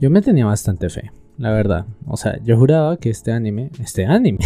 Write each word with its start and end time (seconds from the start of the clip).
Yo 0.00 0.10
me 0.10 0.22
tenía 0.22 0.46
bastante 0.46 0.90
fe, 0.90 1.10
la 1.38 1.50
verdad. 1.50 1.84
O 2.06 2.16
sea, 2.16 2.40
yo 2.44 2.56
juraba 2.56 2.98
que 2.98 3.10
este 3.10 3.32
anime, 3.32 3.72
este 3.80 4.06
anime, 4.06 4.38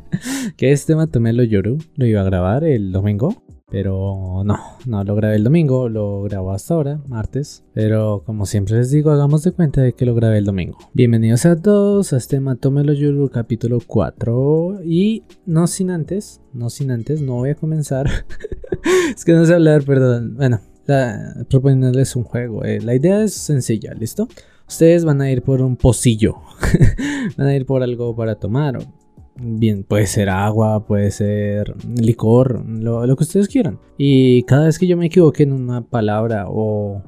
que 0.56 0.72
este 0.72 0.96
Matomelo 0.96 1.42
Yoru 1.42 1.76
lo 1.96 2.06
iba 2.06 2.22
a 2.22 2.24
grabar 2.24 2.64
el 2.64 2.90
domingo. 2.90 3.42
Pero 3.70 4.42
no, 4.44 4.58
no 4.86 5.04
lo 5.04 5.14
grabé 5.14 5.36
el 5.36 5.44
domingo, 5.44 5.90
lo 5.90 6.22
grabo 6.22 6.52
hasta 6.52 6.72
ahora, 6.72 7.02
martes. 7.06 7.64
Pero 7.74 8.22
como 8.24 8.46
siempre 8.46 8.76
les 8.76 8.90
digo, 8.90 9.10
hagamos 9.10 9.42
de 9.42 9.52
cuenta 9.52 9.82
de 9.82 9.92
que 9.92 10.06
lo 10.06 10.14
grabé 10.14 10.38
el 10.38 10.46
domingo. 10.46 10.78
Bienvenidos 10.94 11.44
a 11.44 11.60
todos 11.60 12.14
a 12.14 12.16
este 12.16 12.40
Matomelo 12.40 12.94
Yoru 12.94 13.28
capítulo 13.28 13.80
4. 13.86 14.84
Y 14.84 15.24
no 15.44 15.66
sin 15.66 15.90
antes, 15.90 16.40
no 16.54 16.70
sin 16.70 16.90
antes, 16.90 17.20
no 17.20 17.34
voy 17.34 17.50
a 17.50 17.56
comenzar. 17.56 18.06
es 19.14 19.22
que 19.22 19.32
no 19.32 19.44
sé 19.44 19.52
hablar, 19.52 19.84
perdón. 19.84 20.36
Bueno, 20.36 20.60
la, 20.86 21.44
un 22.16 22.24
juego. 22.24 22.64
Eh, 22.64 22.80
la 22.80 22.94
idea 22.94 23.22
es 23.22 23.34
sencilla, 23.34 23.92
¿listo? 23.92 24.28
Ustedes 24.66 25.04
van 25.04 25.20
a 25.20 25.30
ir 25.30 25.42
por 25.42 25.60
un 25.60 25.76
pocillo. 25.76 26.36
van 27.36 27.46
a 27.46 27.54
ir 27.54 27.66
por 27.66 27.82
algo 27.82 28.14
para 28.16 28.36
tomar. 28.36 28.78
Bien, 29.36 29.82
puede 29.82 30.06
ser 30.06 30.30
agua, 30.30 30.86
puede 30.86 31.10
ser 31.10 31.74
licor, 31.98 32.64
lo, 32.66 33.16
que 33.16 33.24
ustedes 33.24 33.48
quieran. 33.48 33.80
Y 33.98 34.44
cada 34.44 34.66
vez 34.66 34.78
que 34.78 34.86
yo 34.86 34.96
me 34.96 35.06
equivoque 35.06 35.42
en 35.42 35.52
una 35.52 35.82
palabra 35.82 36.46
o 36.48 37.02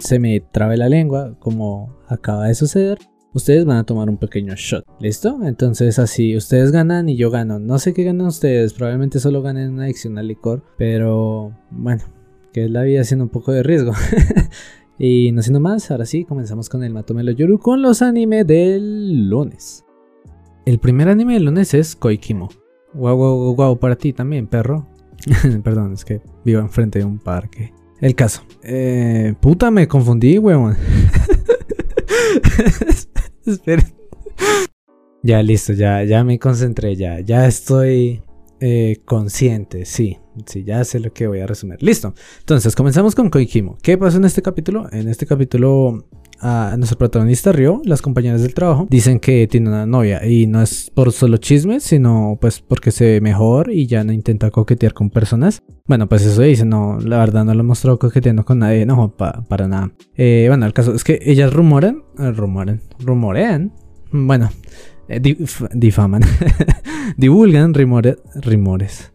se 0.00 0.18
me 0.18 0.40
trabe 0.40 0.76
la 0.76 0.88
lengua, 0.88 1.36
como 1.38 1.96
acaba 2.08 2.48
de 2.48 2.54
suceder, 2.54 2.98
ustedes 3.32 3.64
van 3.64 3.76
a 3.78 3.84
tomar 3.84 4.10
un 4.10 4.16
pequeño 4.16 4.54
shot. 4.56 4.84
¿Listo? 4.98 5.38
Entonces 5.44 5.98
así 6.00 6.36
ustedes 6.36 6.72
ganan 6.72 7.08
y 7.08 7.16
yo 7.16 7.30
gano. 7.30 7.60
No 7.60 7.78
sé 7.78 7.94
qué 7.94 8.02
ganan 8.02 8.26
ustedes, 8.26 8.74
probablemente 8.74 9.20
solo 9.20 9.40
ganen 9.40 9.74
una 9.74 9.84
adicción 9.84 10.18
al 10.18 10.26
licor, 10.26 10.64
pero 10.76 11.52
bueno, 11.70 12.02
que 12.52 12.64
es 12.64 12.70
la 12.70 12.82
vida 12.82 13.02
haciendo 13.02 13.24
un 13.24 13.30
poco 13.30 13.52
de 13.52 13.62
riesgo. 13.62 13.92
y 14.98 15.32
no 15.32 15.42
siendo 15.42 15.60
más, 15.60 15.90
ahora 15.90 16.06
sí, 16.06 16.24
comenzamos 16.24 16.68
con 16.68 16.84
el 16.84 16.92
Matomelo 16.92 17.32
Yoru 17.32 17.58
con 17.58 17.82
los 17.82 18.02
animes 18.02 18.46
del 18.46 19.28
lunes. 19.28 19.84
El 20.66 20.78
primer 20.78 21.08
anime 21.08 21.34
del 21.34 21.44
lunes 21.44 21.74
es 21.74 21.96
Koikimo. 21.96 22.48
Guau, 22.94 23.16
guau, 23.16 23.54
guau, 23.54 23.78
para 23.78 23.96
ti 23.96 24.12
también, 24.12 24.46
perro. 24.46 24.86
Perdón, 25.64 25.94
es 25.94 26.04
que 26.04 26.20
vivo 26.44 26.60
enfrente 26.60 27.00
de 27.00 27.04
un 27.04 27.18
parque. 27.18 27.72
El 28.00 28.14
caso. 28.14 28.42
Eh, 28.62 29.34
puta, 29.40 29.70
me 29.70 29.88
confundí, 29.88 30.38
weón. 30.38 30.76
Esperen. 33.46 33.86
Ya, 35.22 35.42
listo, 35.42 35.72
ya, 35.72 36.04
ya 36.04 36.22
me 36.22 36.38
concentré, 36.38 36.96
ya, 36.96 37.20
ya 37.20 37.46
estoy 37.46 38.22
eh, 38.60 39.00
consciente, 39.04 39.84
sí, 39.84 40.18
sí, 40.46 40.64
ya 40.64 40.84
sé 40.84 41.00
lo 41.00 41.12
que 41.12 41.26
voy 41.26 41.40
a 41.40 41.46
resumir. 41.46 41.82
Listo. 41.82 42.14
Entonces, 42.40 42.74
comenzamos 42.74 43.14
con 43.14 43.30
Koikimo. 43.30 43.78
¿Qué 43.82 43.98
pasó 43.98 44.18
en 44.18 44.24
este 44.24 44.42
capítulo? 44.42 44.86
En 44.92 45.08
este 45.08 45.26
capítulo 45.26 46.06
a 46.40 46.74
nuestro 46.76 46.98
protagonista 46.98 47.52
Río, 47.52 47.80
las 47.84 48.02
compañeras 48.02 48.42
del 48.42 48.54
trabajo, 48.54 48.86
dicen 48.90 49.18
que 49.18 49.46
tiene 49.46 49.68
una 49.68 49.86
novia 49.86 50.26
y 50.26 50.46
no 50.46 50.60
es 50.62 50.90
por 50.94 51.12
solo 51.12 51.38
chismes, 51.38 51.82
sino 51.82 52.36
pues 52.40 52.60
porque 52.60 52.90
se 52.90 53.04
ve 53.04 53.20
mejor 53.20 53.70
y 53.70 53.86
ya 53.86 54.04
no 54.04 54.12
intenta 54.12 54.50
coquetear 54.50 54.92
con 54.92 55.10
personas. 55.10 55.62
Bueno, 55.86 56.08
pues 56.08 56.24
eso 56.24 56.42
dice, 56.42 56.64
no, 56.64 56.98
la 57.00 57.18
verdad 57.18 57.44
no 57.44 57.54
lo 57.54 57.64
mostró 57.64 57.98
coqueteando 57.98 58.44
con 58.44 58.58
nadie, 58.58 58.84
no, 58.84 59.16
para 59.16 59.68
nada. 59.68 59.92
Eh, 60.16 60.46
bueno, 60.48 60.66
el 60.66 60.72
caso 60.72 60.94
es 60.94 61.04
que 61.04 61.18
ellas 61.22 61.52
rumoran, 61.52 62.02
eh, 62.18 62.30
rumoran, 62.32 62.82
rumorean, 62.98 63.72
bueno, 64.12 64.50
eh, 65.08 65.20
difaman, 65.74 66.22
divulgan 67.16 67.74
rumores, 67.74 68.18
rumores. 68.42 69.12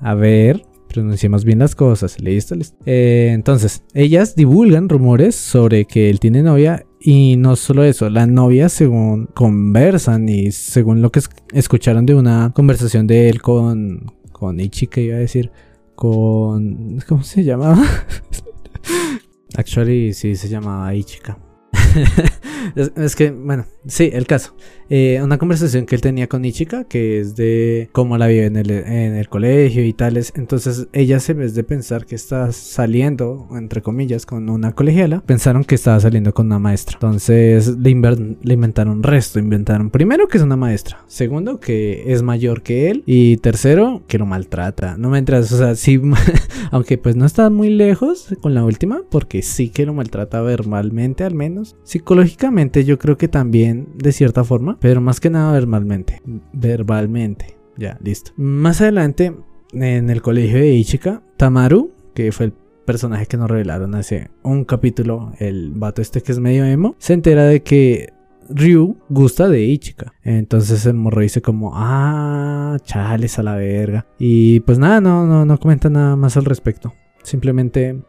a 0.00 0.14
ver, 0.14 0.64
pronunciemos 0.88 1.44
bien 1.44 1.58
las 1.58 1.74
cosas. 1.74 2.20
¿Listo? 2.20 2.54
¿Listo? 2.54 2.76
Eh, 2.86 3.30
entonces, 3.32 3.82
ellas 3.94 4.34
divulgan 4.34 4.88
rumores 4.88 5.34
sobre 5.34 5.84
que 5.84 6.10
él 6.10 6.20
tiene 6.20 6.42
novia 6.42 6.86
y 7.00 7.36
no 7.36 7.56
solo 7.56 7.84
eso, 7.84 8.10
la 8.10 8.26
novia 8.26 8.68
según 8.68 9.26
conversan 9.26 10.28
y 10.28 10.50
según 10.52 11.02
lo 11.02 11.12
que 11.12 11.20
escucharon 11.52 12.06
de 12.06 12.14
una 12.14 12.52
conversación 12.54 13.06
de 13.06 13.28
él 13.28 13.42
con, 13.42 14.12
con 14.32 14.58
Ichi, 14.58 14.86
que 14.86 15.02
iba 15.02 15.16
a 15.16 15.20
decir, 15.20 15.50
con... 15.94 16.98
¿Cómo 17.08 17.22
se 17.22 17.44
llamaba? 17.44 17.84
Actually, 19.56 20.12
sí, 20.12 20.34
se 20.36 20.48
llamaba 20.48 20.94
Ichika. 20.94 21.38
es, 22.96 23.16
que, 23.16 23.30
bueno, 23.30 23.66
sí, 23.86 24.10
el 24.12 24.26
caso. 24.26 24.54
Eh, 24.88 25.20
una 25.22 25.38
conversación 25.38 25.84
que 25.84 25.96
él 25.96 26.00
tenía 26.00 26.28
con 26.28 26.44
Ichika, 26.44 26.84
que 26.84 27.18
es 27.18 27.34
de 27.34 27.88
cómo 27.92 28.18
la 28.18 28.28
vive 28.28 28.46
en 28.46 28.56
el, 28.56 28.70
en 28.70 29.16
el 29.16 29.28
colegio 29.28 29.84
y 29.84 29.92
tales. 29.92 30.32
Entonces, 30.36 30.88
ella, 30.92 31.18
en 31.26 31.38
vez 31.38 31.54
de 31.54 31.64
pensar 31.64 32.06
que 32.06 32.14
está 32.14 32.52
saliendo, 32.52 33.48
entre 33.52 33.82
comillas, 33.82 34.26
con 34.26 34.48
una 34.48 34.72
colegiala, 34.72 35.22
pensaron 35.26 35.64
que 35.64 35.74
estaba 35.74 35.98
saliendo 35.98 36.32
con 36.32 36.46
una 36.46 36.58
maestra. 36.58 36.96
Entonces, 36.96 37.76
le, 37.76 37.94
le 38.42 38.54
inventaron 38.54 39.02
resto. 39.02 39.38
Inventaron, 39.38 39.90
primero, 39.90 40.28
que 40.28 40.38
es 40.38 40.44
una 40.44 40.56
maestra. 40.56 41.04
Segundo, 41.08 41.58
que 41.58 42.12
es 42.12 42.22
mayor 42.22 42.62
que 42.62 42.90
él. 42.90 43.02
Y 43.06 43.38
tercero, 43.38 44.02
que 44.06 44.18
lo 44.18 44.26
maltrata. 44.26 44.96
No 44.96 45.10
me 45.10 45.18
entras, 45.18 45.50
o 45.50 45.58
sea, 45.58 45.74
sí, 45.74 46.00
aunque 46.70 46.96
pues 46.96 47.16
no 47.16 47.26
está 47.26 47.50
muy 47.50 47.70
lejos 47.70 48.28
con 48.40 48.54
la 48.54 48.64
última, 48.64 49.00
porque 49.10 49.42
sí 49.42 49.70
que 49.70 49.84
lo 49.84 49.94
maltrata 49.94 50.40
verbalmente, 50.42 51.24
al 51.24 51.34
menos. 51.34 51.76
Psicológicamente, 51.82 52.84
yo 52.84 52.98
creo 52.98 53.16
que 53.16 53.28
también, 53.28 53.88
de 53.96 54.12
cierta 54.12 54.44
forma 54.44 54.75
pero 54.80 55.00
más 55.00 55.20
que 55.20 55.30
nada 55.30 55.52
verbalmente. 55.52 56.22
Verbalmente. 56.52 57.56
Ya, 57.76 57.98
listo. 58.02 58.32
Más 58.36 58.80
adelante, 58.80 59.34
en 59.72 60.10
el 60.10 60.22
colegio 60.22 60.58
de 60.58 60.74
Ichika, 60.74 61.22
Tamaru, 61.36 61.92
que 62.14 62.32
fue 62.32 62.46
el 62.46 62.52
personaje 62.84 63.26
que 63.26 63.36
nos 63.36 63.50
revelaron 63.50 63.94
hace 63.94 64.30
un 64.42 64.64
capítulo, 64.64 65.32
el 65.38 65.72
vato 65.74 66.00
este 66.00 66.22
que 66.22 66.32
es 66.32 66.38
medio 66.38 66.64
emo, 66.64 66.94
se 66.98 67.12
entera 67.12 67.44
de 67.44 67.62
que 67.62 68.14
Ryu 68.48 68.96
gusta 69.08 69.48
de 69.48 69.62
Ichika. 69.64 70.14
Entonces 70.22 70.86
el 70.86 70.94
morro 70.94 71.20
dice 71.20 71.42
como, 71.42 71.72
ah, 71.74 72.78
chales 72.84 73.38
a 73.38 73.42
la 73.42 73.56
verga. 73.56 74.06
Y 74.18 74.60
pues 74.60 74.78
nada, 74.78 75.00
no, 75.00 75.26
no, 75.26 75.44
no 75.44 75.58
comenta 75.58 75.90
nada 75.90 76.16
más 76.16 76.36
al 76.36 76.44
respecto. 76.44 76.94
Simplemente 77.22 78.00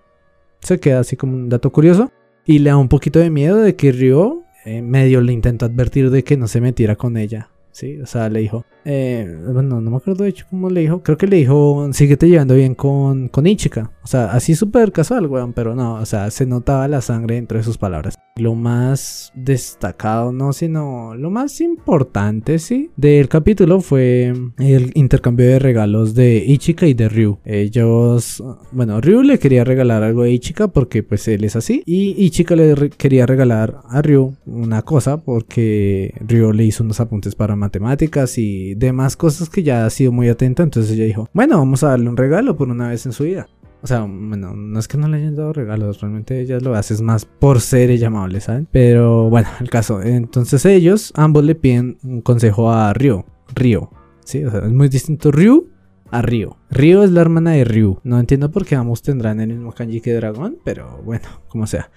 se 0.59 0.79
queda 0.79 0.99
así 0.99 1.15
como 1.15 1.33
un 1.33 1.49
dato 1.49 1.71
curioso. 1.71 2.11
Y 2.45 2.59
le 2.59 2.69
da 2.69 2.77
un 2.77 2.87
poquito 2.87 3.19
de 3.19 3.29
miedo 3.29 3.57
de 3.57 3.75
que 3.75 3.91
Ryu 3.91 4.43
eh, 4.65 4.81
medio 4.81 5.21
le 5.21 5.33
intentó 5.33 5.65
advertir 5.65 6.09
de 6.09 6.23
que 6.23 6.37
no 6.37 6.47
se 6.47 6.61
metiera 6.61 6.95
con 6.95 7.17
ella. 7.17 7.49
Sí, 7.71 8.01
o 8.01 8.07
sea, 8.07 8.27
le 8.27 8.39
dijo, 8.39 8.65
eh, 8.85 9.37
bueno, 9.53 9.79
no 9.81 9.91
me 9.91 9.97
acuerdo 9.97 10.23
de 10.23 10.31
hecho 10.31 10.47
cómo 10.49 10.69
le 10.69 10.81
dijo. 10.81 11.03
Creo 11.03 11.15
que 11.15 11.27
le 11.27 11.37
dijo, 11.37 11.87
síguete 11.93 12.27
llevando 12.27 12.55
bien 12.55 12.73
con, 12.73 13.27
con 13.27 13.45
Ichika. 13.45 13.91
O 14.01 14.07
sea, 14.07 14.31
así 14.31 14.55
súper 14.55 14.91
casual, 14.91 15.27
weón. 15.27 15.53
Pero 15.53 15.75
no, 15.75 15.93
o 15.93 16.05
sea, 16.07 16.31
se 16.31 16.47
notaba 16.47 16.87
la 16.87 17.01
sangre 17.01 17.35
dentro 17.35 17.57
de 17.57 17.63
sus 17.63 17.77
palabras. 17.77 18.17
Lo 18.37 18.55
más 18.55 19.31
destacado, 19.35 20.31
no, 20.31 20.53
sino 20.53 21.15
lo 21.15 21.29
más 21.29 21.59
importante, 21.61 22.59
sí, 22.59 22.91
del 22.95 23.27
capítulo 23.29 23.81
fue 23.81 24.33
el 24.57 24.91
intercambio 24.93 25.47
de 25.47 25.59
regalos 25.59 26.13
de 26.15 26.43
Ichika 26.45 26.87
y 26.87 26.93
de 26.93 27.09
Ryu. 27.09 27.39
Ellos, 27.45 28.43
bueno, 28.71 29.01
Ryu 29.01 29.23
le 29.23 29.39
quería 29.39 29.63
regalar 29.63 30.03
algo 30.03 30.21
a 30.21 30.29
Ichika 30.29 30.67
porque 30.67 31.03
pues 31.03 31.27
él 31.27 31.43
es 31.43 31.55
así. 31.55 31.83
Y 31.85 32.15
Ichika 32.23 32.55
le 32.55 32.89
quería 32.91 33.25
regalar 33.25 33.81
a 33.89 34.01
Ryu 34.01 34.35
una 34.45 34.81
cosa 34.81 35.17
porque 35.17 36.13
Ryu 36.25 36.53
le 36.53 36.65
hizo 36.65 36.83
unos 36.83 36.99
apuntes 36.99 37.35
para 37.35 37.55
matemáticas 37.55 38.37
y 38.37 38.75
demás 38.75 39.17
cosas 39.17 39.49
que 39.49 39.63
ya 39.63 39.85
ha 39.85 39.89
sido 39.89 40.11
muy 40.11 40.29
atenta. 40.29 40.63
Entonces 40.63 40.91
ella 40.93 41.05
dijo, 41.05 41.29
bueno, 41.33 41.57
vamos 41.57 41.83
a 41.83 41.89
darle 41.89 42.09
un 42.09 42.17
regalo 42.17 42.55
por 42.55 42.69
una 42.69 42.89
vez 42.89 43.05
en 43.05 43.13
su 43.13 43.23
vida. 43.23 43.47
O 43.81 43.87
sea, 43.87 44.01
bueno, 44.01 44.53
no 44.55 44.79
es 44.79 44.87
que 44.87 44.97
no 44.97 45.07
le 45.07 45.17
hayan 45.17 45.35
dado 45.35 45.53
regalos, 45.53 46.01
realmente 46.01 46.41
ella 46.41 46.59
lo 46.59 46.75
hace 46.75 47.01
más 47.03 47.25
por 47.25 47.61
ser 47.61 47.89
ella 47.91 48.09
¿saben? 48.39 48.67
Pero 48.71 49.29
bueno, 49.29 49.47
el 49.59 49.69
caso. 49.69 50.01
Entonces 50.01 50.65
ellos, 50.65 51.13
ambos 51.15 51.43
le 51.43 51.55
piden 51.55 51.97
un 52.03 52.21
consejo 52.21 52.71
a 52.71 52.93
Ryo. 52.93 53.25
Ryo, 53.55 53.89
¿sí? 54.25 54.43
O 54.43 54.51
sea, 54.51 54.61
es 54.61 54.71
muy 54.71 54.89
distinto 54.89 55.31
Ryu 55.31 55.69
a 56.11 56.21
Ryo. 56.21 56.57
Ryo 56.69 57.03
es 57.03 57.11
la 57.11 57.21
hermana 57.21 57.51
de 57.51 57.63
Ryu. 57.63 57.99
No 58.03 58.19
entiendo 58.19 58.51
por 58.51 58.65
qué 58.65 58.75
ambos 58.75 59.01
tendrán 59.01 59.39
el 59.39 59.49
mismo 59.49 59.71
kanji 59.71 60.01
que 60.01 60.13
dragón, 60.13 60.57
pero 60.63 61.01
bueno, 61.03 61.27
como 61.47 61.67
sea. 61.67 61.89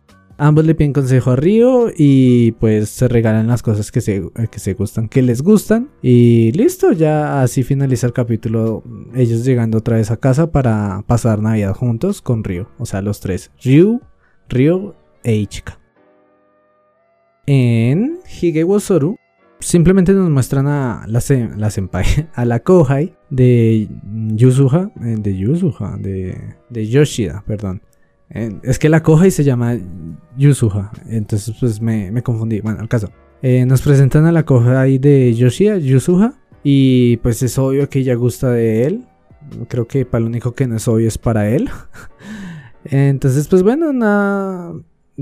Ambos 0.43 0.65
le 0.65 0.75
piden 0.75 0.95
consejo 0.95 1.33
a 1.33 1.37
Río 1.37 1.89
y 1.95 2.53
pues 2.53 2.89
se 2.89 3.09
regalan 3.09 3.47
las 3.47 3.63
cosas 3.63 3.93
que 3.93 4.01
se, 4.01 4.23
que 4.51 4.59
se 4.59 4.73
gustan, 4.73 5.07
que 5.07 5.21
les 5.21 5.43
gustan. 5.43 5.91
Y 6.01 6.51
listo, 6.53 6.93
ya 6.93 7.43
así 7.43 7.63
finaliza 7.63 8.07
el 8.07 8.15
capítulo. 8.15 8.83
Ellos 9.15 9.45
llegando 9.45 9.77
otra 9.77 9.99
vez 9.99 10.11
a 10.11 10.17
casa 10.17 10.51
para 10.51 11.05
pasar 11.07 11.43
Navidad 11.43 11.75
juntos 11.75 12.23
con 12.23 12.43
Río. 12.43 12.71
O 12.79 12.87
sea, 12.87 13.03
los 13.03 13.21
tres. 13.21 13.51
Ryu, 13.63 14.01
Río 14.49 14.97
e 15.25 15.35
Ichika. 15.35 15.79
En 17.45 18.21
Hige 18.27 18.65
simplemente 19.59 20.15
nos 20.15 20.31
muestran 20.31 20.69
a 20.69 21.05
la, 21.07 21.21
la 21.59 21.71
senpai, 21.71 22.05
a 22.35 22.47
la 22.47 22.61
Kohai 22.61 23.15
de 23.29 23.89
Yusuha, 24.37 24.91
eh, 25.05 25.17
de 25.19 25.37
Yusuha, 25.37 25.99
de, 25.99 26.57
de 26.71 26.89
Yoshida, 26.89 27.45
perdón. 27.47 27.83
Es 28.31 28.79
que 28.79 28.89
la 28.89 29.03
coja 29.03 29.27
y 29.27 29.31
se 29.31 29.43
llama 29.43 29.77
Yusuha. 30.37 30.93
Entonces, 31.09 31.55
pues 31.59 31.81
me, 31.81 32.23
confundí. 32.23 32.61
Bueno, 32.61 32.81
al 32.81 32.89
caso. 32.89 33.11
Eh, 33.43 33.65
nos 33.67 33.83
presentan 33.83 34.27
a 34.27 34.33
la 34.33 34.45
coja 34.45 34.81
ahí 34.81 34.99
de 34.99 35.35
Yoshia, 35.35 35.79
Yusuha. 35.79 36.35
Y 36.63 37.17
pues 37.19 37.43
es 37.43 37.59
obvio 37.59 37.89
que 37.89 38.01
ella 38.01 38.15
gusta 38.15 38.51
de 38.51 38.85
él. 38.85 39.07
Creo 39.69 39.87
que 39.87 40.05
para 40.05 40.21
lo 40.21 40.29
único 40.29 40.53
que 40.53 40.67
no 40.67 40.77
es 40.77 40.87
obvio 40.87 41.09
es 41.09 41.19
para 41.19 41.49
él. 41.49 41.69
Entonces, 42.85 43.49
pues 43.49 43.63
bueno, 43.63 43.93
nada. 43.93 44.75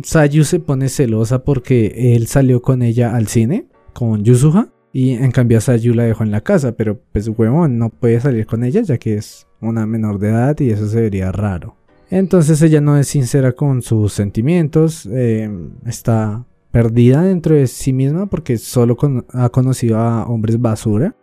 Sayu 0.03 0.45
se 0.45 0.61
pone 0.61 0.89
celosa 0.89 1.45
porque 1.45 2.15
él 2.15 2.27
salió 2.27 2.63
con 2.63 2.83
ella 2.83 3.17
al 3.17 3.27
cine, 3.27 3.67
con 3.95 4.23
Yusuha, 4.23 4.69
y 4.93 5.13
en 5.13 5.33
cambio 5.33 5.61
Sayu 5.61 5.95
la 5.95 6.05
dejó 6.05 6.23
en 6.23 6.31
la 6.31 6.41
casa, 6.41 6.73
pero 6.73 7.01
pues 7.13 7.29
huevón, 7.29 7.79
no 7.79 7.91
puede 7.91 8.21
salir 8.21 8.47
con 8.47 8.63
ella 8.65 8.83
ya 8.83 8.99
que 8.99 9.17
es 9.17 9.47
una 9.61 9.87
menor 9.87 10.19
de 10.19 10.29
edad 10.29 10.59
y 10.61 10.71
eso 10.71 10.89
se 10.89 11.01
vería 11.01 11.33
raro. 11.33 11.78
Entonces 12.11 12.63
ella 12.63 12.81
no 12.81 12.97
es 12.97 13.09
sincera 13.09 13.53
con 13.53 13.83
sus 13.83 14.13
sentimientos, 14.13 15.07
em, 15.07 15.71
está 15.87 16.47
perdida 16.71 17.23
dentro 17.23 17.55
de 17.55 17.67
sí 17.67 17.93
misma 17.93 18.27
porque 18.27 18.57
solo 18.57 18.97
ha 19.33 19.49
conocido 19.51 19.99
a 19.99 20.27
hombres 20.27 20.61
basura. 20.61 21.15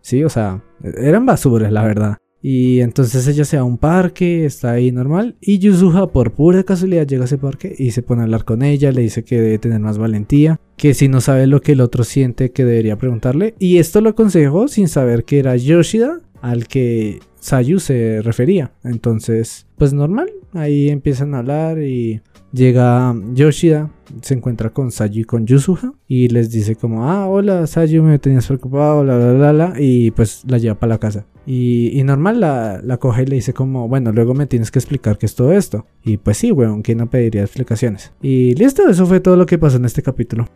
Sí, 0.00 0.24
o 0.24 0.28
sea, 0.28 0.62
eran 0.82 1.26
basuras, 1.26 1.70
la 1.70 1.84
verdad. 1.84 2.18
Y 2.44 2.80
entonces 2.80 3.26
ella 3.28 3.44
se 3.44 3.56
va 3.56 3.62
a 3.62 3.64
un 3.64 3.78
parque, 3.78 4.44
está 4.44 4.72
ahí 4.72 4.90
normal. 4.90 5.36
Y 5.40 5.60
Yuzuha, 5.60 6.08
por 6.08 6.32
pura 6.32 6.64
casualidad, 6.64 7.06
llega 7.06 7.22
a 7.22 7.26
ese 7.26 7.38
parque 7.38 7.72
y 7.78 7.92
se 7.92 8.02
pone 8.02 8.22
a 8.22 8.24
hablar 8.24 8.44
con 8.44 8.62
ella. 8.62 8.90
Le 8.90 9.02
dice 9.02 9.22
que 9.22 9.40
debe 9.40 9.58
tener 9.58 9.78
más 9.78 9.96
valentía. 9.96 10.58
Que 10.76 10.92
si 10.92 11.06
no 11.06 11.20
sabe 11.20 11.46
lo 11.46 11.60
que 11.60 11.72
el 11.72 11.80
otro 11.80 12.02
siente, 12.02 12.50
que 12.50 12.64
debería 12.64 12.98
preguntarle. 12.98 13.54
Y 13.60 13.78
esto 13.78 14.00
lo 14.00 14.10
aconsejó 14.10 14.66
sin 14.66 14.88
saber 14.88 15.24
que 15.24 15.38
era 15.38 15.54
Yoshida 15.54 16.18
al 16.40 16.66
que 16.66 17.20
Sayu 17.42 17.80
se 17.80 18.22
refería. 18.22 18.70
Entonces, 18.84 19.66
pues 19.76 19.92
normal. 19.92 20.30
Ahí 20.54 20.90
empiezan 20.90 21.34
a 21.34 21.40
hablar 21.40 21.80
y 21.80 22.22
llega 22.52 23.14
Yoshida, 23.34 23.90
se 24.20 24.34
encuentra 24.34 24.70
con 24.70 24.92
Sayu 24.92 25.22
y 25.22 25.24
con 25.24 25.46
Yusuha 25.46 25.94
y 26.06 26.28
les 26.28 26.50
dice 26.50 26.76
como, 26.76 27.10
ah, 27.10 27.26
hola 27.26 27.66
Sayu, 27.66 28.02
me 28.02 28.18
tenías 28.18 28.46
preocupado, 28.46 29.02
la, 29.02 29.18
la, 29.18 29.52
la, 29.52 29.74
y 29.78 30.12
pues 30.12 30.44
la 30.46 30.58
lleva 30.58 30.78
para 30.78 30.90
la 30.90 30.98
casa. 30.98 31.26
Y, 31.44 32.00
normal 32.04 32.38
la, 32.38 32.80
la, 32.84 32.98
coge 32.98 33.22
y 33.22 33.26
le 33.26 33.34
dice 33.36 33.52
como, 33.52 33.88
bueno, 33.88 34.12
luego 34.12 34.34
me 34.34 34.46
tienes 34.46 34.70
que 34.70 34.78
explicar 34.78 35.18
qué 35.18 35.26
es 35.26 35.34
todo 35.34 35.52
esto. 35.52 35.86
Y 36.04 36.18
pues 36.18 36.36
sí, 36.36 36.52
weón, 36.52 36.82
¿quién 36.82 36.98
no 36.98 37.10
pediría 37.10 37.42
explicaciones? 37.42 38.12
Y 38.22 38.54
listo, 38.54 38.88
eso 38.88 39.04
fue 39.06 39.18
todo 39.18 39.36
lo 39.36 39.46
que 39.46 39.58
pasó 39.58 39.78
en 39.78 39.86
este 39.86 40.02
capítulo. 40.02 40.46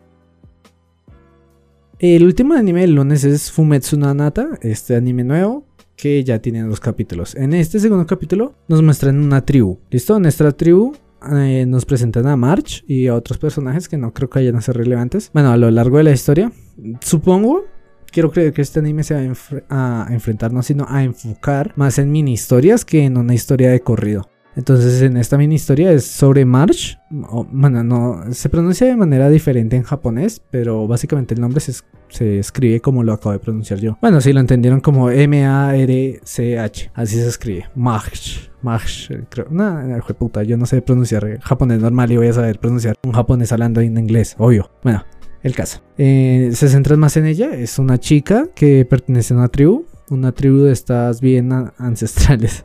El 1.98 2.24
último 2.24 2.54
anime 2.54 2.82
del 2.82 2.94
lunes 2.94 3.24
es 3.24 3.50
Fumetsu 3.50 3.98
no 3.98 4.08
Anata, 4.08 4.50
este 4.60 4.94
anime 4.94 5.24
nuevo 5.24 5.64
que 5.96 6.22
ya 6.22 6.38
tiene 6.40 6.62
dos 6.62 6.80
capítulos. 6.80 7.34
En 7.34 7.54
este 7.54 7.80
segundo 7.80 8.06
capítulo 8.06 8.54
nos 8.68 8.82
muestran 8.82 9.18
una 9.18 9.44
tribu. 9.44 9.78
¿Listo? 9.90 10.16
En 10.16 10.26
esta 10.26 10.52
tribu 10.52 10.94
eh, 11.32 11.64
nos 11.66 11.84
presentan 11.84 12.26
a 12.26 12.36
March 12.36 12.84
y 12.86 13.06
a 13.06 13.14
otros 13.14 13.38
personajes 13.38 13.88
que 13.88 13.96
no 13.96 14.12
creo 14.12 14.30
que 14.30 14.40
vayan 14.40 14.56
a 14.56 14.60
ser 14.60 14.76
relevantes. 14.76 15.30
Bueno, 15.32 15.50
a 15.50 15.56
lo 15.56 15.70
largo 15.70 15.98
de 15.98 16.04
la 16.04 16.12
historia, 16.12 16.52
supongo, 17.00 17.64
quiero 18.12 18.30
creer 18.30 18.52
que 18.52 18.62
este 18.62 18.78
anime 18.78 19.02
se 19.02 19.14
va 19.14 19.34
a, 19.68 20.08
enfrentar 20.10 20.52
no 20.52 20.62
sino 20.62 20.86
a 20.88 21.02
enfocar 21.02 21.72
más 21.76 21.98
en 21.98 22.10
mini 22.10 22.32
historias 22.32 22.84
que 22.84 23.04
en 23.04 23.16
una 23.16 23.34
historia 23.34 23.70
de 23.70 23.80
corrido. 23.80 24.28
Entonces 24.56 25.02
en 25.02 25.18
esta 25.18 25.36
mini 25.36 25.54
historia 25.54 25.92
es 25.92 26.06
sobre 26.06 26.44
March. 26.46 26.98
bueno, 27.10 27.84
no 27.84 28.24
se 28.32 28.48
pronuncia 28.48 28.86
de 28.86 28.96
manera 28.96 29.28
diferente 29.28 29.76
en 29.76 29.82
japonés, 29.82 30.42
pero 30.50 30.88
básicamente 30.88 31.34
el 31.34 31.42
nombre 31.42 31.60
se, 31.60 31.74
se, 32.08 32.38
escribe 32.38 32.80
como 32.80 33.02
lo 33.02 33.12
acabo 33.12 33.32
de 33.32 33.38
pronunciar 33.38 33.78
yo. 33.78 33.98
Bueno, 34.00 34.22
si 34.22 34.32
lo 34.32 34.40
entendieron 34.40 34.80
como 34.80 35.10
M-A-R-C-H, 35.10 36.90
así 36.94 37.16
se 37.16 37.28
escribe. 37.28 37.66
March. 37.74 38.50
March, 38.62 39.12
creo. 39.28 39.46
No, 39.50 39.78
puta, 40.18 40.42
yo 40.42 40.56
no 40.56 40.64
sé 40.64 40.80
pronunciar 40.80 41.38
japonés 41.40 41.80
normal 41.80 42.10
y 42.10 42.16
voy 42.16 42.28
a 42.28 42.32
saber 42.32 42.58
pronunciar 42.58 42.96
un 43.04 43.12
japonés 43.12 43.52
hablando 43.52 43.82
en 43.82 43.98
inglés, 43.98 44.34
obvio. 44.38 44.70
Bueno, 44.82 45.04
el 45.42 45.54
caso. 45.54 45.82
Eh, 45.98 46.50
se 46.54 46.68
centra 46.70 46.96
más 46.96 47.18
en 47.18 47.26
ella. 47.26 47.54
Es 47.54 47.78
una 47.78 47.98
chica 47.98 48.48
que 48.54 48.86
pertenece 48.86 49.34
a 49.34 49.36
una 49.36 49.48
tribu. 49.48 49.84
Una 50.08 50.32
tribu 50.32 50.58
de 50.60 50.72
estas 50.72 51.20
bien 51.20 51.52
ancestrales 51.78 52.64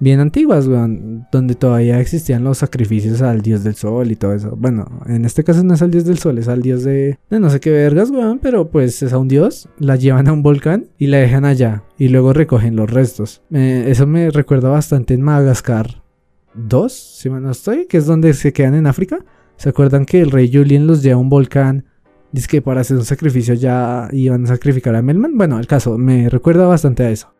bien 0.00 0.20
antiguas, 0.20 0.66
weón, 0.66 1.26
donde 1.32 1.54
todavía 1.54 2.00
existían 2.00 2.44
los 2.44 2.58
sacrificios 2.58 3.22
al 3.22 3.42
dios 3.42 3.64
del 3.64 3.74
sol 3.74 4.10
y 4.10 4.16
todo 4.16 4.34
eso. 4.34 4.54
Bueno, 4.56 4.86
en 5.06 5.24
este 5.24 5.44
caso 5.44 5.62
no 5.64 5.74
es 5.74 5.82
al 5.82 5.90
dios 5.90 6.04
del 6.04 6.18
sol, 6.18 6.38
es 6.38 6.48
al 6.48 6.62
dios 6.62 6.84
de, 6.84 7.18
no 7.30 7.50
sé 7.50 7.60
qué 7.60 7.70
vergas, 7.70 8.10
weón, 8.10 8.38
pero 8.38 8.68
pues 8.68 9.02
es 9.02 9.12
a 9.12 9.18
un 9.18 9.28
dios, 9.28 9.68
la 9.78 9.96
llevan 9.96 10.28
a 10.28 10.32
un 10.32 10.42
volcán 10.42 10.86
y 10.98 11.08
la 11.08 11.18
dejan 11.18 11.44
allá 11.44 11.84
y 11.98 12.08
luego 12.08 12.32
recogen 12.32 12.76
los 12.76 12.90
restos. 12.90 13.42
Eh, 13.50 13.84
eso 13.88 14.06
me 14.06 14.30
recuerda 14.30 14.68
bastante 14.68 15.14
en 15.14 15.22
Madagascar 15.22 16.02
2, 16.54 16.92
si 16.92 17.30
me 17.30 17.40
no 17.40 17.50
estoy, 17.50 17.86
que 17.86 17.98
es 17.98 18.06
donde 18.06 18.34
se 18.34 18.52
quedan 18.52 18.74
en 18.74 18.86
África. 18.86 19.24
¿Se 19.56 19.68
acuerdan 19.68 20.06
que 20.06 20.20
el 20.20 20.30
rey 20.30 20.50
Julien 20.52 20.86
los 20.86 21.02
lleva 21.02 21.16
a 21.16 21.20
un 21.20 21.28
volcán? 21.28 21.84
Dice 22.30 22.46
que 22.46 22.62
para 22.62 22.82
hacer 22.82 22.96
un 22.96 23.04
sacrificio 23.04 23.54
ya 23.54 24.08
iban 24.12 24.44
a 24.44 24.48
sacrificar 24.48 24.94
a 24.94 25.02
Melman. 25.02 25.36
Bueno, 25.36 25.58
el 25.58 25.66
caso 25.66 25.98
me 25.98 26.28
recuerda 26.28 26.66
bastante 26.66 27.04
a 27.04 27.10
eso. 27.10 27.32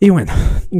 Y 0.00 0.10
bueno, 0.10 0.32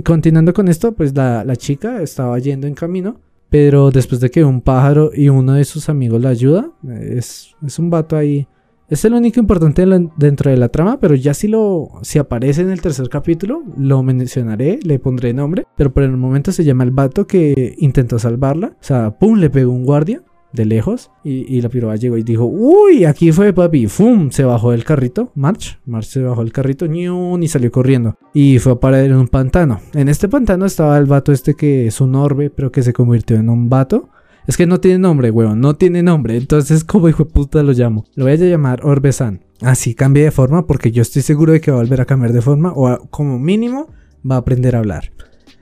continuando 0.05 0.53
con 0.53 0.69
esto, 0.69 0.93
pues 0.93 1.15
la, 1.15 1.57
chica 1.57 2.03
estaba 2.03 2.39
yendo 2.39 2.67
en 2.67 2.75
camino, 2.75 3.21
pero 3.49 3.91
después 3.91 4.21
de 4.21 4.31
que 4.31 4.45
un 4.45 4.61
pájaro 4.61 5.11
y 5.15 5.29
uno 5.29 5.55
de 5.55 5.65
sus 5.65 5.89
amigos 5.89 6.21
la 6.21 6.31
ayuda, 6.31 6.71
es, 7.01 7.55
es 7.65 7.79
un 7.79 7.91
vato 7.91 8.17
ahí. 8.17 8.47
Es 8.89 9.05
el 9.07 9.15
único 9.15 9.41
importante 9.41 9.87
dentro 10.17 10.51
de 10.51 10.59
la 10.59 10.69
trama, 10.69 11.01
pero 11.01 11.15
ya 11.15 11.33
si 11.33 11.49
lo 11.49 11.89
si 12.03 12.19
aparece 12.19 12.61
en 12.61 12.71
el 12.71 12.83
tercer 12.83 13.09
capítulo, 13.09 13.63
lo 13.79 14.03
mencionaré, 14.03 14.79
le 14.83 14.99
pondré 14.99 15.33
nombre, 15.33 15.67
pero 15.75 15.93
por 15.93 16.03
el 16.03 16.15
momento 16.17 16.53
se 16.53 16.65
llama 16.65 16.85
el 16.85 16.91
vato 16.91 17.27
que 17.27 17.75
intentó 17.79 18.19
salvarla, 18.19 18.77
o 18.79 18.85
sea, 18.85 19.19
pum, 19.19 19.39
le 19.39 19.49
pegó 19.49 19.73
un 19.73 19.85
guardia 19.85 20.23
de 20.55 20.65
lejos 20.65 21.11
y, 21.25 21.61
la 21.61 21.69
piroba 21.69 21.97
llegó 21.97 22.17
y 22.17 22.23
dijo, 22.23 22.45
uy, 22.45 23.05
aquí 23.05 23.33
fue 23.33 23.53
papi, 23.53 23.89
¡fum! 23.89 24.31
Se 24.31 24.45
bajó 24.45 24.71
del 24.71 24.85
carrito, 24.85 25.33
March, 25.35 25.79
March 25.85 26.07
se 26.07 26.23
bajó 26.23 26.43
del 26.43 26.53
carrito, 26.53 26.87
y 26.87 27.49
salió 27.49 27.71
corriendo 27.73 28.17
y 28.33 28.59
fue 28.59 28.73
a 28.73 28.77
parar 28.77 29.05
en 29.05 29.15
un 29.15 29.29
pantano. 29.29 29.81
En 29.95 30.09
este 30.09 30.29
pantano 30.29 30.67
estaba 30.67 30.97
el 30.99 31.07
vato 31.07 31.33
este 31.33 31.55
que 31.55 31.87
es 31.87 32.01
un 32.01 32.15
orbe, 32.15 32.51
pero 32.51 32.71
que 32.71 32.83
se 32.83 32.93
convirtió 32.93 33.37
en 33.37 33.49
un 33.49 33.69
vato. 33.69 34.09
Es 34.47 34.57
que 34.57 34.67
no 34.67 34.79
tiene 34.79 34.99
nombre, 34.99 35.31
weón, 35.31 35.61
no 35.61 35.75
tiene 35.75 36.03
nombre. 36.03 36.37
Entonces, 36.37 36.85
como 36.85 37.09
hijo 37.09 37.25
de 37.25 37.31
puta 37.31 37.63
lo 37.63 37.73
llamo? 37.73 38.05
Lo 38.15 38.25
voy 38.25 38.35
a 38.35 38.37
llamar 38.37 38.85
Orbe-san. 38.85 39.43
Así 39.63 39.95
cambia 39.95 40.25
de 40.25 40.31
forma 40.31 40.67
porque 40.67 40.91
yo 40.91 41.03
estoy 41.03 41.23
seguro 41.23 41.53
de 41.53 41.61
que 41.61 41.71
va 41.71 41.79
a 41.79 41.81
volver 41.81 42.01
a 42.01 42.05
cambiar 42.05 42.33
de 42.33 42.43
forma 42.43 42.73
o 42.75 43.09
como 43.11 43.39
mínimo 43.39 43.89
va 44.29 44.37
a 44.37 44.39
aprender 44.39 44.77
a 44.77 44.81
hablar. 44.81 45.13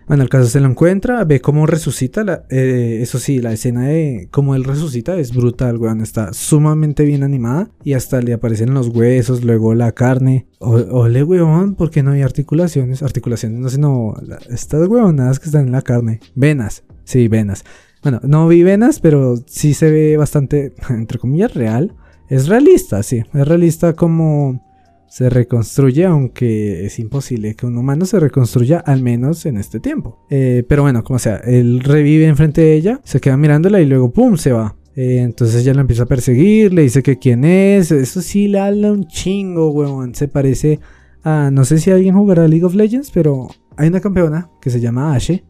Bueno, 0.07 0.23
el 0.23 0.29
caso 0.29 0.49
se 0.49 0.61
lo 0.61 0.69
encuentra, 0.69 1.25
ve 1.25 1.41
cómo 1.41 1.67
resucita. 1.67 2.25
La, 2.25 2.45
eh, 2.51 2.99
eso 3.03 3.19
sí, 3.19 3.41
la 3.41 3.53
escena 3.53 3.89
de 3.89 4.29
cómo 4.31 4.55
él 4.55 4.65
resucita 4.65 5.17
es 5.17 5.35
brutal, 5.35 5.79
weón. 5.79 6.01
Está 6.01 6.33
sumamente 6.33 7.05
bien 7.05 7.23
animada 7.23 7.71
y 7.85 7.95
hasta 7.95 8.21
le 8.21 8.33
aparecen 8.33 8.75
los 8.75 8.89
huesos, 8.89 9.45
luego 9.45 9.75
la 9.75 9.93
carne. 9.93 10.47
ole, 10.59 11.23
weón, 11.23 11.75
porque 11.75 12.03
no 12.03 12.13
hay 12.13 12.23
articulaciones. 12.23 13.03
Articulaciones, 13.03 13.61
no 13.61 13.69
sé, 13.69 13.79
no. 13.79 14.15
Estas 14.51 14.89
weonadas 14.89 15.39
que 15.39 15.47
están 15.47 15.67
en 15.67 15.73
la 15.73 15.83
carne. 15.83 16.21
Venas, 16.35 16.85
sí, 17.05 17.29
venas. 17.29 17.65
Bueno, 18.03 18.21
no 18.25 18.49
vi 18.49 18.65
venas, 18.65 18.99
pero 18.99 19.37
sí 19.47 19.75
se 19.75 19.91
ve 19.91 20.17
bastante, 20.17 20.75
entre 20.89 21.19
comillas, 21.19 21.55
real. 21.55 21.95
Es 22.29 22.49
realista, 22.49 23.03
sí. 23.03 23.23
Es 23.33 23.47
realista 23.47 23.93
como 23.93 24.72
se 25.13 25.29
reconstruye, 25.29 26.07
aunque 26.07 26.87
es 26.87 26.99
imposible 26.99 27.55
que 27.55 27.67
un 27.67 27.77
humano 27.77 28.07
se 28.07 28.19
reconstruya, 28.19 28.79
al 28.79 29.03
menos 29.03 29.45
en 29.45 29.59
este 29.59 29.79
tiempo. 29.79 30.25
Eh, 30.31 30.65
pero 30.67 30.85
bueno, 30.85 31.05
como 31.05 31.19
sea, 31.19 31.37
él 31.37 31.81
revive 31.81 32.25
enfrente 32.25 32.63
de 32.63 32.73
ella, 32.73 32.99
se 33.05 33.21
queda 33.21 33.37
mirándola 33.37 33.83
y 33.83 33.85
luego 33.85 34.11
¡pum! 34.11 34.39
se 34.39 34.53
va. 34.53 34.75
Eh, 34.97 35.19
entonces 35.19 35.61
ella 35.61 35.75
lo 35.75 35.83
empieza 35.83 36.05
a 36.05 36.07
perseguir, 36.07 36.73
le 36.73 36.81
dice 36.81 37.03
que 37.03 37.19
quién 37.19 37.45
es. 37.45 37.93
Eso 37.93 38.23
sí 38.23 38.49
le 38.49 38.59
habla 38.59 38.91
un 38.91 39.07
chingo, 39.07 39.71
weón. 39.73 40.15
Se 40.15 40.29
parece 40.29 40.81
a. 41.23 41.51
No 41.53 41.67
sé 41.67 41.77
si 41.77 41.91
alguien 41.91 42.15
jugará 42.15 42.49
League 42.49 42.65
of 42.65 42.75
Legends, 42.75 43.11
pero 43.11 43.49
hay 43.77 43.89
una 43.89 44.01
campeona 44.01 44.49
que 44.63 44.71
se 44.71 44.81
llama 44.81 45.15
Ashe. 45.15 45.45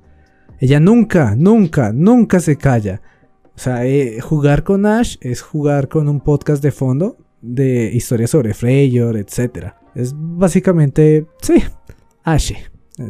Ella 0.58 0.80
nunca, 0.80 1.36
nunca, 1.36 1.92
nunca 1.92 2.40
se 2.40 2.56
calla. 2.56 3.00
O 3.54 3.58
sea, 3.60 3.86
eh, 3.86 4.20
jugar 4.20 4.64
con 4.64 4.86
Ash 4.86 5.18
es 5.20 5.40
jugar 5.40 5.86
con 5.86 6.08
un 6.08 6.18
podcast 6.20 6.64
de 6.64 6.72
fondo 6.72 7.16
de 7.42 7.90
historias 7.92 8.30
sobre 8.30 8.54
Freyr, 8.54 9.16
etc. 9.16 9.72
Es 9.94 10.14
básicamente, 10.16 11.26
sí, 11.42 11.62
Ashe. 12.24 12.56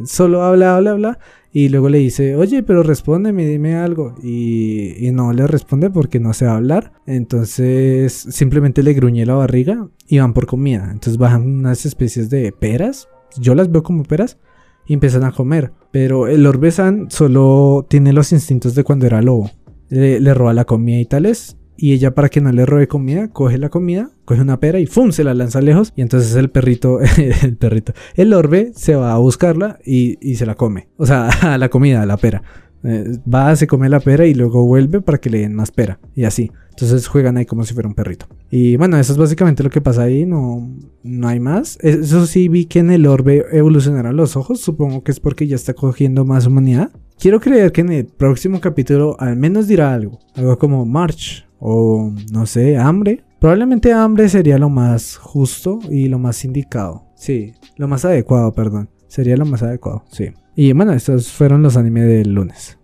Solo 0.05 0.43
habla, 0.43 0.75
habla, 0.75 0.91
habla. 0.91 1.19
Y 1.51 1.69
luego 1.69 1.87
le 1.89 1.99
dice, 1.99 2.35
oye, 2.35 2.63
pero 2.63 2.81
respóndeme, 2.81 3.45
dime 3.45 3.75
algo. 3.75 4.15
Y, 4.23 5.09
no 5.11 5.33
le 5.33 5.45
responde 5.45 5.91
porque 5.91 6.19
no 6.19 6.33
sabe 6.33 6.51
hablar. 6.51 6.93
Entonces 7.05 8.13
simplemente 8.13 8.81
le 8.81 8.93
gruñe 8.93 9.25
la 9.25 9.35
barriga 9.35 9.87
y 10.07 10.17
van 10.17 10.33
por 10.33 10.47
comida. 10.47 10.89
Entonces 10.91 11.17
bajan 11.17 11.43
unas 11.43 11.85
especies 11.85 12.29
de 12.29 12.51
peras. 12.51 13.07
Yo 13.37 13.53
las 13.53 13.71
veo 13.71 13.83
como 13.83 14.03
peras. 14.03 14.39
Y 14.85 14.93
empiezan 14.93 15.23
a 15.23 15.31
comer. 15.31 15.71
Pero 15.91 16.27
el 16.27 16.45
Orbesan 16.45 17.09
solo 17.09 17.85
tiene 17.87 18.13
los 18.13 18.31
instintos 18.31 18.73
de 18.73 18.83
cuando 18.83 19.05
era 19.05 19.21
lobo. 19.21 19.51
Le, 19.89 20.19
le 20.19 20.33
roba 20.33 20.53
la 20.53 20.65
comida 20.65 20.99
y 20.99 21.05
tales 21.05 21.57
y 21.77 21.93
ella 21.93 22.13
para 22.13 22.29
que 22.29 22.41
no 22.41 22.51
le 22.51 22.65
robe 22.65 22.87
comida, 22.87 23.29
coge 23.29 23.57
la 23.57 23.69
comida, 23.69 24.11
coge 24.25 24.41
una 24.41 24.59
pera 24.59 24.79
y 24.79 24.85
¡fum! 24.85 25.11
se 25.11 25.23
la 25.23 25.33
lanza 25.33 25.61
lejos 25.61 25.93
y 25.95 26.01
entonces 26.01 26.35
el 26.35 26.49
perrito, 26.49 26.99
el 27.41 27.57
perrito, 27.57 27.93
el 28.15 28.33
orbe 28.33 28.71
se 28.75 28.95
va 28.95 29.13
a 29.13 29.17
buscarla 29.17 29.79
y, 29.85 30.17
y 30.21 30.35
se 30.35 30.45
la 30.45 30.55
come. 30.55 30.87
O 30.97 31.05
sea, 31.05 31.29
a 31.53 31.57
la 31.57 31.69
comida, 31.69 32.01
a 32.01 32.05
la 32.05 32.17
pera. 32.17 32.43
Eh, 32.85 33.17
va, 33.33 33.55
se 33.55 33.65
come 33.65 33.87
la 33.87 34.01
pera 34.01 34.25
y 34.25 34.33
luego 34.33 34.65
vuelve 34.65 35.01
para 35.01 35.17
que 35.17 35.29
le 35.29 35.39
den 35.39 35.53
más 35.53 35.71
pera. 35.71 35.99
Y 36.15 36.25
así. 36.25 36.51
Entonces 36.71 37.07
juegan 37.07 37.37
ahí 37.37 37.45
como 37.45 37.63
si 37.63 37.73
fuera 37.73 37.87
un 37.87 37.95
perrito. 37.95 38.27
Y 38.49 38.75
bueno, 38.77 38.97
eso 38.97 39.13
es 39.13 39.17
básicamente 39.17 39.63
lo 39.63 39.69
que 39.69 39.79
pasa 39.79 40.03
ahí. 40.03 40.25
No, 40.25 40.69
no 41.03 41.27
hay 41.27 41.39
más. 41.39 41.77
Eso 41.81 42.25
sí, 42.25 42.49
vi 42.49 42.65
que 42.65 42.79
en 42.79 42.91
el 42.91 43.07
orbe 43.07 43.45
evolucionaron 43.51 44.17
los 44.17 44.35
ojos. 44.35 44.59
Supongo 44.59 45.03
que 45.03 45.11
es 45.11 45.19
porque 45.19 45.47
ya 45.47 45.55
está 45.55 45.73
cogiendo 45.73 46.25
más 46.25 46.45
humanidad. 46.45 46.91
Quiero 47.17 47.39
creer 47.39 47.71
que 47.71 47.81
en 47.81 47.91
el 47.91 48.05
próximo 48.05 48.59
capítulo 48.59 49.15
al 49.19 49.37
menos 49.37 49.67
dirá 49.67 49.93
algo. 49.93 50.19
Algo 50.35 50.57
como 50.57 50.85
March 50.85 51.45
o 51.65 52.11
no 52.31 52.45
sé, 52.45 52.77
hambre. 52.77 53.23
Probablemente 53.39 53.93
hambre 53.93 54.27
sería 54.27 54.57
lo 54.57 54.69
más 54.69 55.15
justo 55.15 55.79
y 55.89 56.09
lo 56.09 56.19
más 56.19 56.43
indicado. 56.43 57.05
Sí, 57.15 57.53
lo 57.77 57.87
más 57.87 58.03
adecuado, 58.03 58.53
perdón. 58.53 58.89
Sería 59.07 59.37
lo 59.37 59.45
más 59.45 59.63
adecuado, 59.63 60.03
sí. 60.11 60.31
Y 60.55 60.73
bueno, 60.73 60.91
estos 60.91 61.31
fueron 61.31 61.63
los 61.63 61.77
animes 61.77 62.05
del 62.05 62.33
lunes. 62.33 62.77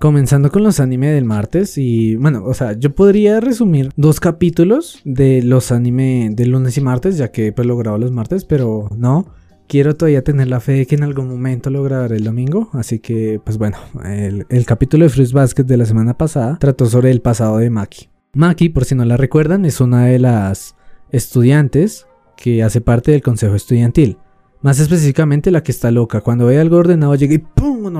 Comenzando 0.00 0.50
con 0.50 0.62
los 0.62 0.80
animes 0.80 1.14
del 1.14 1.24
martes 1.24 1.78
y 1.78 2.16
bueno, 2.16 2.44
o 2.44 2.52
sea, 2.52 2.74
yo 2.74 2.94
podría 2.94 3.40
resumir 3.40 3.90
dos 3.96 4.20
capítulos 4.20 5.00
de 5.06 5.42
los 5.42 5.72
animes 5.72 6.36
del 6.36 6.50
lunes 6.50 6.76
y 6.76 6.82
martes, 6.82 7.16
ya 7.16 7.30
que 7.32 7.52
pues 7.52 7.66
lo 7.66 7.78
grabo 7.78 7.96
los 7.96 8.12
martes, 8.12 8.44
pero 8.44 8.90
no. 8.98 9.28
Quiero 9.66 9.96
todavía 9.96 10.22
tener 10.22 10.48
la 10.48 10.60
fe 10.60 10.72
de 10.72 10.86
que 10.86 10.94
en 10.94 11.04
algún 11.04 11.28
momento 11.28 11.70
lo 11.70 11.82
grabaré 11.82 12.16
el 12.16 12.24
domingo, 12.24 12.68
así 12.74 12.98
que 12.98 13.40
pues 13.42 13.56
bueno, 13.56 13.78
el, 14.04 14.66
capítulo 14.66 15.04
de 15.04 15.08
Fruits 15.08 15.32
Basket 15.32 15.64
de 15.64 15.76
la 15.78 15.86
semana 15.86 16.18
pasada 16.18 16.58
trató 16.58 16.86
sobre 16.86 17.10
el 17.10 17.22
pasado 17.22 17.58
de 17.58 17.70
Maki. 17.70 18.10
Maki, 18.34 18.68
por 18.68 18.84
si 18.84 18.94
no 18.94 19.04
la 19.04 19.16
recuerdan, 19.16 19.64
es 19.64 19.80
una 19.80 20.04
de 20.06 20.18
las 20.18 20.76
estudiantes 21.10 22.06
que 22.36 22.62
hace 22.62 22.80
parte 22.80 23.12
del 23.12 23.22
consejo 23.22 23.54
estudiantil. 23.54 24.18
Más 24.60 24.80
específicamente 24.80 25.50
la 25.50 25.62
que 25.62 25.72
está 25.72 25.90
loca. 25.90 26.20
Cuando 26.20 26.46
ve 26.46 26.58
algo 26.58 26.78
ordenado 26.78 27.14
llega 27.14 27.34
y 27.34 27.38
¡pum! 27.38 27.92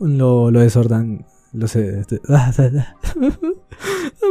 lo, 0.00 0.50
lo 0.50 0.60
desordan. 0.60 1.26
Lo 1.52 1.66
sé. 1.66 2.04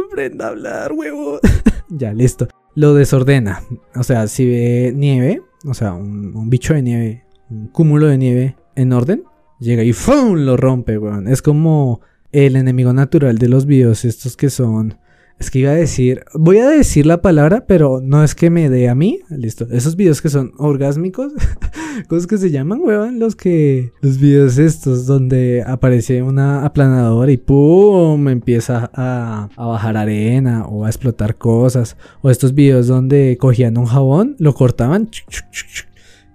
Aprenda 0.08 0.46
a 0.46 0.48
hablar, 0.48 0.92
huevo. 0.92 1.40
ya, 1.88 2.12
listo. 2.14 2.48
Lo 2.74 2.94
desordena. 2.94 3.62
O 3.94 4.02
sea, 4.02 4.26
si 4.28 4.46
ve 4.46 4.92
nieve, 4.94 5.42
o 5.64 5.74
sea, 5.74 5.92
un, 5.92 6.48
bicho 6.50 6.74
de 6.74 6.82
nieve, 6.82 7.24
un 7.48 7.68
cúmulo 7.68 8.06
de 8.06 8.18
nieve 8.18 8.56
en 8.76 8.92
orden, 8.92 9.24
llega 9.58 9.84
y 9.84 9.92
¡pum! 9.92 10.36
lo 10.36 10.56
rompe, 10.56 10.98
weón. 10.98 11.28
Es 11.28 11.42
como 11.42 12.00
el 12.32 12.56
enemigo 12.56 12.92
natural 12.92 13.38
de 13.38 13.48
los 13.48 13.66
videos 13.66 14.04
estos 14.04 14.36
que 14.36 14.50
son 14.50 14.98
es 15.40 15.50
que 15.50 15.60
iba 15.60 15.70
a 15.70 15.74
decir, 15.74 16.22
voy 16.34 16.58
a 16.58 16.68
decir 16.68 17.06
la 17.06 17.22
palabra, 17.22 17.64
pero 17.66 18.02
no 18.02 18.22
es 18.22 18.34
que 18.34 18.50
me 18.50 18.68
dé 18.68 18.90
a 18.90 18.94
mí. 18.94 19.20
Listo. 19.30 19.66
Esos 19.70 19.96
videos 19.96 20.20
que 20.20 20.28
son 20.28 20.52
orgásmicos, 20.58 21.32
cosas 22.08 22.26
que 22.26 22.36
se 22.36 22.50
llaman, 22.50 22.80
weón, 22.82 23.18
los 23.18 23.36
que 23.36 23.90
los 24.02 24.18
videos 24.18 24.58
estos 24.58 25.06
donde 25.06 25.64
aparece 25.66 26.22
una 26.22 26.66
aplanadora 26.66 27.32
y 27.32 27.38
pum, 27.38 28.28
empieza 28.28 28.90
a, 28.92 29.48
a 29.56 29.66
bajar 29.66 29.96
arena 29.96 30.66
o 30.66 30.84
a 30.84 30.90
explotar 30.90 31.36
cosas, 31.36 31.96
o 32.20 32.28
estos 32.28 32.52
videos 32.52 32.86
donde 32.86 33.38
cogían 33.40 33.78
un 33.78 33.86
jabón, 33.86 34.36
lo 34.38 34.52
cortaban 34.52 35.08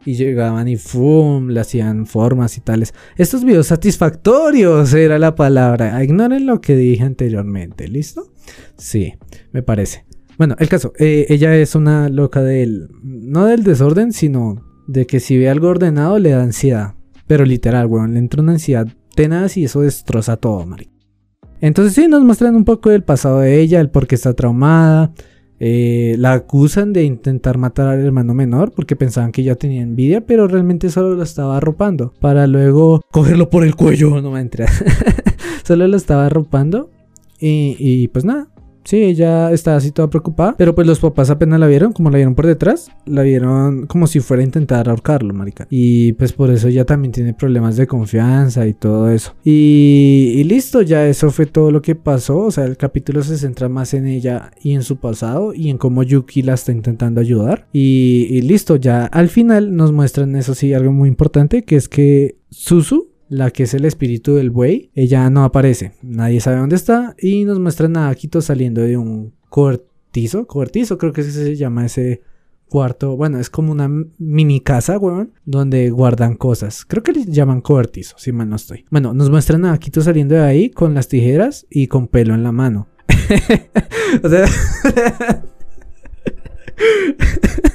y 0.05 0.13
llegaban 0.13 0.67
y 0.67 0.77
¡fum! 0.77 1.49
le 1.49 1.59
hacían 1.59 2.05
formas 2.05 2.57
y 2.57 2.61
tales. 2.61 2.93
Estos 3.17 3.43
videos 3.43 3.67
satisfactorios 3.67 4.93
era 4.93 5.19
la 5.19 5.35
palabra. 5.35 6.03
Ignoren 6.03 6.45
lo 6.45 6.61
que 6.61 6.75
dije 6.75 7.03
anteriormente, 7.03 7.87
¿listo? 7.87 8.31
Sí, 8.77 9.13
me 9.51 9.63
parece. 9.63 10.05
Bueno, 10.37 10.55
el 10.59 10.69
caso, 10.69 10.93
eh, 10.99 11.25
ella 11.29 11.55
es 11.55 11.75
una 11.75 12.09
loca 12.09 12.41
del, 12.41 12.89
no 13.01 13.45
del 13.45 13.63
desorden, 13.63 14.11
sino 14.13 14.63
de 14.87 15.07
que 15.07 15.19
si 15.19 15.37
ve 15.37 15.49
algo 15.49 15.69
ordenado 15.69 16.19
le 16.19 16.31
da 16.31 16.43
ansiedad. 16.43 16.95
Pero 17.27 17.45
literal, 17.45 17.87
weón, 17.87 18.13
le 18.13 18.19
entra 18.19 18.41
una 18.41 18.53
ansiedad 18.53 18.87
tenaz 19.15 19.57
y 19.57 19.63
eso 19.63 19.81
destroza 19.81 20.37
todo, 20.37 20.65
Mari. 20.65 20.91
Entonces 21.61 21.93
sí, 21.93 22.07
nos 22.07 22.23
muestran 22.23 22.55
un 22.55 22.65
poco 22.65 22.89
del 22.89 23.03
pasado 23.03 23.39
de 23.39 23.59
ella, 23.59 23.79
el 23.79 23.89
por 23.89 24.07
qué 24.07 24.15
está 24.15 24.33
traumada. 24.33 25.13
Eh, 25.59 26.15
la 26.19 26.33
acusan 26.33 26.91
de 26.91 27.03
intentar 27.03 27.57
matar 27.57 27.87
al 27.87 27.99
hermano 27.99 28.33
menor 28.33 28.73
porque 28.73 28.95
pensaban 28.95 29.31
que 29.31 29.41
ella 29.41 29.55
tenía 29.55 29.81
envidia, 29.81 30.21
pero 30.25 30.47
realmente 30.47 30.89
solo 30.89 31.15
lo 31.15 31.23
estaba 31.23 31.57
arropando. 31.57 32.13
Para 32.19 32.47
luego 32.47 33.01
cogerlo 33.11 33.49
por 33.49 33.63
el 33.63 33.75
cuello, 33.75 34.09
no 34.21 34.31
me 34.31 34.41
entra. 34.41 34.67
solo 35.63 35.87
lo 35.87 35.97
estaba 35.97 36.25
arropando 36.25 36.89
y, 37.39 38.07
pues 38.09 38.25
nada, 38.25 38.47
Sí, 38.85 38.97
ella 38.97 39.51
estaba 39.51 39.77
así 39.77 39.91
toda 39.91 40.09
preocupada. 40.09 40.55
Pero 40.57 40.75
pues 40.75 40.87
los 40.87 40.99
papás 40.99 41.29
apenas 41.29 41.59
la 41.59 41.67
vieron, 41.67 41.91
como 41.91 42.09
la 42.11 42.17
vieron 42.17 42.35
por 42.35 42.45
detrás, 42.45 42.89
la 43.05 43.23
vieron 43.23 43.87
como 43.87 44.07
si 44.07 44.19
fuera 44.19 44.41
a 44.41 44.45
intentar 44.45 44.87
ahorcarlo, 44.87 45.33
marica. 45.33 45.67
Y 45.69 46.13
pues 46.13 46.33
por 46.33 46.51
eso 46.51 46.67
ella 46.67 46.85
también 46.85 47.11
tiene 47.11 47.33
problemas 47.33 47.75
de 47.77 47.87
confianza 47.87 48.67
y 48.67 48.73
todo 48.73 49.09
eso. 49.09 49.33
Y, 49.43 50.43
listo, 50.45 50.83
ya 50.83 51.07
eso 51.07 51.31
fue 51.31 51.47
todo 51.47 51.71
lo 51.71 51.81
que 51.81 51.95
pasó. 51.95 52.37
O 52.37 52.51
sea, 52.51 52.65
el 52.65 52.77
capítulo 52.77 53.23
se 53.23 53.37
centra 53.37 53.69
más 53.69 53.93
en 53.95 54.05
ella 54.05 54.51
y 54.61 54.73
en 54.73 54.83
su 54.83 54.97
pasado 54.97 55.53
y 55.53 55.69
en 55.69 55.77
cómo 55.77 56.03
Yuki 56.03 56.43
la 56.43 56.53
está 56.53 56.71
intentando 56.71 57.19
ayudar. 57.19 57.67
Y, 57.73 58.27
y 58.29 58.41
listo, 58.41 58.75
ya 58.75 59.05
al 59.05 59.29
final 59.29 59.75
nos 59.75 59.91
muestran 59.91 60.35
eso 60.35 60.53
sí, 60.53 60.73
algo 60.73 60.91
muy 60.91 61.09
importante, 61.09 61.63
que 61.63 61.75
es 61.75 61.89
que 61.89 62.37
Susu 62.51 63.14
la 63.29 63.51
que 63.51 63.63
es 63.63 63.73
el 63.73 63.85
espíritu 63.85 64.35
del 64.35 64.49
buey, 64.49 64.91
ella 64.93 65.29
no 65.29 65.43
aparece, 65.43 65.93
nadie 66.01 66.39
sabe 66.39 66.57
dónde 66.57 66.75
está 66.75 67.15
y 67.19 67.45
nos 67.45 67.59
muestran 67.59 67.97
a 67.97 68.09
Akito 68.09 68.41
saliendo 68.41 68.81
de 68.81 68.97
un 68.97 69.33
cortizo, 69.49 70.47
cortizo 70.47 70.97
creo 70.97 71.13
que 71.13 71.23
se 71.23 71.55
llama 71.55 71.85
ese 71.85 72.21
cuarto, 72.67 73.15
bueno, 73.15 73.39
es 73.39 73.49
como 73.49 73.71
una 73.71 73.89
mini 74.17 74.59
casa, 74.59 74.97
weón, 74.97 75.33
donde 75.45 75.91
guardan 75.91 76.35
cosas. 76.35 76.83
Creo 76.83 77.03
que 77.03 77.13
le 77.13 77.25
llaman 77.25 77.61
cobertizo, 77.61 78.15
si 78.17 78.31
mal 78.31 78.49
no 78.49 78.55
estoy. 78.55 78.85
Bueno, 78.89 79.13
nos 79.13 79.29
muestran 79.29 79.65
a 79.65 79.73
Akito 79.73 80.01
saliendo 80.01 80.35
de 80.35 80.41
ahí 80.41 80.69
con 80.71 80.93
las 80.93 81.07
tijeras 81.07 81.67
y 81.69 81.87
con 81.87 82.07
pelo 82.07 82.33
en 82.33 82.43
la 82.43 82.51
mano. 82.51 82.87
o 84.23 84.29
sea... 84.29 84.45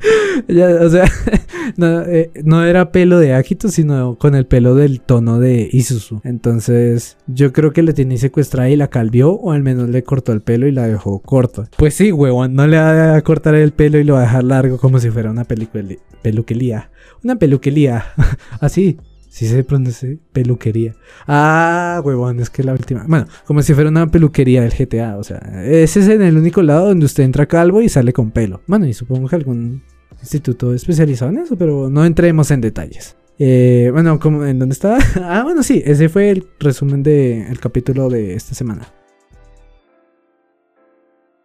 o 0.48 0.88
sea, 0.88 1.04
eh, 2.08 2.30
no, 2.44 2.64
era 2.64 2.92
pelo 2.92 3.18
de 3.18 3.34
Akito, 3.34 3.68
sino 3.68 4.16
con 4.16 4.34
el 4.34 4.46
pelo 4.46 4.74
del 4.74 5.00
tono 5.00 5.38
de 5.38 5.68
Isuzu. 5.70 6.20
Entonces, 6.24 7.16
yo 7.26 7.52
creo 7.52 7.72
que 7.72 7.82
le 7.82 7.92
tiene 7.92 8.18
secuestrada 8.18 8.70
y 8.70 8.76
la 8.76 8.88
calvió, 8.88 9.32
o 9.32 9.52
al 9.52 9.62
menos 9.62 9.88
le 9.88 10.02
cortó 10.02 10.32
el 10.32 10.40
pelo 10.40 10.66
y 10.66 10.72
la 10.72 10.86
dejó 10.86 11.20
corto. 11.20 11.66
Pues 11.76 11.94
sí, 11.94 12.12
huevón, 12.12 12.54
no 12.54 12.66
le 12.66 12.78
va 12.78 13.16
a 13.16 13.22
cortar 13.22 13.54
el 13.54 13.72
pelo 13.72 13.98
y 13.98 14.04
lo 14.04 14.14
va 14.14 14.20
a 14.20 14.22
dejar 14.22 14.44
largo 14.44 14.78
como 14.78 14.98
si 14.98 15.10
fuera 15.10 15.30
una 15.30 15.44
peluquería. 15.44 16.90
Una 17.22 17.36
peluquería. 17.36 18.04
Así. 18.60 18.98
Si 19.28 19.46
se 19.46 19.62
pronuncia 19.62 20.08
peluquería. 20.32 20.96
Ah, 21.24 22.02
huevón, 22.04 22.40
es 22.40 22.50
que 22.50 22.64
la 22.64 22.72
última. 22.72 23.04
Bueno, 23.06 23.28
como 23.46 23.62
si 23.62 23.74
fuera 23.74 23.88
una 23.88 24.08
peluquería 24.08 24.62
del 24.62 24.72
GTA. 24.72 25.18
O 25.18 25.22
sea, 25.22 25.38
ese 25.64 26.00
es 26.00 26.08
en 26.08 26.22
el 26.22 26.36
único 26.36 26.62
lado 26.62 26.88
donde 26.88 27.06
usted 27.06 27.22
entra 27.22 27.46
calvo 27.46 27.80
y 27.80 27.88
sale 27.88 28.12
con 28.12 28.32
pelo. 28.32 28.60
Bueno, 28.66 28.86
y 28.86 28.92
supongo 28.92 29.28
que 29.28 29.36
algún 29.36 29.82
instituto 30.18 30.74
especializado 30.74 31.30
en 31.30 31.38
eso, 31.38 31.56
pero 31.56 31.90
no 31.90 32.04
entremos 32.04 32.50
en 32.50 32.60
detalles. 32.60 33.16
Eh, 33.38 33.88
bueno, 33.92 34.20
¿en 34.46 34.58
dónde 34.58 34.74
estaba? 34.74 34.98
ah, 35.22 35.42
bueno, 35.44 35.62
sí, 35.62 35.82
ese 35.84 36.08
fue 36.08 36.30
el 36.30 36.46
resumen 36.58 37.02
del 37.02 37.58
capítulo 37.58 38.10
de 38.10 38.34
esta 38.34 38.54
semana. 38.54 38.92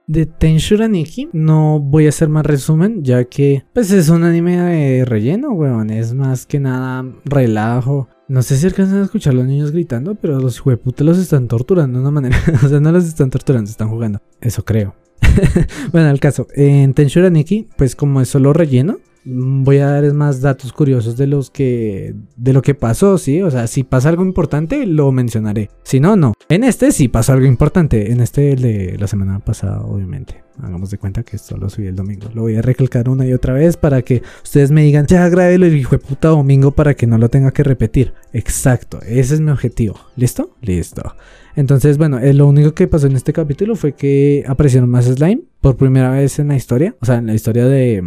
De 0.07 0.27
Tensuraniki 0.27 1.29
no 1.33 1.79
voy 1.79 2.05
a 2.05 2.09
hacer 2.09 2.29
más 2.29 2.45
resumen, 2.45 3.03
ya 3.03 3.23
que 3.23 3.65
pues 3.73 3.91
es 3.91 4.09
un 4.09 4.23
anime 4.23 4.57
de 4.57 5.05
relleno, 5.05 5.51
weón. 5.51 5.89
Es 5.89 6.13
más 6.13 6.45
que 6.45 6.59
nada 6.59 7.05
relajo. 7.23 8.07
No 8.27 8.43
sé 8.43 8.57
si 8.57 8.67
alcanzan 8.67 8.99
a 8.99 9.03
escuchar 9.05 9.33
a 9.33 9.37
los 9.37 9.45
niños 9.45 9.71
gritando, 9.71 10.15
pero 10.15 10.39
los 10.39 10.63
hueputas 10.63 11.05
los 11.05 11.17
están 11.17 11.47
torturando 11.47 11.97
de 11.97 12.03
una 12.03 12.11
manera. 12.11 12.37
o 12.63 12.67
sea, 12.67 12.79
no 12.79 12.91
los 12.91 13.05
están 13.05 13.29
torturando, 13.29 13.71
están 13.71 13.89
jugando. 13.89 14.21
Eso 14.41 14.63
creo. 14.63 14.95
bueno, 15.91 16.09
al 16.09 16.19
caso, 16.19 16.47
en 16.55 16.93
Tensuraniki, 16.93 17.67
pues 17.77 17.95
como 17.95 18.21
es 18.21 18.29
solo 18.29 18.53
relleno, 18.53 18.99
voy 19.25 19.79
a 19.79 19.87
darles 19.87 20.13
más 20.13 20.41
datos 20.41 20.71
curiosos 20.71 21.17
de 21.17 21.27
los 21.27 21.49
que 21.49 22.15
de 22.37 22.53
lo 22.53 22.61
que 22.61 22.75
pasó, 22.75 23.17
sí, 23.17 23.41
o 23.41 23.49
sea, 23.49 23.67
si 23.67 23.83
pasa 23.83 24.09
algo 24.09 24.23
importante 24.23 24.85
lo 24.85 25.11
mencionaré. 25.11 25.69
Si 25.83 25.99
no, 25.99 26.15
no. 26.15 26.33
En 26.49 26.63
este 26.63 26.91
sí 26.91 27.07
pasó 27.07 27.33
algo 27.33 27.45
importante, 27.45 28.11
en 28.11 28.21
este 28.21 28.53
el 28.53 28.61
de 28.61 28.97
la 28.99 29.07
semana 29.07 29.39
pasada, 29.39 29.81
obviamente. 29.81 30.43
Hagamos 30.61 30.89
de 30.89 30.97
cuenta 30.97 31.23
que 31.23 31.35
esto 31.35 31.57
lo 31.57 31.69
subí 31.69 31.87
el 31.87 31.97
domingo. 31.97 32.29
Lo 32.33 32.43
voy 32.43 32.55
a 32.55 32.61
recalcar 32.61 33.09
una 33.09 33.25
y 33.25 33.33
otra 33.33 33.53
vez 33.53 33.75
para 33.75 34.03
que 34.03 34.21
ustedes 34.41 34.71
me 34.71 34.83
digan, 34.83 35.05
ya 35.05 35.27
grábelo 35.27 35.65
el 35.65 35.75
hijo 35.75 35.97
de 35.97 35.99
puta 35.99 36.29
domingo 36.29 36.71
para 36.71 36.93
que 36.93 37.07
no 37.07 37.17
lo 37.17 37.29
tenga 37.29 37.51
que 37.51 37.63
repetir. 37.63 38.13
Exacto, 38.31 38.99
ese 39.01 39.33
es 39.33 39.41
mi 39.41 39.51
objetivo. 39.51 39.99
¿Listo? 40.15 40.55
Listo. 40.61 41.15
Entonces, 41.57 41.97
bueno, 41.97 42.19
eh, 42.19 42.33
lo 42.33 42.47
único 42.47 42.73
que 42.73 42.87
pasó 42.87 43.07
en 43.07 43.15
este 43.15 43.33
capítulo 43.33 43.75
fue 43.75 43.93
que 43.93 44.43
aparecieron 44.47 44.89
más 44.89 45.05
slime 45.05 45.41
por 45.61 45.75
primera 45.75 46.11
vez 46.11 46.39
en 46.39 46.49
la 46.49 46.55
historia. 46.55 46.95
O 47.01 47.05
sea, 47.05 47.15
en 47.15 47.27
la 47.27 47.33
historia 47.33 47.65
de, 47.65 48.01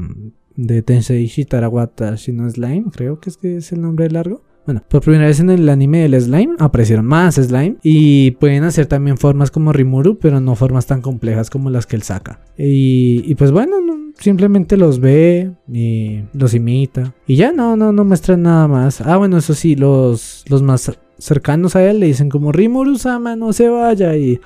de 0.59 0.83
Tensei 0.83 1.27
Shitarawata 1.27 2.17
Shino 2.17 2.51
Slime, 2.51 2.87
creo 2.93 3.21
que 3.21 3.31
es 3.31 3.37
que 3.37 3.57
es 3.57 3.73
el 3.73 3.81
nombre 3.81 4.11
largo. 4.11 4.43
Bueno, 4.67 4.83
por 4.87 5.01
primera 5.01 5.27
vez 5.27 5.41
en 5.41 5.49
el 5.49 5.67
anime 5.69 6.07
del 6.07 6.21
slime 6.21 6.57
aparecieron 6.59 7.07
más 7.07 7.37
slime 7.37 7.77
y 7.83 8.33
pueden 8.33 8.65
hacer 8.65 8.85
también 8.85 9.17
formas 9.17 9.51
como 9.51 9.73
Rimuru, 9.73 10.19
pero 10.19 10.41
no 10.41 10.57
formas 10.57 10.85
tan 10.85 11.01
complejas 11.01 11.49
como 11.49 11.71
las 11.71 11.87
que 11.87 11.97
él 11.97 12.03
saca. 12.03 12.41
Y, 12.59 13.35
pues 13.37 13.51
bueno, 13.51 13.77
simplemente 14.19 14.77
los 14.77 15.01
ve 15.01 15.53
y 15.73 16.25
los 16.35 16.53
imita. 16.53 17.15
Y 17.27 17.37
ya 17.37 17.53
no, 17.53 17.77
no, 17.77 17.93
no 17.93 18.05
muestran 18.05 18.43
nada 18.43 18.69
más. 18.69 19.01
Ah, 19.01 19.17
bueno, 19.17 19.39
eso 19.39 19.55
sí, 19.55 19.75
los, 19.75 20.45
los 20.51 20.63
más 20.63 20.93
cercanos 21.17 21.75
a 21.77 21.89
él 21.89 22.01
le 22.01 22.07
dicen 22.07 22.29
como 22.29 22.53
Rimuru-sama, 22.53 23.37
no 23.37 23.55
se 23.55 23.71
vaya 23.71 24.17
y, 24.17 24.39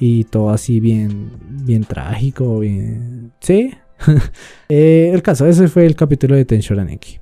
y 0.00 0.24
todo 0.24 0.50
así 0.50 0.80
bien, 0.80 1.30
bien 1.62 1.84
trágico, 1.84 2.58
bien... 2.58 3.32
Sí, 3.38 3.70
Eh, 4.70 5.10
el 5.14 5.22
caso, 5.22 5.46
ese 5.46 5.66
fue 5.68 5.86
el 5.86 5.96
capítulo 5.96 6.36
de 6.36 6.44
Tenshoraneki. 6.44 7.20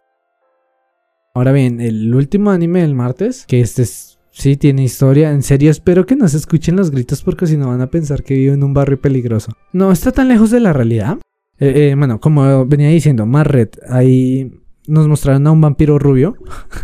Ahora 1.33 1.53
bien, 1.53 1.81
el 1.81 2.13
último 2.13 2.51
anime 2.51 2.83
del 2.83 2.95
martes, 2.95 3.45
que 3.47 3.61
este 3.61 3.83
es 3.83 4.17
Sí, 4.37 4.59
tiene 4.59 4.85
historia. 4.85 5.31
En 5.31 5.43
serio, 5.43 5.71
espero 5.71 6.05
que 6.05 6.15
no 6.15 6.29
se 6.29 6.37
escuchen 6.37 6.77
los 6.77 6.91
gritos 6.91 7.23
porque 7.23 7.47
si 7.47 7.57
no 7.57 7.69
van 7.69 7.81
a 7.81 7.87
pensar 7.87 8.23
que 8.23 8.35
vivo 8.35 8.53
en 8.53 8.63
un 8.63 8.75
barrio 8.75 9.01
peligroso. 9.01 9.53
No 9.73 9.91
está 9.91 10.13
tan 10.13 10.29
lejos 10.29 10.51
de 10.51 10.61
la 10.61 10.75
realidad. 10.75 11.17
Eh, 11.59 11.89
eh, 11.89 11.95
bueno, 11.97 12.21
como 12.21 12.67
venía 12.67 12.91
diciendo, 12.91 13.25
Marret, 13.25 13.79
ahí 13.89 14.53
nos 14.87 15.09
mostraron 15.09 15.47
a 15.47 15.53
un 15.53 15.61
vampiro 15.61 15.99
rubio. 15.99 16.37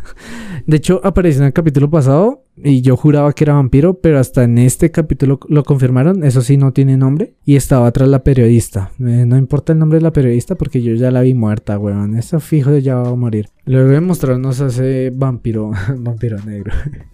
de 0.67 0.77
hecho, 0.77 1.01
apareció 1.05 1.43
en 1.43 1.47
el 1.47 1.53
capítulo 1.53 1.91
pasado 1.91 2.45
y 2.57 2.83
yo 2.83 2.97
juraba 2.97 3.33
que 3.33 3.45
era 3.45 3.55
vampiro, 3.55 3.95
pero 3.95 4.19
hasta 4.19 4.45
en 4.45 4.59
este 4.59 4.91
capítulo 4.91 5.41
lo 5.49 5.65
confirmaron. 5.65 6.25
Eso 6.25 6.43
sí, 6.43 6.57
no 6.57 6.73
tiene 6.73 6.97
nombre. 6.97 7.35
Y 7.45 7.57
estaba 7.57 7.87
atrás 7.87 8.09
la 8.09 8.23
periodista. 8.23 8.91
Eh, 9.01 9.25
no 9.27 9.37
importa 9.37 9.73
el 9.73 9.79
nombre 9.79 9.99
de 9.99 10.03
la 10.03 10.13
periodista 10.13 10.55
porque 10.55 10.83
yo 10.83 10.95
ya 10.95 11.11
la 11.11 11.23
vi 11.23 11.35
muerta, 11.35 11.79
weón. 11.79 12.17
Eso 12.17 12.41
fijo 12.41 12.77
ya 12.79 12.97
va 12.97 13.09
a 13.09 13.15
morir. 13.15 13.49
Luego 13.65 13.91
de 13.91 14.01
mostrarnos 14.01 14.61
a 14.61 14.67
ese 14.67 15.11
vampiro, 15.15 15.73
vampiro 15.99 16.39
negro, 16.45 16.73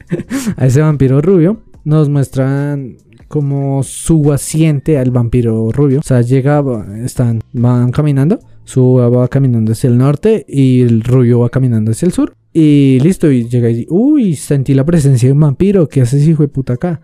a 0.57 0.67
ese 0.67 0.81
vampiro 0.81 1.21
rubio, 1.21 1.63
nos 1.85 2.09
muestran 2.09 2.97
como 3.29 3.83
asiente 4.33 4.99
al 4.99 5.11
vampiro 5.11 5.71
rubio. 5.71 6.01
O 6.01 6.03
sea, 6.03 6.23
llega, 6.23 6.63
están, 7.05 7.41
van 7.53 7.93
caminando. 7.93 8.41
Su 8.69 8.97
va 8.97 9.29
caminando 9.29 9.73
hacia 9.73 9.89
el 9.89 9.97
norte 9.97 10.45
y 10.47 10.83
el 10.83 11.03
rubio 11.03 11.39
va 11.39 11.49
caminando 11.49 11.93
hacia 11.93 12.05
el 12.05 12.13
sur. 12.13 12.37
Y 12.53 13.01
listo, 13.01 13.33
y 13.33 13.49
llega 13.49 13.71
y 13.71 13.75
dice, 13.75 13.87
uy, 13.89 14.37
sentí 14.37 14.75
la 14.75 14.85
presencia 14.85 15.27
de 15.27 15.33
un 15.33 15.41
vampiro, 15.41 15.89
¿qué 15.89 16.03
haces 16.03 16.29
hijo 16.29 16.43
de 16.43 16.49
puta 16.49 16.75
acá? 16.75 17.01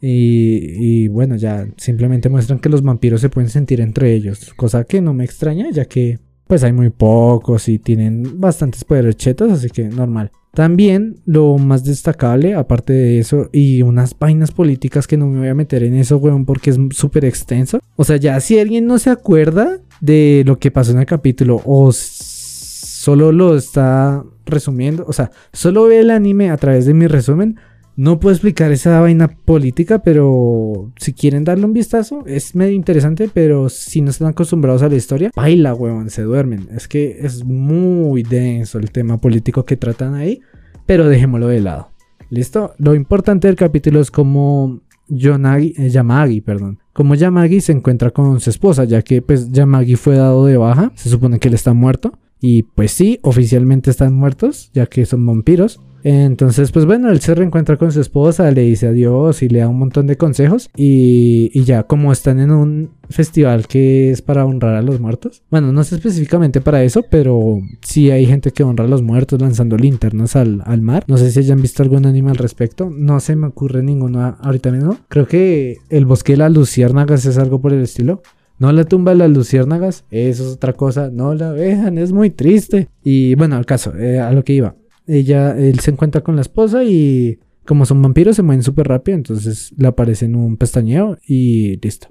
Y, 0.00 0.60
y, 1.02 1.08
bueno, 1.08 1.34
ya 1.34 1.66
simplemente 1.76 2.28
muestran 2.28 2.60
que 2.60 2.68
los 2.68 2.82
vampiros 2.82 3.20
se 3.20 3.30
pueden 3.30 3.50
sentir 3.50 3.80
entre 3.80 4.14
ellos, 4.14 4.54
cosa 4.54 4.84
que 4.84 5.00
no 5.00 5.12
me 5.12 5.24
extraña, 5.24 5.72
ya 5.72 5.86
que 5.86 6.20
pues 6.46 6.62
hay 6.62 6.72
muy 6.72 6.90
pocos 6.90 7.68
y 7.68 7.80
tienen 7.80 8.38
bastantes 8.38 8.84
poderes 8.84 9.16
chetos, 9.16 9.50
así 9.50 9.70
que 9.70 9.88
normal. 9.88 10.30
También 10.54 11.16
lo 11.24 11.58
más 11.58 11.82
destacable, 11.82 12.54
aparte 12.54 12.92
de 12.92 13.18
eso, 13.18 13.48
y 13.52 13.82
unas 13.82 14.16
vainas 14.16 14.52
políticas 14.52 15.08
que 15.08 15.16
no 15.16 15.26
me 15.26 15.40
voy 15.40 15.48
a 15.48 15.54
meter 15.54 15.82
en 15.82 15.94
eso, 15.94 16.18
weón, 16.18 16.44
porque 16.44 16.70
es 16.70 16.78
súper 16.90 17.24
extenso. 17.24 17.80
O 17.96 18.04
sea, 18.04 18.18
ya 18.18 18.38
si 18.38 18.60
alguien 18.60 18.86
no 18.86 19.00
se 19.00 19.10
acuerda 19.10 19.80
de 20.02 20.42
lo 20.44 20.58
que 20.58 20.70
pasó 20.70 20.90
en 20.90 20.98
el 20.98 21.06
capítulo 21.06 21.62
o 21.64 21.92
solo 21.92 23.32
lo 23.32 23.56
está 23.56 24.22
resumiendo, 24.44 25.04
o 25.06 25.12
sea, 25.12 25.30
solo 25.52 25.84
ve 25.84 26.00
el 26.00 26.10
anime 26.10 26.50
a 26.50 26.56
través 26.56 26.86
de 26.86 26.92
mi 26.92 27.06
resumen, 27.06 27.56
no 27.94 28.18
puedo 28.18 28.34
explicar 28.34 28.72
esa 28.72 29.00
vaina 29.00 29.28
política, 29.28 30.02
pero 30.02 30.90
si 30.96 31.12
quieren 31.12 31.44
darle 31.44 31.66
un 31.66 31.72
vistazo, 31.72 32.24
es 32.26 32.54
medio 32.54 32.72
interesante, 32.72 33.30
pero 33.32 33.68
si 33.68 34.00
no 34.00 34.10
están 34.10 34.28
acostumbrados 34.28 34.82
a 34.82 34.88
la 34.88 34.96
historia, 34.96 35.30
baila, 35.36 35.74
huevón, 35.74 36.10
se 36.10 36.22
duermen. 36.22 36.68
Es 36.74 36.88
que 36.88 37.18
es 37.20 37.44
muy 37.44 38.22
denso 38.22 38.78
el 38.78 38.90
tema 38.90 39.18
político 39.18 39.64
que 39.64 39.76
tratan 39.76 40.14
ahí, 40.14 40.40
pero 40.86 41.08
dejémoslo 41.08 41.48
de 41.48 41.60
lado. 41.60 41.90
¿Listo? 42.30 42.72
Lo 42.78 42.94
importante 42.94 43.46
del 43.46 43.56
capítulo 43.56 44.00
es 44.00 44.10
como 44.10 44.80
Eh, 45.12 45.90
Yamagi, 45.90 46.40
perdón. 46.40 46.78
Como 46.92 47.14
Yamagi 47.14 47.60
se 47.60 47.72
encuentra 47.72 48.10
con 48.10 48.40
su 48.40 48.50
esposa, 48.50 48.84
ya 48.84 49.02
que 49.02 49.22
pues 49.22 49.50
Yamagi 49.52 49.96
fue 49.96 50.16
dado 50.16 50.46
de 50.46 50.56
baja, 50.56 50.92
se 50.94 51.10
supone 51.10 51.38
que 51.38 51.48
él 51.48 51.54
está 51.54 51.72
muerto. 51.74 52.18
Y 52.40 52.64
pues 52.64 52.90
sí, 52.90 53.20
oficialmente 53.22 53.90
están 53.90 54.14
muertos, 54.14 54.70
ya 54.74 54.86
que 54.86 55.06
son 55.06 55.24
vampiros. 55.24 55.80
Entonces, 56.04 56.72
pues 56.72 56.84
bueno, 56.84 57.10
él 57.10 57.20
se 57.20 57.34
reencuentra 57.34 57.76
con 57.76 57.92
su 57.92 58.00
esposa, 58.00 58.50
le 58.50 58.62
dice 58.62 58.88
adiós 58.88 59.42
y 59.42 59.48
le 59.48 59.60
da 59.60 59.68
un 59.68 59.78
montón 59.78 60.06
de 60.06 60.16
consejos. 60.16 60.70
Y, 60.76 61.62
ya, 61.64 61.84
como 61.84 62.12
están 62.12 62.40
en 62.40 62.50
un 62.50 62.90
festival 63.08 63.66
que 63.66 64.10
es 64.10 64.22
para 64.22 64.44
honrar 64.44 64.74
a 64.74 64.82
los 64.82 64.98
muertos. 65.00 65.42
Bueno, 65.50 65.72
no 65.72 65.84
sé 65.84 65.96
específicamente 65.96 66.60
para 66.60 66.82
eso, 66.82 67.04
pero 67.10 67.60
sí 67.82 68.10
hay 68.10 68.26
gente 68.26 68.50
que 68.50 68.62
honra 68.62 68.84
a 68.84 68.88
los 68.88 69.02
muertos 69.02 69.40
lanzando 69.40 69.76
linternas 69.76 70.34
al, 70.36 70.62
mar. 70.82 71.04
No 71.06 71.16
sé 71.16 71.30
si 71.30 71.40
hayan 71.40 71.62
visto 71.62 71.82
algún 71.82 72.06
anime 72.06 72.30
al 72.30 72.36
respecto. 72.36 72.90
No 72.90 73.20
se 73.20 73.36
me 73.36 73.46
ocurre 73.46 73.82
ninguno 73.82 74.36
ahorita 74.40 74.70
mismo. 74.70 74.98
Creo 75.08 75.26
que 75.26 75.78
el 75.90 76.06
bosque 76.06 76.32
de 76.32 76.38
las 76.38 76.52
luciérnagas 76.52 77.24
es 77.26 77.38
algo 77.38 77.60
por 77.60 77.72
el 77.72 77.82
estilo. 77.82 78.22
No 78.58 78.70
la 78.70 78.84
tumba 78.84 79.12
de 79.12 79.18
las 79.18 79.30
luciérnagas, 79.30 80.04
eso 80.10 80.44
es 80.44 80.52
otra 80.54 80.72
cosa. 80.72 81.10
No 81.10 81.34
la 81.34 81.50
vean, 81.50 81.98
es 81.98 82.12
muy 82.12 82.30
triste. 82.30 82.88
Y 83.02 83.34
bueno, 83.34 83.56
al 83.56 83.66
caso, 83.66 83.96
eh, 83.96 84.20
a 84.20 84.32
lo 84.32 84.44
que 84.44 84.52
iba 84.52 84.76
ella, 85.18 85.56
él 85.56 85.80
se 85.80 85.90
encuentra 85.90 86.22
con 86.22 86.36
la 86.36 86.42
esposa 86.42 86.84
y 86.84 87.38
como 87.66 87.86
son 87.86 88.02
vampiros 88.02 88.36
se 88.36 88.42
mueven 88.42 88.62
súper 88.62 88.88
rápido, 88.88 89.16
entonces 89.16 89.72
le 89.76 89.88
aparece 89.88 90.24
en 90.24 90.34
un 90.34 90.56
pestañeo 90.56 91.18
y 91.26 91.76
listo. 91.80 92.08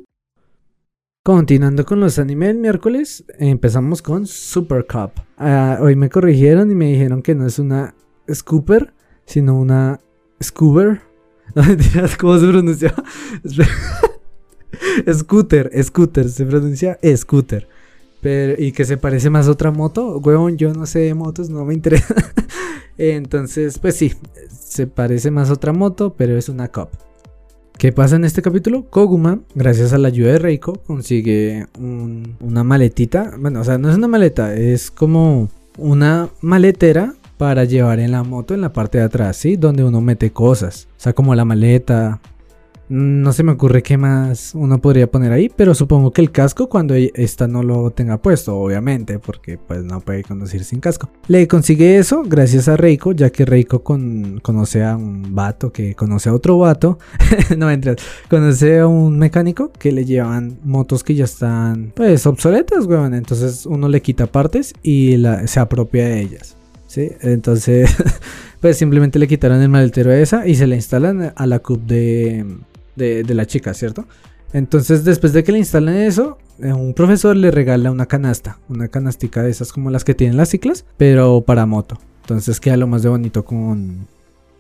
Continuando 1.24 1.86
con 1.86 2.00
los 2.00 2.18
animes 2.20 2.56
miércoles, 2.56 3.26
empezamos 3.38 4.02
con 4.02 4.26
Super 4.26 4.88
Cup. 4.88 5.12
Ah, 5.38 5.78
hoy 5.82 5.96
me 5.96 6.10
corrigieron 6.10 6.72
y 6.72 6.76
me 6.76 6.92
dijeron 6.92 7.22
que 7.22 7.36
no 7.36 7.46
es 7.46 7.60
una 7.60 7.94
Scooper, 8.32 8.94
sino 9.26 9.60
una 9.60 10.00
entiendes 11.56 12.18
cómo 12.18 12.38
se 12.38 12.48
pronuncia. 12.48 12.94
scooter, 15.14 15.72
scooter, 15.84 16.30
se 16.30 16.46
pronuncia 16.46 16.98
scooter. 17.16 17.68
Pero, 18.22 18.62
y 18.62 18.72
que 18.72 18.86
se 18.86 18.98
parece 18.98 19.30
más 19.30 19.48
a 19.48 19.52
otra 19.52 19.72
moto. 19.72 20.18
Huevón, 20.20 20.58
yo 20.58 20.74
no 20.74 20.86
sé 20.86 21.00
de 21.00 21.14
motos, 21.14 21.50
no 21.50 21.66
me 21.66 21.74
interesa. 21.74 22.16
Entonces, 22.98 23.80
pues 23.80 23.96
sí, 23.96 24.14
se 24.50 24.88
parece 24.88 25.32
más 25.32 25.50
a 25.50 25.54
otra 25.54 25.74
moto, 25.74 26.14
pero 26.16 26.38
es 26.38 26.50
una 26.50 26.68
Cup. 26.68 26.90
¿Qué 27.78 27.92
pasa 27.92 28.16
en 28.16 28.26
este 28.26 28.44
capítulo? 28.44 28.86
Koguma, 28.92 29.40
gracias 29.56 29.92
a 29.92 29.98
la 29.98 30.10
ayuda 30.10 30.34
de 30.34 30.40
Reiko, 30.40 30.74
consigue 30.86 31.66
una 31.80 32.64
maletita. 32.64 33.34
Bueno, 33.40 33.62
o 33.62 33.64
sea, 33.64 33.80
no 33.80 33.90
es 33.90 33.98
una 33.98 34.08
maleta, 34.08 34.54
es 34.54 34.92
como 34.92 35.50
una 35.80 36.30
maletera 36.42 37.16
para 37.40 37.64
llevar 37.64 38.00
en 38.00 38.12
la 38.12 38.22
moto 38.22 38.54
en 38.54 38.62
la 38.62 38.72
parte 38.72 39.00
de 39.00 39.06
atrás, 39.06 39.36
¿sí? 39.36 39.56
Donde 39.56 39.84
uno 39.84 40.00
mete 40.00 40.32
cosas. 40.32 40.88
O 40.92 41.02
sea, 41.02 41.14
como 41.14 41.34
la 41.34 41.44
maleta, 41.44 42.20
no 42.92 43.32
se 43.32 43.44
me 43.44 43.54
ocurre 43.54 43.84
qué 43.84 43.96
más 43.96 44.52
uno 44.54 44.82
podría 44.82 45.10
poner 45.10 45.32
ahí, 45.32 45.50
pero 45.56 45.74
supongo 45.74 46.12
que 46.12 46.20
el 46.20 46.32
casco 46.32 46.68
cuando 46.68 46.94
esta 46.94 47.48
no 47.48 47.64
lo 47.64 47.92
tenga 47.92 48.22
puesto, 48.22 48.58
obviamente, 48.58 49.18
porque 49.18 49.58
pues 49.58 49.82
no 49.86 50.02
puede 50.02 50.24
conducir 50.24 50.66
sin 50.66 50.82
casco. 50.82 51.10
Le 51.28 51.48
consigue 51.48 51.98
eso 51.98 52.22
gracias 52.26 52.68
a 52.68 52.76
Reiko, 52.76 53.14
ya 53.14 53.30
que 53.30 53.46
Reiko 53.46 53.82
conoce 53.82 54.84
a 54.84 54.98
un 54.98 55.34
vato 55.34 55.72
que 55.72 55.96
conoce 55.96 56.28
a 56.28 56.34
otro 56.34 56.58
vato, 56.58 57.00
no 57.58 57.72
entras, 57.72 57.96
conoce 58.30 58.80
a 58.80 58.88
un 58.88 59.18
mecánico 59.18 59.72
que 59.72 59.94
le 59.94 60.04
llevan 60.04 60.60
motos 60.66 61.06
que 61.06 61.16
ya 61.16 61.24
están 61.24 61.94
pues 61.96 62.26
obsoletas, 62.26 62.86
weón, 62.88 63.14
entonces 63.14 63.66
uno 63.66 63.88
le 63.88 64.02
quita 64.02 64.28
partes 64.28 64.74
y 64.84 65.16
se 65.46 65.60
apropia 65.62 66.10
de 66.10 66.20
ellas. 66.20 66.58
¿Sí? 66.88 67.10
Entonces, 67.22 67.90
pues 68.60 68.76
simplemente 68.76 69.18
le 69.18 69.30
quitaron 69.30 69.62
el 69.62 69.70
maletero 69.70 70.12
a 70.12 70.18
esa 70.18 70.46
y 70.46 70.56
se 70.56 70.68
le 70.68 70.76
instalan 70.76 71.32
a 71.34 71.46
la 71.46 71.60
cup 71.60 71.86
de, 71.86 72.46
de, 73.02 73.34
la 73.34 73.46
chica, 73.46 73.74
¿cierto? 73.74 74.06
Entonces, 74.54 75.04
después 75.04 75.34
de 75.34 75.44
que 75.44 75.52
le 75.52 75.60
instalan 75.60 75.96
eso, 75.96 76.38
eh, 76.60 76.74
un 76.74 76.94
profesor 76.94 77.36
le 77.36 77.52
regala 77.52 77.92
una 77.92 78.06
canasta, 78.06 78.60
una 78.70 78.88
canastica 78.88 79.44
de 79.44 79.50
esas 79.50 79.72
como 79.72 79.90
las 79.90 80.04
que 80.04 80.14
tienen 80.14 80.38
las 80.38 80.50
ciclas, 80.50 80.86
pero 80.98 81.42
para 81.42 81.66
moto. 81.66 81.98
Entonces 82.22 82.60
queda 82.60 82.78
lo 82.78 82.88
más 82.88 83.04
de 83.04 83.10
bonito 83.10 83.46
con, 83.46 84.08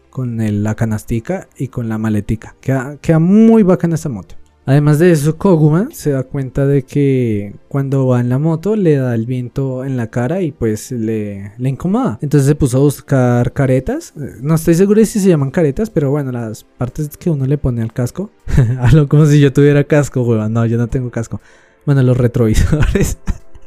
con 0.09 0.63
la 0.63 0.75
canastica 0.75 1.47
y 1.57 1.67
con 1.67 1.89
la 1.89 1.97
maletica. 1.97 2.55
Queda, 2.61 2.97
queda 3.01 3.19
muy 3.19 3.63
bacana 3.63 3.95
esa 3.95 4.09
moto. 4.09 4.35
Además 4.65 4.99
de 4.99 5.11
eso, 5.11 5.37
Koguma 5.37 5.89
se 5.91 6.11
da 6.11 6.23
cuenta 6.23 6.67
de 6.67 6.83
que 6.83 7.55
cuando 7.67 8.05
va 8.07 8.19
en 8.19 8.29
la 8.29 8.37
moto 8.37 8.75
le 8.75 8.95
da 8.95 9.15
el 9.15 9.25
viento 9.25 9.83
en 9.83 9.97
la 9.97 10.07
cara 10.07 10.41
y 10.41 10.51
pues 10.51 10.91
le, 10.91 11.53
le 11.57 11.69
incomoda. 11.69 12.19
Entonces 12.21 12.47
se 12.47 12.55
puso 12.55 12.77
a 12.77 12.81
buscar 12.81 13.53
caretas. 13.53 14.13
No 14.41 14.53
estoy 14.55 14.75
seguro 14.75 14.99
de 14.99 15.07
si 15.07 15.19
se 15.19 15.29
llaman 15.29 15.49
caretas, 15.49 15.89
pero 15.89 16.11
bueno, 16.11 16.31
las 16.31 16.63
partes 16.63 17.09
que 17.17 17.31
uno 17.31 17.45
le 17.47 17.57
pone 17.57 17.81
al 17.81 17.91
casco. 17.91 18.29
Hablo 18.79 19.07
como 19.07 19.25
si 19.25 19.39
yo 19.39 19.51
tuviera 19.51 19.83
casco, 19.83 20.21
weón. 20.21 20.53
No, 20.53 20.65
yo 20.65 20.77
no 20.77 20.87
tengo 20.87 21.09
casco. 21.09 21.41
Bueno, 21.85 22.03
los 22.03 22.17
retrovisores. 22.17 23.17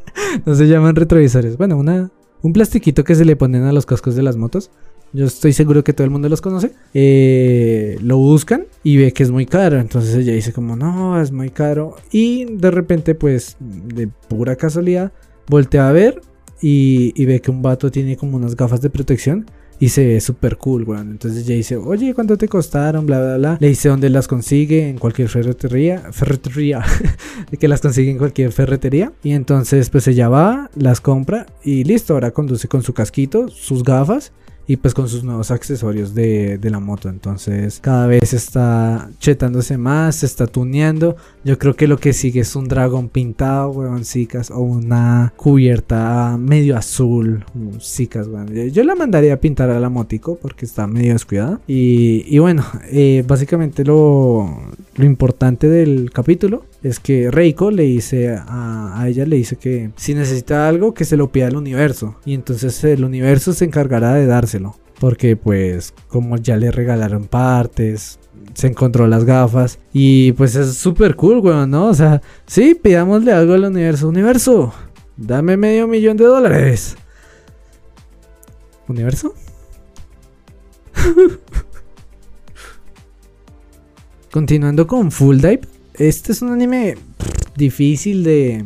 no 0.46 0.54
se 0.54 0.68
llaman 0.68 0.94
retrovisores. 0.94 1.57
Bueno, 1.57 1.76
una, 1.76 2.11
un 2.42 2.52
plastiquito 2.52 3.02
que 3.02 3.16
se 3.16 3.24
le 3.24 3.35
ponen 3.35 3.64
a 3.64 3.72
los 3.72 3.85
cascos 3.85 4.14
de 4.14 4.22
las 4.22 4.37
motos. 4.37 4.70
Yo 5.14 5.27
estoy 5.27 5.53
seguro 5.53 5.85
que 5.85 5.92
todo 5.92 6.05
el 6.05 6.11
mundo 6.11 6.29
los 6.29 6.40
conoce. 6.40 6.72
Eh, 6.92 7.96
lo 8.03 8.18
buscan 8.18 8.66
y 8.83 8.96
ve 8.96 9.12
que 9.12 9.22
es 9.22 9.31
muy 9.31 9.46
caro. 9.46 9.79
Entonces 9.79 10.12
ella 10.16 10.33
dice 10.33 10.53
como, 10.53 10.74
no, 10.74 11.20
es 11.20 11.31
muy 11.31 11.50
caro. 11.50 11.94
Y 12.11 12.46
de 12.46 12.72
repente, 12.72 13.14
pues, 13.14 13.57
de 13.61 14.09
pura 14.09 14.57
casualidad, 14.57 15.12
voltea 15.46 15.88
a 15.88 15.92
ver 15.92 16.20
y, 16.61 17.24
ve 17.27 17.40
que 17.40 17.53
un 17.53 17.62
vato 17.62 17.92
tiene 17.92 18.16
como 18.16 18.37
unas 18.37 18.57
gafas 18.57 18.81
de 18.81 18.90
protección. 18.90 19.46
Y 19.79 19.90
se 19.90 20.05
ve 20.05 20.20
súper 20.20 20.57
cool, 20.57 20.83
weón. 20.83 21.12
Entonces 21.12 21.44
ella 21.44 21.55
dice, 21.55 21.77
oye, 21.77 22.12
¿cuánto 22.12 22.37
te 22.37 22.48
costaron? 22.48 23.07
Bla, 23.07 23.20
bla, 23.20 23.37
bla. 23.37 23.59
Le 23.61 23.68
dice 23.68 23.88
dónde 23.88 24.11
las 24.11 24.27
consigue, 24.27 24.88
en 24.88 24.98
cualquier 24.98 25.29
ferretería. 25.29 26.11
Ferretería. 26.11 26.83
que 27.61 27.68
las 27.68 27.81
consigue 27.81 28.11
en 28.11 28.18
cualquier 28.18 28.50
ferretería. 28.50 29.12
Y 29.22 29.31
entonces, 29.31 29.90
pues 29.90 30.09
ella 30.09 30.29
va, 30.29 30.70
las 30.74 31.00
compra 31.00 31.46
y 31.62 31.85
listo. 31.85 32.14
Ahora 32.14 32.33
conduce 32.33 32.66
con 32.66 32.83
su 32.83 32.94
casquito, 32.94 33.48
sus 33.48 33.85
gafas 33.85 34.33
y 34.66 34.77
pues 34.77 34.94
con 34.94 35.09
sus 35.09 35.24
nuevos 35.24 35.50
accesorios 35.50 36.14
de, 36.14 36.59
de, 36.59 36.70
la 36.70 36.81
moto. 36.81 37.09
Entonces 37.09 37.81
cada 37.81 38.07
vez 38.07 38.33
está 38.33 39.11
chetándose 39.18 39.77
más, 39.77 40.16
se 40.16 40.27
está 40.27 40.46
tuneando. 40.46 41.16
Yo 41.44 41.59
creo 41.59 41.74
que 41.74 41.88
lo 41.88 41.98
que 41.98 42.12
sigue 42.12 42.40
es 42.40 42.57
un 42.57 42.68
dragón 42.68 43.09
pintado, 43.09 43.70
weón, 43.70 44.03
chicas, 44.03 44.50
o 44.50 44.61
una 44.61 45.33
cubierta 45.37 46.37
medio 46.38 46.77
azul, 46.77 47.44
chicas, 47.79 48.27
weón. 48.27 48.53
Yo 48.70 48.85
la 48.85 48.94
mandaría 48.94 49.35
a 49.35 49.38
pintar 49.38 49.70
a 49.70 49.81
la 49.81 49.88
motico 49.88 50.37
porque 50.40 50.64
está 50.64 50.87
medio 50.87 51.12
descuidada. 51.12 51.61
Y, 51.66 52.24
y 52.27 52.38
bueno, 52.38 52.64
eh, 52.90 53.24
básicamente 53.27 53.85
lo, 53.85 54.62
lo 54.94 55.05
importante 55.05 55.68
del 55.68 56.11
capítulo 56.12 56.64
es 56.85 57.01
que 57.01 57.31
Reiko 57.31 57.70
le 57.70 57.85
dice 57.85 58.38
a, 58.38 59.03
ella 59.09 59.25
le 59.25 59.37
dice 59.37 59.57
que 59.57 59.90
si 59.97 60.14
necesita 60.14 60.68
algo 60.68 60.92
que 60.92 61.07
se 61.07 61.16
lo 61.16 61.33
pida 61.33 61.47
al 61.47 61.57
universo. 61.57 62.16
Y 62.27 62.35
entonces 62.35 62.85
el 62.85 63.05
universo 63.05 63.55
se 63.55 63.64
encargará 63.64 64.12
de 64.14 64.27
dárselo. 64.27 64.77
Porque 65.01 65.35
pues 65.35 65.94
como 66.09 66.37
ya 66.37 66.57
le 66.57 66.70
regalaron 66.70 67.25
partes 67.25 68.20
se 68.53 68.66
encontró 68.66 69.07
las 69.07 69.25
gafas. 69.25 69.79
Y 69.94 70.33
pues 70.33 70.55
es 70.57 70.77
súper 70.77 71.16
cool 71.16 71.38
weón 71.38 71.70
no 71.70 71.87
o 71.87 71.94
sea 71.94 72.20
sí 72.47 72.75
pidámosle 72.75 73.33
algo 73.33 73.55
al 73.55 73.64
universo. 73.64 74.09
Universo 74.09 74.75
dame 75.16 75.57
medio 75.57 75.88
millón 75.88 76.18
de 76.18 76.25
dólares. 76.25 76.97
Universo 78.88 79.35
Continuando 84.31 84.87
con 84.87 85.11
Full 85.11 85.37
Dive, 85.37 85.62
este 85.94 86.33
es 86.33 86.42
un 86.42 86.52
anime 86.52 86.96
difícil 87.57 88.24
de 88.24 88.64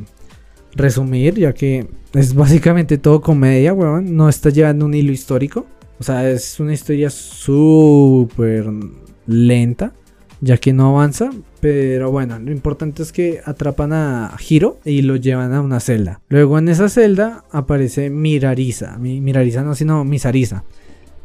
resumir, 0.74 1.34
ya 1.34 1.52
que 1.52 1.88
es 2.14 2.34
básicamente 2.34 2.98
todo 2.98 3.20
comedia, 3.20 3.72
weón. 3.72 4.16
No 4.16 4.28
está 4.28 4.50
llevando 4.50 4.86
un 4.86 4.94
hilo 4.94 5.12
histórico. 5.12 5.66
O 6.00 6.04
sea, 6.04 6.30
es 6.30 6.60
una 6.60 6.72
historia 6.72 7.10
súper 7.10 8.66
lenta, 9.26 9.92
ya 10.40 10.56
que 10.56 10.72
no 10.72 10.90
avanza. 10.90 11.30
Pero 11.60 12.10
bueno, 12.12 12.38
lo 12.38 12.52
importante 12.52 13.02
es 13.02 13.12
que 13.12 13.40
atrapan 13.44 13.92
a 13.92 14.36
Hiro 14.48 14.78
y 14.84 15.02
lo 15.02 15.16
llevan 15.16 15.52
a 15.52 15.60
una 15.60 15.80
celda. 15.80 16.20
Luego 16.28 16.58
en 16.58 16.68
esa 16.68 16.88
celda 16.88 17.44
aparece 17.50 18.10
Mirarisa. 18.10 18.96
Mirarisa 18.98 19.62
no, 19.62 19.74
sino 19.74 20.04
Misarisa. 20.04 20.64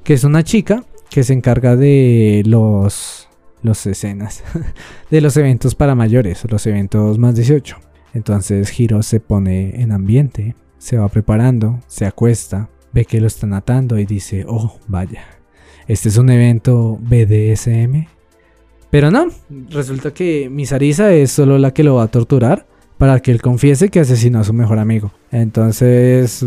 Que 0.03 0.15
es 0.15 0.23
una 0.23 0.43
chica 0.43 0.83
que 1.09 1.23
se 1.23 1.33
encarga 1.33 1.75
de 1.75 2.41
los 2.45 3.22
los 3.63 3.85
escenas 3.87 4.43
de 5.09 5.21
los 5.21 5.35
eventos 5.37 5.73
para 5.73 5.95
mayores, 5.95 6.45
los 6.49 6.67
eventos 6.67 7.17
más 7.17 7.35
18. 7.35 7.77
Entonces 8.13 8.79
Hiro 8.79 9.01
se 9.01 9.19
pone 9.19 9.81
en 9.81 9.91
ambiente, 9.91 10.55
se 10.77 10.97
va 10.97 11.09
preparando, 11.09 11.79
se 11.87 12.05
acuesta, 12.05 12.69
ve 12.91 13.05
que 13.05 13.19
lo 13.19 13.27
están 13.27 13.53
atando 13.53 13.97
y 13.97 14.05
dice, 14.05 14.45
oh, 14.47 14.77
vaya, 14.87 15.25
este 15.87 16.09
es 16.09 16.17
un 16.17 16.29
evento 16.29 16.99
BDSM. 17.01 18.05
Pero 18.91 19.09
no, 19.09 19.27
resulta 19.69 20.13
que 20.13 20.49
Misarisa 20.51 21.11
es 21.11 21.31
solo 21.31 21.57
la 21.57 21.73
que 21.73 21.83
lo 21.83 21.95
va 21.95 22.03
a 22.03 22.07
torturar 22.07 22.67
para 22.99 23.19
que 23.19 23.31
él 23.31 23.41
confiese 23.41 23.89
que 23.89 23.99
asesinó 23.99 24.39
a 24.39 24.43
su 24.43 24.53
mejor 24.53 24.77
amigo. 24.77 25.11
Entonces, 25.31 26.45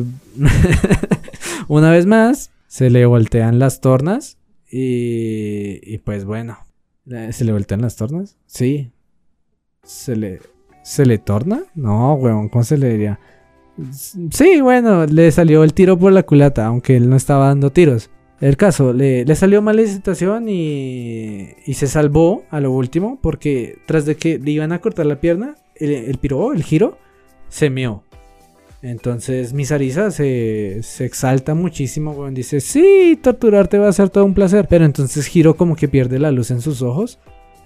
una 1.69 1.91
vez 1.91 2.07
más, 2.07 2.51
se 2.69 2.91
le 2.91 3.05
voltean 3.05 3.59
las 3.59 3.81
tornas 3.81 4.39
y, 4.71 5.81
y 5.83 5.99
pues 5.99 6.25
bueno, 6.25 6.59
¿Se 7.31 7.45
le 7.45 7.53
voltean 7.53 7.83
las 7.83 7.97
tornas? 7.97 8.37
Sí. 8.47 8.91
¿Se 9.83 10.17
le, 10.17 10.41
¿Se 10.83 11.07
le 11.07 11.19
torna? 11.19 11.63
No, 11.75 12.15
weón, 12.15 12.49
¿cómo 12.49 12.65
se 12.65 12.77
le 12.79 12.91
diría? 12.91 13.21
Sí, 14.31 14.61
bueno, 14.61 15.07
le 15.07 15.31
salió 15.31 15.63
el 15.63 15.75
tiro 15.75 15.99
por 15.99 16.13
la 16.13 16.25
culata, 16.25 16.67
aunque 16.67 16.97
él 16.97 17.09
no 17.09 17.17
estaba 17.17 17.49
dando 17.49 17.71
tiros. 17.71 18.11
El 18.41 18.57
caso, 18.57 18.93
le, 18.93 19.25
le 19.25 19.35
salió 19.35 19.63
mal 19.63 19.77
la 19.77 19.87
situación 19.87 20.49
y, 20.49 21.49
y, 21.65 21.75
se 21.75 21.87
salvó 21.87 22.45
a 22.51 22.61
lo 22.61 22.71
último 22.71 23.19
porque 23.23 23.79
tras 23.87 24.05
de 24.05 24.17
que 24.17 24.39
le 24.39 24.51
iban 24.51 24.73
a 24.73 24.81
cortar 24.81 25.07
la 25.07 25.21
pierna, 25.21 25.55
el, 25.75 25.91
el 25.93 26.19
piro, 26.19 26.53
el 26.53 26.63
giro, 26.63 26.99
se 27.49 27.71
meó. 27.71 28.03
Entonces 28.87 29.53
Misarisa 29.53 30.13
se, 30.13 30.79
se 30.83 31.05
exalta 31.05 31.55
muchísimo, 31.57 32.13
weón. 32.13 32.35
Dice, 32.35 32.61
sí, 32.61 33.19
torturarte 33.21 33.79
va 33.79 33.89
a 33.89 33.93
ser 33.93 34.11
todo 34.11 34.25
un 34.25 34.33
placer. 34.33 34.69
Pero 34.69 34.85
entonces 34.85 35.35
Hiro 35.35 35.57
como 35.57 35.75
que 35.75 35.89
pierde 35.89 36.21
la 36.21 36.31
luz 36.31 36.53
en 36.53 36.61
sus 36.61 36.83
ojos. 36.83 37.19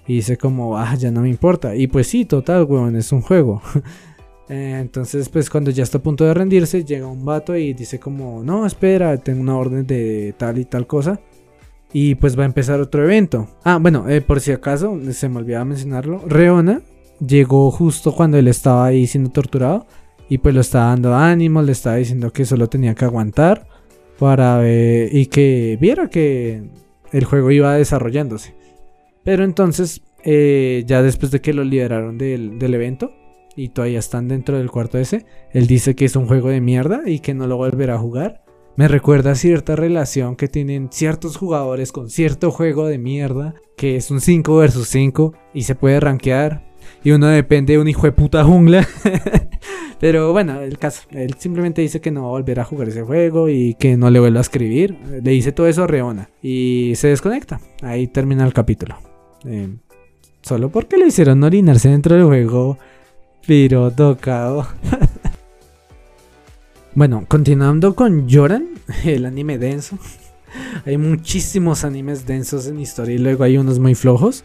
Y 0.07 0.15
dice 0.15 0.37
como, 0.37 0.79
ah, 0.79 0.95
ya 0.95 1.11
no 1.11 1.21
me 1.21 1.29
importa. 1.29 1.75
Y 1.75 1.85
pues 1.85 2.07
sí, 2.07 2.25
total, 2.25 2.63
weón, 2.63 2.95
es 2.95 3.11
un 3.11 3.21
juego. 3.21 3.61
Eh, 4.49 4.79
entonces, 4.81 5.29
pues 5.29 5.49
cuando 5.49 5.71
ya 5.71 5.83
está 5.83 5.99
a 5.99 6.03
punto 6.03 6.25
de 6.25 6.33
rendirse, 6.33 6.83
llega 6.83 7.07
un 7.07 7.23
vato 7.23 7.55
y 7.55 7.73
dice 7.73 8.01
como, 8.01 8.43
no, 8.43 8.65
espera, 8.65 9.15
tengo 9.15 9.39
una 9.39 9.55
orden 9.55 9.87
de 9.87 10.35
tal 10.37 10.57
y 10.57 10.65
tal 10.65 10.85
cosa. 10.87 11.21
Y 11.93 12.15
pues 12.15 12.37
va 12.37 12.43
a 12.43 12.47
empezar 12.47 12.81
otro 12.81 13.01
evento. 13.01 13.47
Ah, 13.63 13.77
bueno, 13.81 14.09
eh, 14.09 14.19
por 14.19 14.41
si 14.41 14.51
acaso, 14.51 14.99
se 15.13 15.29
me 15.29 15.37
olvidaba 15.37 15.63
mencionarlo. 15.63 16.21
Reona 16.27 16.81
llegó 17.25 17.71
justo 17.71 18.13
cuando 18.13 18.37
él 18.37 18.49
estaba 18.49 18.87
ahí 18.87 19.07
siendo 19.07 19.29
torturado. 19.29 19.87
Y 20.31 20.37
pues 20.37 20.55
lo 20.55 20.61
estaba 20.61 20.85
dando 20.85 21.13
ánimo, 21.13 21.61
le 21.61 21.73
estaba 21.73 21.97
diciendo 21.97 22.31
que 22.31 22.45
solo 22.45 22.69
tenía 22.69 22.95
que 22.95 23.03
aguantar 23.03 23.67
para 24.17 24.61
y 24.65 25.25
que 25.25 25.77
viera 25.81 26.09
que 26.09 26.63
el 27.11 27.25
juego 27.25 27.51
iba 27.51 27.75
desarrollándose. 27.75 28.55
Pero 29.25 29.43
entonces, 29.43 30.01
eh, 30.23 30.85
ya 30.87 31.01
después 31.01 31.31
de 31.31 31.41
que 31.41 31.51
lo 31.53 31.65
liberaron 31.65 32.17
del, 32.17 32.57
del, 32.59 32.73
evento 32.73 33.11
y 33.57 33.69
todavía 33.69 33.99
están 33.99 34.29
dentro 34.29 34.57
del 34.57 34.71
cuarto 34.71 34.97
ese, 34.97 35.25
él 35.51 35.67
dice 35.67 35.95
que 35.95 36.05
es 36.05 36.15
un 36.15 36.27
juego 36.27 36.47
de 36.47 36.61
mierda 36.61 37.01
y 37.05 37.19
que 37.19 37.33
no 37.33 37.45
lo 37.45 37.57
volverá 37.57 37.95
a 37.95 37.99
jugar. 37.99 38.45
Me 38.77 38.87
recuerda 38.87 39.35
cierta 39.35 39.75
relación 39.75 40.37
que 40.37 40.47
tienen 40.47 40.87
ciertos 40.93 41.35
jugadores 41.35 41.91
con 41.91 42.09
cierto 42.09 42.51
juego 42.51 42.87
de 42.87 42.99
mierda, 42.99 43.55
que 43.75 43.97
es 43.97 44.09
un 44.09 44.21
5 44.21 44.55
versus 44.55 44.87
5 44.87 45.33
y 45.53 45.63
se 45.63 45.75
puede 45.75 45.99
rankear. 45.99 46.70
Y 47.03 47.11
uno 47.11 47.27
depende 47.27 47.73
de 47.73 47.79
un 47.79 47.87
hijo 47.87 48.03
de 48.03 48.11
puta 48.11 48.43
jungla. 48.43 48.87
Pero 49.99 50.31
bueno, 50.31 50.61
el 50.61 50.79
caso, 50.79 51.03
él 51.11 51.35
simplemente 51.37 51.81
dice 51.81 52.01
que 52.01 52.09
no 52.09 52.23
va 52.23 52.27
a 52.29 52.31
volver 52.31 52.59
a 52.59 52.65
jugar 52.65 52.89
ese 52.89 53.03
juego 53.03 53.49
y 53.49 53.75
que 53.75 53.97
no 53.97 54.09
le 54.09 54.19
vuelva 54.19 54.39
a 54.39 54.41
escribir. 54.41 54.97
Le 55.21 55.31
dice 55.31 55.51
todo 55.51 55.67
eso 55.67 55.83
a 55.83 55.87
Reona 55.87 56.29
y 56.41 56.93
se 56.95 57.09
desconecta. 57.09 57.61
Ahí 57.83 58.07
termina 58.07 58.43
el 58.43 58.51
capítulo. 58.51 58.97
Eh, 59.45 59.69
solo 60.41 60.69
porque 60.69 60.97
le 60.97 61.07
hicieron 61.07 61.43
orinarse 61.43 61.89
dentro 61.89 62.15
del 62.15 62.25
juego, 62.25 62.79
pero 63.45 63.91
tocado. 63.91 64.67
bueno, 66.95 67.25
continuando 67.27 67.95
con 67.95 68.27
Joran, 68.27 68.69
el 69.05 69.25
anime 69.27 69.59
denso. 69.59 69.99
Hay 70.85 70.97
muchísimos 70.97 71.85
animes 71.85 72.25
densos 72.25 72.65
en 72.65 72.79
historia 72.79 73.15
y 73.15 73.19
luego 73.19 73.43
hay 73.43 73.57
unos 73.57 73.77
muy 73.77 73.93
flojos. 73.93 74.43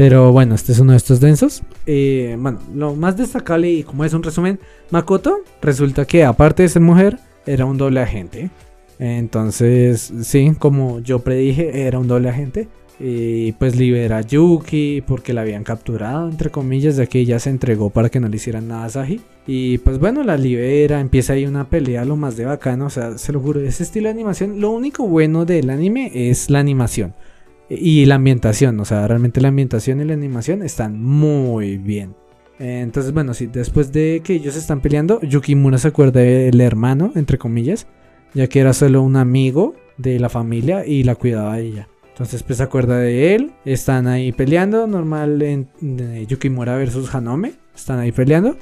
Pero 0.00 0.32
bueno, 0.32 0.54
este 0.54 0.72
es 0.72 0.78
uno 0.78 0.92
de 0.92 0.96
estos 0.96 1.20
densos. 1.20 1.60
Eh, 1.84 2.34
bueno, 2.38 2.58
lo 2.74 2.94
más 2.94 3.18
destacable 3.18 3.70
y 3.70 3.82
como 3.82 4.02
es 4.02 4.14
un 4.14 4.22
resumen, 4.22 4.58
Makoto 4.88 5.40
resulta 5.60 6.06
que 6.06 6.24
aparte 6.24 6.62
de 6.62 6.70
ser 6.70 6.80
mujer, 6.80 7.18
era 7.44 7.66
un 7.66 7.76
doble 7.76 8.00
agente. 8.00 8.48
Entonces, 8.98 10.10
sí, 10.22 10.54
como 10.58 11.00
yo 11.00 11.18
predije, 11.18 11.86
era 11.86 11.98
un 11.98 12.08
doble 12.08 12.30
agente. 12.30 12.66
Y 12.98 13.52
pues 13.52 13.76
libera 13.76 14.16
a 14.16 14.20
Yuki 14.22 15.02
porque 15.06 15.34
la 15.34 15.42
habían 15.42 15.64
capturado, 15.64 16.30
entre 16.30 16.48
comillas, 16.48 16.96
de 16.96 17.06
que 17.06 17.18
ella 17.18 17.38
se 17.38 17.50
entregó 17.50 17.90
para 17.90 18.08
que 18.08 18.20
no 18.20 18.28
le 18.28 18.36
hicieran 18.36 18.68
nada 18.68 18.86
a 18.86 18.88
Saji. 18.88 19.20
Y 19.46 19.78
pues 19.78 19.98
bueno, 19.98 20.24
la 20.24 20.38
libera, 20.38 21.00
empieza 21.00 21.34
ahí 21.34 21.44
una 21.44 21.68
pelea 21.68 22.06
lo 22.06 22.16
más 22.16 22.38
de 22.38 22.46
bacano, 22.46 22.86
o 22.86 22.90
sea, 22.90 23.18
se 23.18 23.34
lo 23.34 23.40
juro, 23.40 23.60
ese 23.60 23.82
estilo 23.82 24.06
de 24.06 24.12
animación, 24.12 24.62
lo 24.62 24.70
único 24.70 25.06
bueno 25.06 25.44
del 25.44 25.68
anime 25.68 26.10
es 26.14 26.48
la 26.48 26.58
animación. 26.58 27.12
Y 27.70 28.04
la 28.06 28.16
ambientación, 28.16 28.80
o 28.80 28.84
sea, 28.84 29.06
realmente 29.06 29.40
la 29.40 29.48
ambientación 29.48 30.00
y 30.00 30.04
la 30.04 30.14
animación 30.14 30.62
están 30.62 31.00
muy 31.00 31.78
bien. 31.78 32.16
Entonces, 32.58 33.12
bueno, 33.12 33.32
sí, 33.32 33.46
después 33.46 33.92
de 33.92 34.20
que 34.22 34.34
ellos 34.34 34.56
están 34.56 34.80
peleando, 34.80 35.20
Yukimura 35.22 35.78
se 35.78 35.88
acuerda 35.88 36.20
del 36.20 36.60
hermano, 36.60 37.12
entre 37.14 37.38
comillas, 37.38 37.86
ya 38.34 38.48
que 38.48 38.60
era 38.60 38.74
solo 38.74 39.02
un 39.02 39.16
amigo 39.16 39.74
de 39.96 40.18
la 40.18 40.28
familia 40.28 40.84
y 40.84 41.04
la 41.04 41.14
cuidaba 41.14 41.54
a 41.54 41.60
ella. 41.60 41.88
Entonces, 42.08 42.42
pues 42.42 42.58
se 42.58 42.64
acuerda 42.64 42.98
de 42.98 43.34
él, 43.34 43.52
están 43.64 44.06
ahí 44.06 44.32
peleando, 44.32 44.86
normal 44.86 45.40
en, 45.40 45.68
Yukimura 46.26 46.76
versus 46.76 47.14
Hanome, 47.14 47.54
están 47.74 47.98
ahí 47.98 48.12
peleando. 48.12 48.56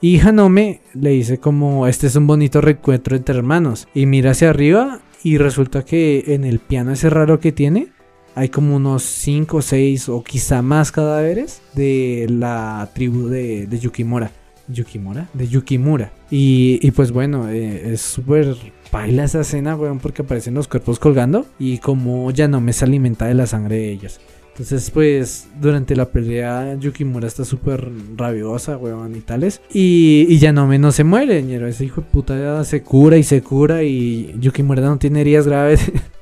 Y 0.00 0.20
Hanome 0.20 0.82
le 0.94 1.10
dice 1.10 1.38
como, 1.38 1.88
este 1.88 2.06
es 2.06 2.14
un 2.14 2.28
bonito 2.28 2.60
reencuentro 2.60 3.16
entre 3.16 3.36
hermanos. 3.36 3.88
Y 3.92 4.06
mira 4.06 4.32
hacia 4.32 4.50
arriba 4.50 5.00
y 5.24 5.38
resulta 5.38 5.84
que 5.84 6.24
en 6.28 6.44
el 6.44 6.60
piano 6.60 6.92
ese 6.92 7.10
raro 7.10 7.40
que 7.40 7.50
tiene, 7.50 7.88
hay 8.34 8.48
como 8.48 8.76
unos 8.76 9.02
5, 9.02 9.62
6 9.62 10.08
o 10.08 10.22
quizá 10.22 10.62
más 10.62 10.92
cadáveres 10.92 11.60
de 11.74 12.26
la 12.30 12.90
tribu 12.94 13.28
de, 13.28 13.68
Yukimura. 13.80 14.30
Yukimura, 14.68 15.28
de 15.34 15.48
Yukimura. 15.48 16.12
Y, 16.30 16.90
pues 16.92 17.12
bueno, 17.12 17.48
eh, 17.50 17.92
es 17.92 18.00
súper 18.00 18.56
baila 18.90 19.24
esa 19.24 19.40
escena, 19.40 19.76
weón, 19.76 19.98
porque 19.98 20.22
aparecen 20.22 20.54
los 20.54 20.68
cuerpos 20.68 20.98
colgando 20.98 21.46
y 21.58 21.78
como 21.78 22.30
ya 22.30 22.48
no 22.48 22.60
me 22.60 22.72
se 22.72 22.84
alimenta 22.84 23.26
de 23.26 23.34
la 23.34 23.46
sangre 23.46 23.76
de 23.76 23.92
ellos. 23.92 24.20
Entonces, 24.52 24.90
pues, 24.90 25.48
durante 25.58 25.96
la 25.96 26.10
pelea, 26.10 26.76
Yukimura 26.78 27.26
está 27.26 27.42
súper 27.42 27.90
rabiosa, 28.16 28.76
weón, 28.76 29.16
y 29.16 29.20
tales. 29.20 29.62
Y, 29.72 30.26
y 30.28 30.38
Yanome 30.38 30.78
no 30.78 30.92
se 30.92 31.04
muere, 31.04 31.42
ñero. 31.42 31.66
Ese 31.66 31.86
hijo 31.86 32.02
de 32.02 32.06
puta 32.08 32.62
se 32.64 32.82
cura 32.82 33.16
y 33.16 33.22
se 33.22 33.40
cura. 33.42 33.82
Y 33.82 34.34
Yukimura 34.38 34.82
no 34.82 34.98
tiene 34.98 35.22
heridas 35.22 35.46
graves. 35.46 35.90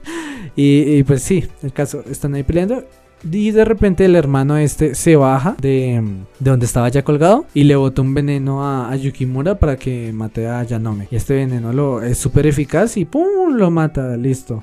Y, 0.63 1.03
pues 1.05 1.23
sí, 1.23 1.45
el 1.63 1.73
caso, 1.73 2.05
están 2.11 2.35
ahí 2.35 2.43
peleando. 2.43 2.85
Y 3.31 3.51
de 3.51 3.65
repente 3.65 4.05
el 4.05 4.15
hermano 4.15 4.59
este 4.59 4.95
se 4.95 5.17
baja 5.17 5.57
de, 5.61 6.03
donde 6.39 6.67
estaba 6.67 6.89
ya 6.89 7.03
colgado 7.03 7.47
y 7.53 7.65
le 7.65 7.77
bota 7.77 8.01
un 8.01 8.15
veneno 8.15 8.63
a, 8.63 8.95
Yukimura 8.97 9.59
para 9.59 9.77
que 9.77 10.13
mate 10.13 10.47
a 10.49 10.63
Yanome. 10.63 11.09
Y 11.11 11.17
este 11.17 11.35
veneno 11.35 12.03
es 12.03 12.19
súper 12.19 12.47
eficaz 12.47 12.99
y 12.99 13.07
¡pum! 13.07 13.55
lo 13.55 13.71
mata, 13.71 14.17
listo. 14.19 14.63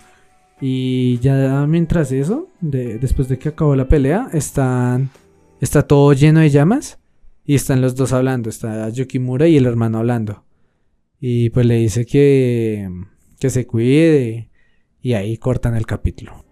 Y 0.61 1.17
ya 1.17 1.65
mientras 1.67 2.11
eso, 2.11 2.49
después 2.61 3.27
de 3.27 3.39
que 3.39 3.49
acabó 3.49 3.75
la 3.75 3.87
pelea, 3.87 4.29
están, 4.33 5.09
está 5.61 5.81
todo 5.81 6.13
lleno 6.13 6.41
de 6.41 6.51
llamas 6.51 6.99
y 7.43 7.55
están 7.55 7.81
los 7.81 7.95
dos 7.95 8.13
hablando. 8.13 8.49
Está 8.51 8.87
Yukimura 8.89 9.47
y 9.47 9.57
el 9.57 9.65
hermano 9.65 9.97
hablando. 9.97 10.43
Y 11.19 11.49
pues 11.49 11.65
le 11.65 11.75
dice 11.75 12.05
que, 12.05 12.87
que 13.39 13.49
se 13.49 13.65
cuide 13.65 14.49
y 15.01 15.13
ahí 15.13 15.37
cortan 15.37 15.75
el 15.75 15.85
capítulo. 15.85 16.47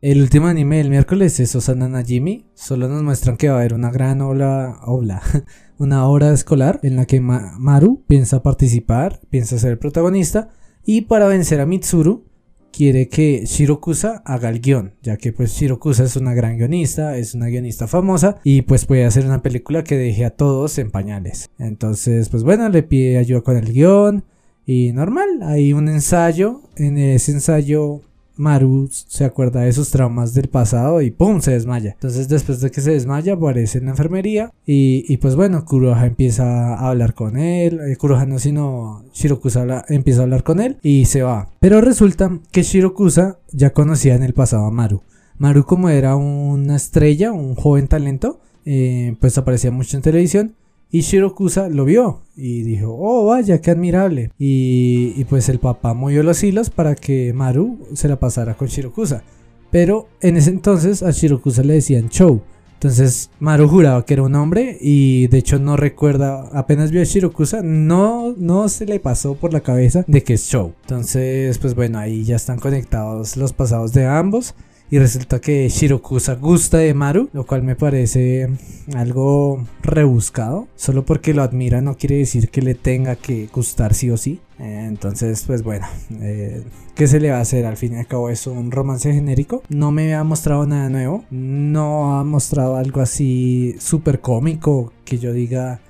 El 0.00 0.22
último 0.22 0.46
anime 0.46 0.76
del 0.76 0.90
miércoles 0.90 1.40
es 1.40 1.56
Osana 1.56 1.88
Najimi. 1.88 2.46
Solo 2.54 2.86
nos 2.88 3.02
muestran 3.02 3.36
que 3.36 3.48
va 3.48 3.56
a 3.56 3.58
haber 3.58 3.74
una 3.74 3.90
gran 3.90 4.20
ola, 4.20 4.78
una 5.78 6.06
hora 6.06 6.32
escolar 6.32 6.78
en 6.84 6.94
la 6.94 7.04
que 7.04 7.20
Maru 7.20 8.04
piensa 8.06 8.40
participar, 8.40 9.20
piensa 9.28 9.58
ser 9.58 9.72
el 9.72 9.78
protagonista 9.78 10.50
y 10.84 11.00
para 11.00 11.26
vencer 11.26 11.60
a 11.60 11.66
Mitsuru 11.66 12.28
quiere 12.70 13.08
que 13.08 13.44
Shirokusa 13.44 14.22
haga 14.24 14.50
el 14.50 14.60
guion, 14.60 14.94
ya 15.02 15.16
que 15.16 15.32
pues 15.32 15.50
Shirokusa 15.50 16.04
es 16.04 16.14
una 16.14 16.32
gran 16.32 16.58
guionista, 16.58 17.16
es 17.16 17.34
una 17.34 17.46
guionista 17.46 17.88
famosa 17.88 18.38
y 18.44 18.62
pues 18.62 18.86
puede 18.86 19.04
hacer 19.04 19.26
una 19.26 19.42
película 19.42 19.82
que 19.82 19.96
deje 19.96 20.24
a 20.24 20.30
todos 20.30 20.78
en 20.78 20.92
pañales. 20.92 21.50
Entonces 21.58 22.28
pues 22.28 22.44
bueno, 22.44 22.68
le 22.68 22.84
pide 22.84 23.18
ayuda 23.18 23.40
con 23.40 23.56
el 23.56 23.72
guion 23.72 24.24
y 24.68 24.92
normal, 24.92 25.40
hay 25.44 25.72
un 25.72 25.88
ensayo, 25.88 26.60
en 26.76 26.98
ese 26.98 27.32
ensayo 27.32 28.02
Maru 28.36 28.90
se 28.90 29.24
acuerda 29.24 29.62
de 29.62 29.72
sus 29.72 29.88
traumas 29.88 30.34
del 30.34 30.50
pasado 30.50 31.00
y 31.00 31.10
¡pum! 31.10 31.40
se 31.40 31.52
desmaya. 31.52 31.92
Entonces 31.92 32.28
después 32.28 32.60
de 32.60 32.70
que 32.70 32.82
se 32.82 32.90
desmaya 32.90 33.32
aparece 33.32 33.78
en 33.78 33.86
la 33.86 33.92
enfermería 33.92 34.52
y, 34.66 35.16
pues 35.16 35.36
bueno, 35.36 35.64
Kuroha 35.64 36.04
empieza 36.04 36.74
a 36.74 36.90
hablar 36.90 37.14
con 37.14 37.38
él. 37.38 37.80
Eh, 37.80 37.96
Kuroha 37.96 38.26
no 38.26 38.38
sino 38.38 39.04
Shirokusa 39.14 39.86
empieza 39.88 40.20
a 40.20 40.24
hablar 40.24 40.42
con 40.44 40.60
él 40.60 40.76
y 40.82 41.06
se 41.06 41.22
va. 41.22 41.48
Pero 41.60 41.80
resulta 41.80 42.38
que 42.52 42.62
Shirokusa 42.62 43.38
ya 43.52 43.70
conocía 43.70 44.16
en 44.16 44.22
el 44.22 44.34
pasado 44.34 44.66
a 44.66 44.70
Maru. 44.70 45.00
Maru 45.38 45.64
como 45.64 45.88
era 45.88 46.14
una 46.14 46.76
estrella, 46.76 47.32
un 47.32 47.54
joven 47.54 47.88
talento, 47.88 48.38
eh, 48.66 49.16
pues 49.18 49.38
aparecía 49.38 49.70
mucho 49.70 49.96
en 49.96 50.02
televisión 50.02 50.54
y 50.90 51.00
Shirokusa 51.00 51.68
lo 51.68 51.84
vio 51.84 52.22
y 52.34 52.62
dijo, 52.62 52.96
oh 52.98 53.26
vaya, 53.26 53.60
qué 53.60 53.70
admirable. 53.70 54.30
Y, 54.38 55.24
pues 55.24 55.48
el 55.48 55.58
papá 55.58 55.92
movió 55.92 56.22
los 56.22 56.42
hilos 56.42 56.70
para 56.70 56.94
que 56.94 57.32
Maru 57.32 57.78
se 57.94 58.08
la 58.08 58.18
pasara 58.18 58.54
con 58.54 58.68
Shirokusa. 58.68 59.22
Pero 59.70 60.08
en 60.22 60.36
ese 60.36 60.50
entonces 60.50 61.02
a 61.02 61.10
Shirokusa 61.10 61.62
le 61.62 61.74
decían 61.74 62.08
Chou. 62.08 62.40
Entonces 62.74 63.30
Maru 63.40 63.68
juraba 63.68 64.06
que 64.06 64.14
era 64.14 64.22
un 64.22 64.36
hombre 64.36 64.78
y 64.80 65.26
de 65.26 65.38
hecho 65.38 65.58
no 65.58 65.76
recuerda, 65.76 66.48
apenas 66.52 66.92
vio 66.92 67.02
a 67.02 67.04
Shirokusa, 67.04 67.60
no, 67.62 68.34
no 68.38 68.68
se 68.68 68.86
le 68.86 69.00
pasó 69.00 69.34
por 69.34 69.52
la 69.52 69.60
cabeza 69.60 70.04
de 70.06 70.22
que 70.22 70.34
es 70.34 70.48
Chou. 70.48 70.72
Entonces 70.82 71.58
pues 71.58 71.74
bueno, 71.74 71.98
ahí 71.98 72.22
ya 72.22 72.36
están 72.36 72.60
conectados 72.60 73.36
los 73.36 73.52
pasados 73.52 73.92
de 73.92 74.06
ambos. 74.06 74.54
Y 74.90 74.98
resulta 74.98 75.38
que 75.38 75.68
Shirokusa 75.68 76.36
gusta 76.36 76.78
de 76.78 76.94
Maru, 76.94 77.28
lo 77.34 77.46
cual 77.46 77.62
me 77.62 77.76
parece 77.76 78.48
algo 78.94 79.64
rebuscado. 79.82 80.66
Solo 80.76 81.04
porque 81.04 81.34
lo 81.34 81.42
admira 81.42 81.82
no 81.82 81.96
quiere 81.96 82.16
decir 82.16 82.48
que 82.48 82.62
le 82.62 82.74
tenga 82.74 83.16
que 83.16 83.48
gustar 83.52 83.92
sí 83.92 84.10
o 84.10 84.16
sí. 84.16 84.40
entonces, 84.58 85.44
pues 85.46 85.62
bueno, 85.62 85.86
eh, 86.20 86.64
¿qué 86.94 87.06
se 87.06 87.20
le 87.20 87.30
va 87.30 87.36
a 87.36 87.42
hacer? 87.42 87.66
Al 87.66 87.76
fin 87.76 87.94
y 87.94 87.98
al 87.98 88.06
cabo 88.06 88.30
es 88.30 88.46
un 88.46 88.70
romance 88.70 89.12
genérico. 89.12 89.62
No 89.68 89.92
me 89.92 90.14
ha 90.14 90.24
mostrado 90.24 90.66
nada 90.66 90.88
nuevo. 90.88 91.24
No 91.30 92.18
ha 92.18 92.24
mostrado 92.24 92.76
algo 92.76 93.02
así 93.02 93.76
súper 93.78 94.20
cómico 94.20 94.94
que 95.04 95.18
yo 95.18 95.34
diga, 95.34 95.80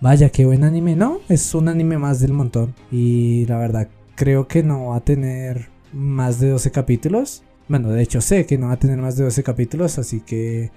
vaya, 0.00 0.30
qué 0.30 0.46
buen 0.46 0.64
anime. 0.64 0.96
No, 0.96 1.18
es 1.28 1.54
un 1.54 1.68
anime 1.68 1.96
más 1.98 2.18
del 2.18 2.32
montón. 2.32 2.74
Y 2.90 3.46
la 3.46 3.56
verdad, 3.58 3.88
creo 4.16 4.48
que 4.48 4.64
no 4.64 4.86
va 4.86 4.96
a 4.96 5.04
tener 5.04 5.68
más 5.92 6.40
de 6.40 6.50
12 6.50 6.72
capítulos. 6.72 7.44
Bueno, 7.68 7.90
de 7.90 8.02
hecho 8.02 8.20
sé 8.20 8.46
que 8.46 8.58
no 8.58 8.68
va 8.68 8.74
a 8.74 8.78
tener 8.78 8.98
más 8.98 9.16
de 9.16 9.24
12 9.24 9.42
capítulos, 9.42 9.98
así 9.98 10.20
que 10.20 10.70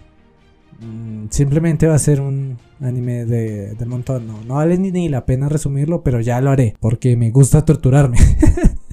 mm, 0.81 1.27
simplemente 1.29 1.87
va 1.87 1.95
a 1.95 1.99
ser 1.99 2.19
un 2.19 2.57
anime 2.81 3.25
de, 3.25 3.75
del 3.75 3.87
montón. 3.87 4.27
No, 4.27 4.43
no 4.43 4.55
vale 4.55 4.77
ni, 4.77 5.09
la 5.09 5.25
pena 5.25 5.47
resumirlo, 5.49 6.03
pero 6.03 6.19
ya 6.19 6.41
lo 6.41 6.51
haré, 6.51 6.75
porque 6.79 7.15
me 7.15 7.31
gusta 7.31 7.63
torturarme. 7.63 8.17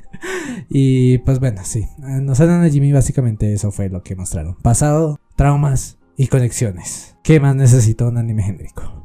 y 0.68 1.18
pues 1.18 1.40
bueno, 1.40 1.62
sí. 1.64 1.86
Nos 1.98 2.40
a 2.40 2.68
Jimmy 2.68 2.92
básicamente 2.92 3.52
eso 3.52 3.72
fue 3.72 3.88
lo 3.88 4.02
que 4.02 4.14
mostraron. 4.14 4.56
Pasado, 4.62 5.18
traumas 5.36 5.98
y 6.16 6.28
conexiones. 6.28 7.16
¿Qué 7.22 7.40
más 7.40 7.56
necesita 7.56 8.06
un 8.06 8.16
anime 8.16 8.44
genérico? 8.44 8.98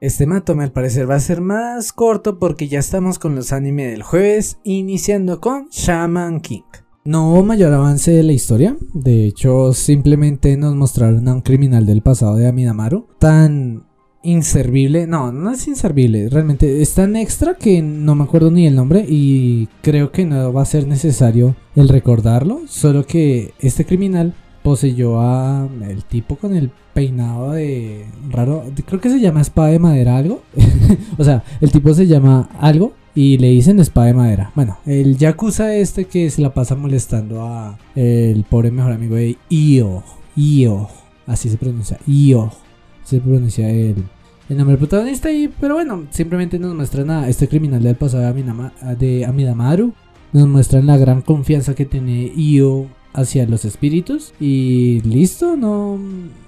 Este 0.00 0.26
matome 0.26 0.64
al 0.64 0.72
parecer 0.72 1.08
va 1.08 1.14
a 1.14 1.20
ser 1.20 1.40
más 1.40 1.92
corto 1.92 2.40
porque 2.40 2.66
ya 2.66 2.80
estamos 2.80 3.20
con 3.20 3.36
los 3.36 3.52
anime 3.52 3.86
del 3.86 4.02
jueves, 4.02 4.58
iniciando 4.64 5.40
con 5.40 5.68
Shaman 5.70 6.40
King. 6.40 6.62
No 7.04 7.30
hubo 7.30 7.42
mayor 7.42 7.74
avance 7.74 8.12
de 8.12 8.22
la 8.22 8.32
historia, 8.32 8.76
de 8.94 9.26
hecho 9.26 9.72
simplemente 9.72 10.56
nos 10.56 10.76
mostraron 10.76 11.26
a 11.26 11.34
un 11.34 11.40
criminal 11.40 11.84
del 11.84 12.00
pasado 12.00 12.36
de 12.36 12.46
Amidamaru, 12.46 13.08
tan 13.18 13.86
inservible, 14.22 15.08
no, 15.08 15.32
no 15.32 15.50
es 15.50 15.66
inservible, 15.66 16.28
realmente 16.28 16.80
es 16.80 16.94
tan 16.94 17.16
extra 17.16 17.54
que 17.54 17.82
no 17.82 18.14
me 18.14 18.22
acuerdo 18.22 18.52
ni 18.52 18.68
el 18.68 18.76
nombre 18.76 19.04
y 19.08 19.68
creo 19.82 20.12
que 20.12 20.24
no 20.24 20.52
va 20.52 20.62
a 20.62 20.64
ser 20.64 20.86
necesario 20.86 21.56
el 21.74 21.88
recordarlo, 21.88 22.60
solo 22.68 23.04
que 23.04 23.52
este 23.58 23.84
criminal 23.84 24.34
poseyó 24.62 25.20
a 25.20 25.68
el 25.88 26.04
tipo 26.04 26.36
con 26.36 26.54
el 26.54 26.70
peinado 26.94 27.50
de 27.50 28.06
raro, 28.30 28.62
creo 28.86 29.00
que 29.00 29.10
se 29.10 29.18
llama 29.18 29.40
espada 29.40 29.70
de 29.70 29.80
madera 29.80 30.18
algo, 30.18 30.42
o 31.18 31.24
sea, 31.24 31.42
el 31.60 31.72
tipo 31.72 31.92
se 31.94 32.06
llama 32.06 32.48
algo 32.60 32.92
y 33.14 33.38
le 33.38 33.50
dicen 33.50 33.80
espada 33.80 34.08
de 34.08 34.14
madera. 34.14 34.52
Bueno, 34.54 34.78
el 34.86 35.18
Yakuza 35.18 35.74
este 35.74 36.06
que 36.06 36.30
se 36.30 36.42
la 36.42 36.54
pasa 36.54 36.74
molestando 36.74 37.42
a 37.42 37.78
el 37.94 38.44
pobre 38.44 38.70
mejor 38.70 38.92
amigo 38.92 39.16
de 39.16 39.36
Io. 39.50 40.02
Io. 40.36 40.88
Así 41.26 41.48
se 41.48 41.58
pronuncia. 41.58 41.98
Io. 42.06 42.50
Se 43.04 43.20
pronuncia 43.20 43.68
el, 43.68 44.04
el 44.48 44.56
nombre 44.56 44.76
del 44.76 44.78
protagonista. 44.78 45.28
Pero 45.60 45.74
bueno, 45.74 46.06
simplemente 46.10 46.58
nos 46.58 46.74
muestran 46.74 47.10
a 47.10 47.28
este 47.28 47.48
criminal 47.48 47.82
del 47.82 47.96
pasado 47.96 48.32
de, 48.32 48.96
de 48.98 49.24
Amidamaru. 49.26 49.92
Nos 50.32 50.48
muestran 50.48 50.86
la 50.86 50.96
gran 50.96 51.20
confianza 51.20 51.74
que 51.74 51.84
tiene 51.84 52.32
Io 52.34 52.86
hacia 53.12 53.46
los 53.46 53.66
espíritus. 53.66 54.32
Y 54.40 55.00
listo, 55.02 55.56
no, 55.56 55.98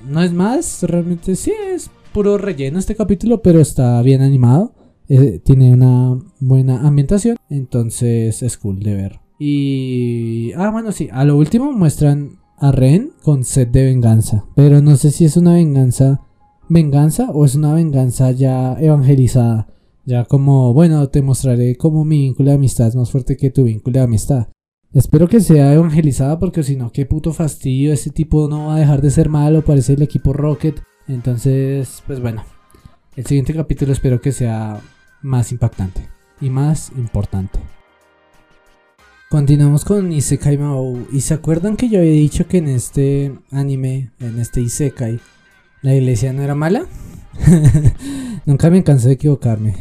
no 0.09 0.22
es 0.22 0.33
más. 0.33 0.83
Realmente 0.85 1.37
sí 1.37 1.53
es 1.74 1.90
puro 2.14 2.38
relleno 2.38 2.79
este 2.79 2.94
capítulo, 2.94 3.42
pero 3.42 3.61
está 3.61 4.00
bien 4.00 4.22
animado. 4.22 4.72
Eh, 5.08 5.40
tiene 5.44 5.72
una 5.72 6.18
buena 6.40 6.86
ambientación, 6.86 7.36
entonces 7.50 8.42
es 8.42 8.56
cool 8.58 8.80
de 8.80 8.94
ver. 8.94 9.20
Y... 9.38 10.52
Ah, 10.56 10.70
bueno, 10.70 10.92
sí, 10.92 11.08
a 11.12 11.24
lo 11.24 11.36
último 11.36 11.72
muestran 11.72 12.38
a 12.56 12.72
Ren 12.72 13.12
con 13.22 13.44
sed 13.44 13.68
de 13.68 13.84
venganza, 13.84 14.46
pero 14.54 14.80
no 14.80 14.96
sé 14.96 15.10
si 15.10 15.24
es 15.24 15.36
una 15.36 15.54
venganza 15.54 16.22
venganza 16.68 17.30
o 17.32 17.44
es 17.44 17.54
una 17.54 17.74
venganza 17.74 18.30
ya 18.30 18.76
evangelizada. 18.80 19.68
Ya 20.06 20.24
como, 20.24 20.74
bueno, 20.74 21.08
te 21.08 21.22
mostraré 21.22 21.76
cómo 21.76 22.04
mi 22.04 22.18
vínculo 22.18 22.50
de 22.50 22.56
amistad 22.56 22.88
es 22.88 22.96
más 22.96 23.10
fuerte 23.10 23.36
que 23.36 23.50
tu 23.50 23.64
vínculo 23.64 23.98
de 23.98 24.04
amistad. 24.04 24.48
Espero 24.92 25.28
que 25.28 25.40
sea 25.40 25.72
evangelizada 25.72 26.38
porque 26.38 26.62
si 26.62 26.76
no, 26.76 26.92
qué 26.92 27.06
puto 27.06 27.32
fastidio. 27.32 27.92
Ese 27.92 28.10
tipo 28.10 28.46
no 28.48 28.66
va 28.66 28.76
a 28.76 28.78
dejar 28.78 29.00
de 29.00 29.10
ser 29.10 29.28
malo, 29.28 29.64
parece 29.64 29.94
el 29.94 30.02
equipo 30.02 30.32
Rocket. 30.32 30.80
Entonces, 31.08 32.02
pues 32.06 32.20
bueno. 32.20 32.42
El 33.16 33.24
siguiente 33.27 33.55
capítulo 33.55 33.92
espero 33.92 34.20
que 34.20 34.33
sea 34.33 34.81
más 35.22 35.53
impactante 35.53 36.09
y 36.40 36.50
más 36.50 36.90
importante. 36.96 37.61
Continuamos 39.31 39.85
con 39.85 40.11
Isekai 40.11 40.59
Mao. 40.59 40.98
¿Y 41.12 41.20
se 41.20 41.35
acuerdan 41.35 41.77
que 41.77 41.88
yo 41.88 42.00
había 42.00 42.11
dicho 42.11 42.48
que 42.48 42.59
en 42.59 42.66
este 42.66 43.33
anime, 43.53 44.11
en 44.18 44.40
este 44.40 44.62
Isekai, 44.62 45.20
la 45.83 45.94
iglesia 45.94 46.33
no 46.33 46.42
era 46.42 46.57
mala? 46.57 46.87
Nunca 48.46 48.68
me 48.68 48.83
cansé 48.83 49.09
de 49.09 49.14
equivocarme. 49.14 49.77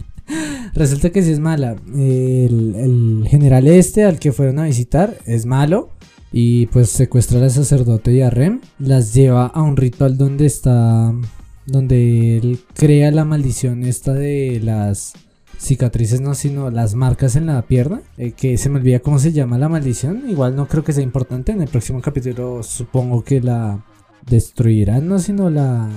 Resulta 0.74 1.10
que 1.10 1.22
sí 1.22 1.32
es 1.32 1.40
mala. 1.40 1.76
El, 1.94 2.74
el, 2.74 3.28
general 3.28 3.66
este 3.66 4.04
al 4.04 4.18
que 4.18 4.32
fueron 4.32 4.60
a 4.60 4.64
visitar 4.64 5.18
es 5.26 5.44
malo. 5.44 5.90
Y 6.32 6.66
pues 6.66 6.88
secuestra 6.88 7.38
al 7.38 7.50
sacerdote 7.50 8.12
y 8.12 8.22
a 8.22 8.30
Rem. 8.30 8.62
Las 8.78 9.12
lleva 9.12 9.46
a 9.46 9.62
un 9.62 9.76
ritual 9.76 10.16
donde 10.16 10.46
está 10.46 11.12
donde 11.66 12.38
él 12.38 12.60
crea 12.74 13.10
la 13.10 13.24
maldición 13.24 13.84
esta 13.84 14.12
de 14.12 14.60
las 14.62 15.14
cicatrices, 15.58 16.20
no, 16.20 16.34
sino 16.34 16.70
las 16.70 16.94
marcas 16.94 17.36
en 17.36 17.46
la 17.46 17.62
pierna, 17.62 18.02
eh, 18.18 18.32
que 18.32 18.58
se 18.58 18.68
me 18.68 18.78
olvida 18.78 19.00
cómo 19.00 19.18
se 19.18 19.32
llama 19.32 19.58
la 19.58 19.68
maldición, 19.68 20.24
igual 20.28 20.54
no 20.54 20.68
creo 20.68 20.84
que 20.84 20.92
sea 20.92 21.02
importante, 21.02 21.52
en 21.52 21.62
el 21.62 21.68
próximo 21.68 22.00
capítulo 22.00 22.62
supongo 22.62 23.24
que 23.24 23.40
la 23.40 23.84
destruirán, 24.28 25.08
no, 25.08 25.18
sino 25.18 25.50
la 25.50 25.88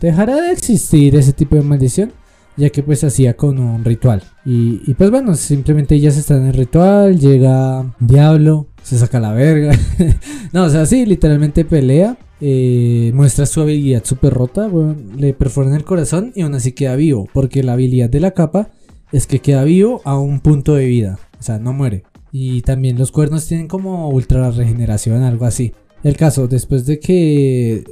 dejará 0.00 0.36
de 0.40 0.52
existir 0.52 1.16
ese 1.16 1.32
tipo 1.32 1.56
de 1.56 1.62
maldición. 1.62 2.12
ya 2.56 2.70
que 2.70 2.82
pues 2.82 3.04
hacía 3.04 3.36
con 3.36 3.60
un 3.60 3.84
ritual. 3.84 4.24
Y, 4.44 4.82
y 4.84 4.94
pues 4.94 5.12
bueno, 5.12 5.36
simplemente 5.36 5.94
ellas 5.94 6.16
están 6.16 6.38
en 6.42 6.48
el 6.48 6.54
ritual, 6.54 7.16
llega 7.20 7.94
Diablo, 8.00 8.66
se 8.82 8.98
saca 8.98 9.20
la 9.20 9.32
verga. 9.32 9.78
no, 10.52 10.64
o 10.64 10.68
sea, 10.68 10.84
sí, 10.84 11.06
literalmente 11.06 11.64
pelea. 11.64 12.18
Eh, 12.40 13.10
muestra 13.14 13.46
su 13.46 13.60
habilidad 13.60 14.04
super 14.04 14.32
rota, 14.32 14.70
le 15.16 15.34
perforan 15.34 15.74
el 15.74 15.84
corazón 15.84 16.32
y 16.34 16.42
aún 16.42 16.54
así 16.54 16.72
queda 16.72 16.94
vivo, 16.94 17.28
porque 17.32 17.62
la 17.62 17.72
habilidad 17.72 18.08
de 18.08 18.20
la 18.20 18.30
capa 18.30 18.70
es 19.10 19.26
que 19.26 19.40
queda 19.40 19.64
vivo 19.64 20.00
a 20.04 20.18
un 20.18 20.40
punto 20.40 20.74
de 20.74 20.86
vida, 20.86 21.18
o 21.38 21.42
sea, 21.42 21.58
no 21.58 21.72
muere. 21.72 22.04
Y 22.30 22.62
también 22.62 22.98
los 22.98 23.10
cuernos 23.10 23.46
tienen 23.46 23.66
como 23.66 24.08
ultra 24.10 24.50
regeneración, 24.50 25.22
algo 25.22 25.46
así. 25.46 25.72
El 26.04 26.16
caso, 26.16 26.46
después 26.46 26.86
de 26.86 27.00
que 27.00 27.84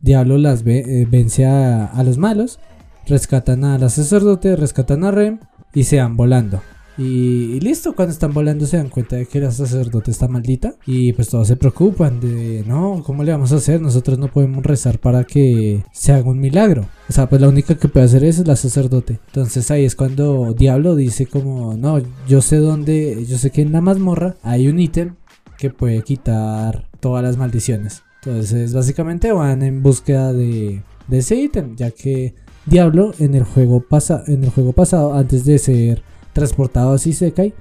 Diablo 0.00 0.38
las 0.38 0.62
eh, 0.66 1.06
vence 1.10 1.46
a, 1.46 1.86
a 1.86 2.04
los 2.04 2.18
malos, 2.18 2.60
rescatan 3.06 3.64
a 3.64 3.78
la 3.78 3.88
sacerdote, 3.88 4.54
rescatan 4.54 5.02
a 5.04 5.10
Rem 5.10 5.40
y 5.74 5.84
se 5.84 5.98
van 5.98 6.16
volando. 6.16 6.60
Y, 7.00 7.58
listo, 7.60 7.94
cuando 7.94 8.12
están 8.12 8.34
volando 8.34 8.66
se 8.66 8.76
dan 8.76 8.90
cuenta 8.90 9.16
de 9.16 9.24
que 9.24 9.40
la 9.40 9.50
sacerdote 9.50 10.10
está 10.10 10.28
maldita. 10.28 10.74
Y 10.84 11.14
pues 11.14 11.30
todos 11.30 11.48
se 11.48 11.56
preocupan 11.56 12.20
de, 12.20 12.62
no, 12.66 13.02
¿cómo 13.02 13.24
le 13.24 13.32
vamos 13.32 13.52
a 13.52 13.56
hacer? 13.56 13.80
Nosotros 13.80 14.18
no 14.18 14.28
podemos 14.28 14.62
rezar 14.62 14.98
para 14.98 15.24
que 15.24 15.82
se 15.92 16.12
haga 16.12 16.28
un 16.28 16.40
milagro. 16.40 16.86
O 17.08 17.12
sea, 17.12 17.26
pues 17.26 17.40
la 17.40 17.48
única 17.48 17.74
que 17.76 17.88
puede 17.88 18.04
hacer 18.04 18.22
eso 18.24 18.42
es 18.42 18.48
la 18.48 18.56
sacerdote. 18.56 19.18
Entonces 19.28 19.70
ahí 19.70 19.86
es 19.86 19.96
cuando 19.96 20.52
Diablo 20.52 20.94
dice 20.94 21.24
como, 21.24 21.74
no, 21.74 22.02
yo 22.28 22.42
sé 22.42 22.56
dónde, 22.58 23.24
yo 23.26 23.38
sé 23.38 23.50
que 23.50 23.62
en 23.62 23.72
la 23.72 23.80
mazmorra 23.80 24.36
hay 24.42 24.68
un 24.68 24.78
ítem 24.78 25.14
que 25.56 25.70
puede 25.70 26.02
quitar 26.02 26.86
todas 27.00 27.24
las 27.24 27.38
maldiciones. 27.38 28.02
Entonces 28.22 28.74
básicamente 28.74 29.32
van 29.32 29.62
en 29.62 29.82
búsqueda 29.82 30.34
de, 30.34 30.82
de 31.08 31.18
ese 31.18 31.36
ítem, 31.36 31.76
ya 31.76 31.92
que 31.92 32.34
Diablo 32.66 33.14
en 33.18 33.34
el 33.34 33.44
juego 33.44 33.80
pasa, 33.80 34.22
en 34.26 34.44
el 34.44 34.50
juego 34.50 34.74
pasado, 34.74 35.14
antes 35.14 35.46
de 35.46 35.58
ser 35.58 36.09
transportado 36.32 36.92
así 36.92 37.12
Sekai, 37.12 37.54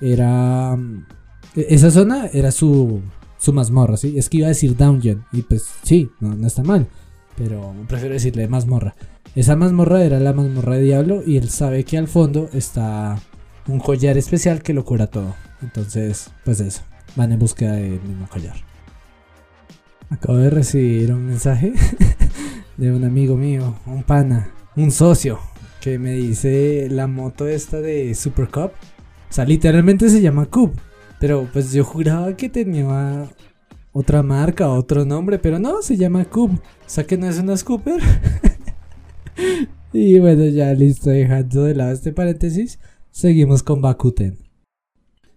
era 0.00 0.76
e-, 1.54 1.66
esa 1.70 1.90
zona 1.90 2.28
era 2.32 2.50
su 2.50 3.02
su 3.38 3.52
mazmorra, 3.52 3.96
¿sí? 3.96 4.18
Es 4.18 4.28
que 4.28 4.38
iba 4.38 4.46
a 4.46 4.50
decir 4.50 4.76
dungeon 4.76 5.24
y 5.32 5.42
pues 5.42 5.66
sí, 5.82 6.10
no, 6.20 6.34
no 6.34 6.46
está 6.46 6.62
mal, 6.62 6.88
pero 7.36 7.72
prefiero 7.86 8.14
decirle 8.14 8.48
mazmorra. 8.48 8.94
Esa 9.34 9.56
mazmorra 9.56 10.02
era 10.02 10.18
la 10.18 10.32
mazmorra 10.32 10.74
de 10.74 10.82
Diablo 10.82 11.22
y 11.24 11.36
él 11.36 11.48
sabe 11.48 11.84
que 11.84 11.96
al 11.96 12.08
fondo 12.08 12.50
está 12.52 13.18
un 13.68 13.78
collar 13.78 14.18
especial 14.18 14.62
que 14.62 14.74
lo 14.74 14.84
cura 14.84 15.06
todo. 15.06 15.34
Entonces, 15.62 16.30
pues 16.44 16.60
eso, 16.60 16.82
van 17.14 17.32
en 17.32 17.38
búsqueda 17.38 17.72
del 17.72 18.00
mismo 18.02 18.28
collar. 18.28 18.56
Acabo 20.10 20.38
de 20.38 20.50
recibir 20.50 21.12
un 21.12 21.26
mensaje 21.26 21.72
de 22.76 22.92
un 22.92 23.04
amigo 23.04 23.36
mío, 23.36 23.76
un 23.86 24.02
pana, 24.02 24.50
un 24.74 24.90
socio, 24.90 25.38
que 25.80 25.98
me 25.98 26.12
dice 26.12 26.88
la 26.90 27.06
moto 27.06 27.46
esta 27.46 27.80
de 27.80 28.14
Super 28.14 28.48
Cup. 28.48 28.72
O 29.30 29.32
sea, 29.32 29.44
literalmente 29.44 30.08
se 30.08 30.20
llama 30.20 30.46
Cup. 30.46 30.72
Pero 31.20 31.48
pues 31.52 31.72
yo 31.72 31.84
juraba 31.84 32.36
que 32.36 32.48
tenía 32.48 33.28
otra 33.92 34.22
marca, 34.22 34.68
otro 34.68 35.04
nombre, 35.04 35.38
pero 35.38 35.58
no, 35.58 35.82
se 35.82 35.96
llama 35.96 36.24
Cup. 36.24 36.52
O 36.52 36.60
sea 36.86 37.04
que 37.04 37.16
no 37.16 37.28
es 37.28 37.38
una 37.38 37.56
Scooper. 37.56 38.00
y 39.92 40.18
bueno, 40.20 40.44
ya 40.46 40.72
listo, 40.74 41.10
dejando 41.10 41.64
de 41.64 41.74
lado 41.74 41.92
este 41.92 42.12
paréntesis, 42.12 42.78
seguimos 43.10 43.62
con 43.62 43.80
Bakuten. 43.80 44.38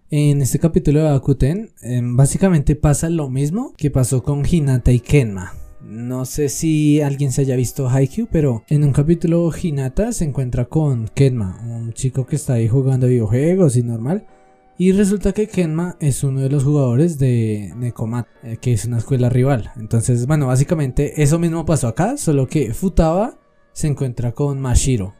En 0.09 0.41
este 0.41 0.59
capítulo 0.59 0.99
de 0.99 1.11
Bakuten, 1.11 1.71
em, 1.81 2.17
básicamente 2.17 2.75
pasa 2.75 3.09
lo 3.09 3.29
mismo 3.29 3.73
que 3.77 3.89
pasó 3.89 4.23
con 4.23 4.43
Hinata 4.45 4.91
y 4.91 4.99
Kenma. 4.99 5.60
No 5.83 6.25
sé 6.25 6.49
si 6.49 7.01
alguien 7.01 7.31
se 7.31 7.41
haya 7.41 7.55
visto 7.55 7.89
Haikyuu, 7.89 8.27
pero 8.31 8.63
en 8.69 8.83
un 8.83 8.93
capítulo 8.93 9.51
Hinata 9.51 10.11
se 10.11 10.25
encuentra 10.25 10.65
con 10.65 11.07
Kenma, 11.07 11.59
un 11.65 11.93
chico 11.93 12.25
que 12.25 12.35
está 12.35 12.53
ahí 12.53 12.67
jugando 12.67 13.07
videojuegos 13.07 13.75
y 13.75 13.83
normal. 13.83 14.27
Y 14.77 14.91
resulta 14.93 15.33
que 15.33 15.47
Kenma 15.47 15.97
es 15.99 16.23
uno 16.23 16.41
de 16.41 16.49
los 16.49 16.63
jugadores 16.63 17.17
de 17.19 17.73
Nekomat, 17.75 18.27
eh, 18.43 18.57
que 18.59 18.73
es 18.73 18.85
una 18.85 18.97
escuela 18.97 19.29
rival. 19.29 19.71
Entonces, 19.75 20.25
bueno, 20.27 20.47
básicamente 20.47 21.21
eso 21.21 21.39
mismo 21.39 21.65
pasó 21.65 21.87
acá, 21.87 22.17
solo 22.17 22.47
que 22.47 22.73
Futaba 22.73 23.39
se 23.73 23.87
encuentra 23.87 24.31
con 24.31 24.59
Mashiro. 24.59 25.15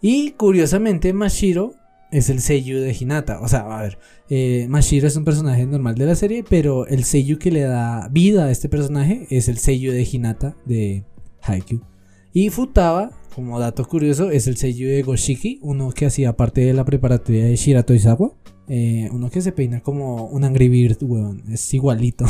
Y 0.00 0.32
curiosamente 0.32 1.12
Mashiro 1.12 1.74
es 2.10 2.30
el 2.30 2.40
Seiyu 2.40 2.78
de 2.78 2.96
Hinata. 2.98 3.40
O 3.40 3.48
sea, 3.48 3.60
a 3.60 3.82
ver, 3.82 3.98
eh, 4.28 4.66
Mashiro 4.68 5.06
es 5.06 5.16
un 5.16 5.24
personaje 5.24 5.66
normal 5.66 5.94
de 5.94 6.06
la 6.06 6.14
serie, 6.14 6.44
pero 6.48 6.86
el 6.86 7.04
Seiyu 7.04 7.38
que 7.38 7.50
le 7.50 7.62
da 7.62 8.08
vida 8.08 8.46
a 8.46 8.50
este 8.50 8.68
personaje 8.68 9.26
es 9.30 9.48
el 9.48 9.58
Seiyu 9.58 9.92
de 9.92 10.08
Hinata 10.10 10.56
de 10.64 11.04
Haikyuu. 11.42 11.82
Y 12.32 12.50
Futaba, 12.50 13.10
como 13.34 13.58
dato 13.58 13.84
curioso, 13.86 14.30
es 14.30 14.46
el 14.46 14.56
Seiyu 14.56 14.88
de 14.88 15.02
Goshiki, 15.02 15.58
uno 15.62 15.90
que 15.90 16.06
hacía 16.06 16.36
parte 16.36 16.60
de 16.60 16.74
la 16.74 16.84
preparatoria 16.84 17.44
de 17.44 17.56
Shirato 17.56 17.94
Izawa. 17.94 18.32
Eh, 18.68 19.08
uno 19.12 19.30
que 19.30 19.40
se 19.40 19.50
peina 19.50 19.80
como 19.80 20.26
un 20.26 20.44
Angry 20.44 20.68
Bird, 20.68 20.98
weón, 21.02 21.42
es 21.50 21.74
igualito. 21.74 22.24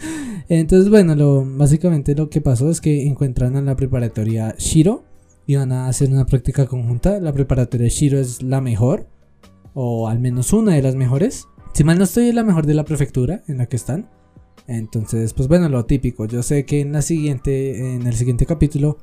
Entonces, 0.48 0.90
bueno, 0.90 1.14
lo, 1.14 1.42
básicamente 1.56 2.14
lo 2.14 2.28
que 2.28 2.42
pasó 2.42 2.70
es 2.70 2.82
que 2.82 3.06
encuentran 3.06 3.56
a 3.56 3.62
la 3.62 3.76
preparatoria 3.76 4.54
Shiro 4.58 5.04
y 5.46 5.56
van 5.56 5.72
a 5.72 5.88
hacer 5.88 6.10
una 6.10 6.26
práctica 6.26 6.66
conjunta. 6.66 7.18
La 7.18 7.32
preparatoria 7.32 7.88
Shiro 7.88 8.18
es 8.18 8.42
la 8.42 8.60
mejor 8.60 9.08
o 9.78 10.08
al 10.08 10.18
menos 10.18 10.54
una 10.54 10.72
de 10.72 10.80
las 10.80 10.96
mejores. 10.96 11.48
Si 11.74 11.84
mal 11.84 11.98
no 11.98 12.04
estoy, 12.04 12.28
es 12.28 12.34
la 12.34 12.44
mejor 12.44 12.64
de 12.64 12.72
la 12.72 12.86
prefectura 12.86 13.42
en 13.46 13.58
la 13.58 13.66
que 13.66 13.76
están. 13.76 14.08
Entonces, 14.66 15.34
pues 15.34 15.48
bueno, 15.48 15.68
lo 15.68 15.84
típico. 15.84 16.24
Yo 16.24 16.42
sé 16.42 16.64
que 16.64 16.80
en 16.80 16.92
la 16.92 17.02
siguiente, 17.02 17.94
en 17.94 18.06
el 18.06 18.14
siguiente 18.14 18.46
capítulo, 18.46 18.96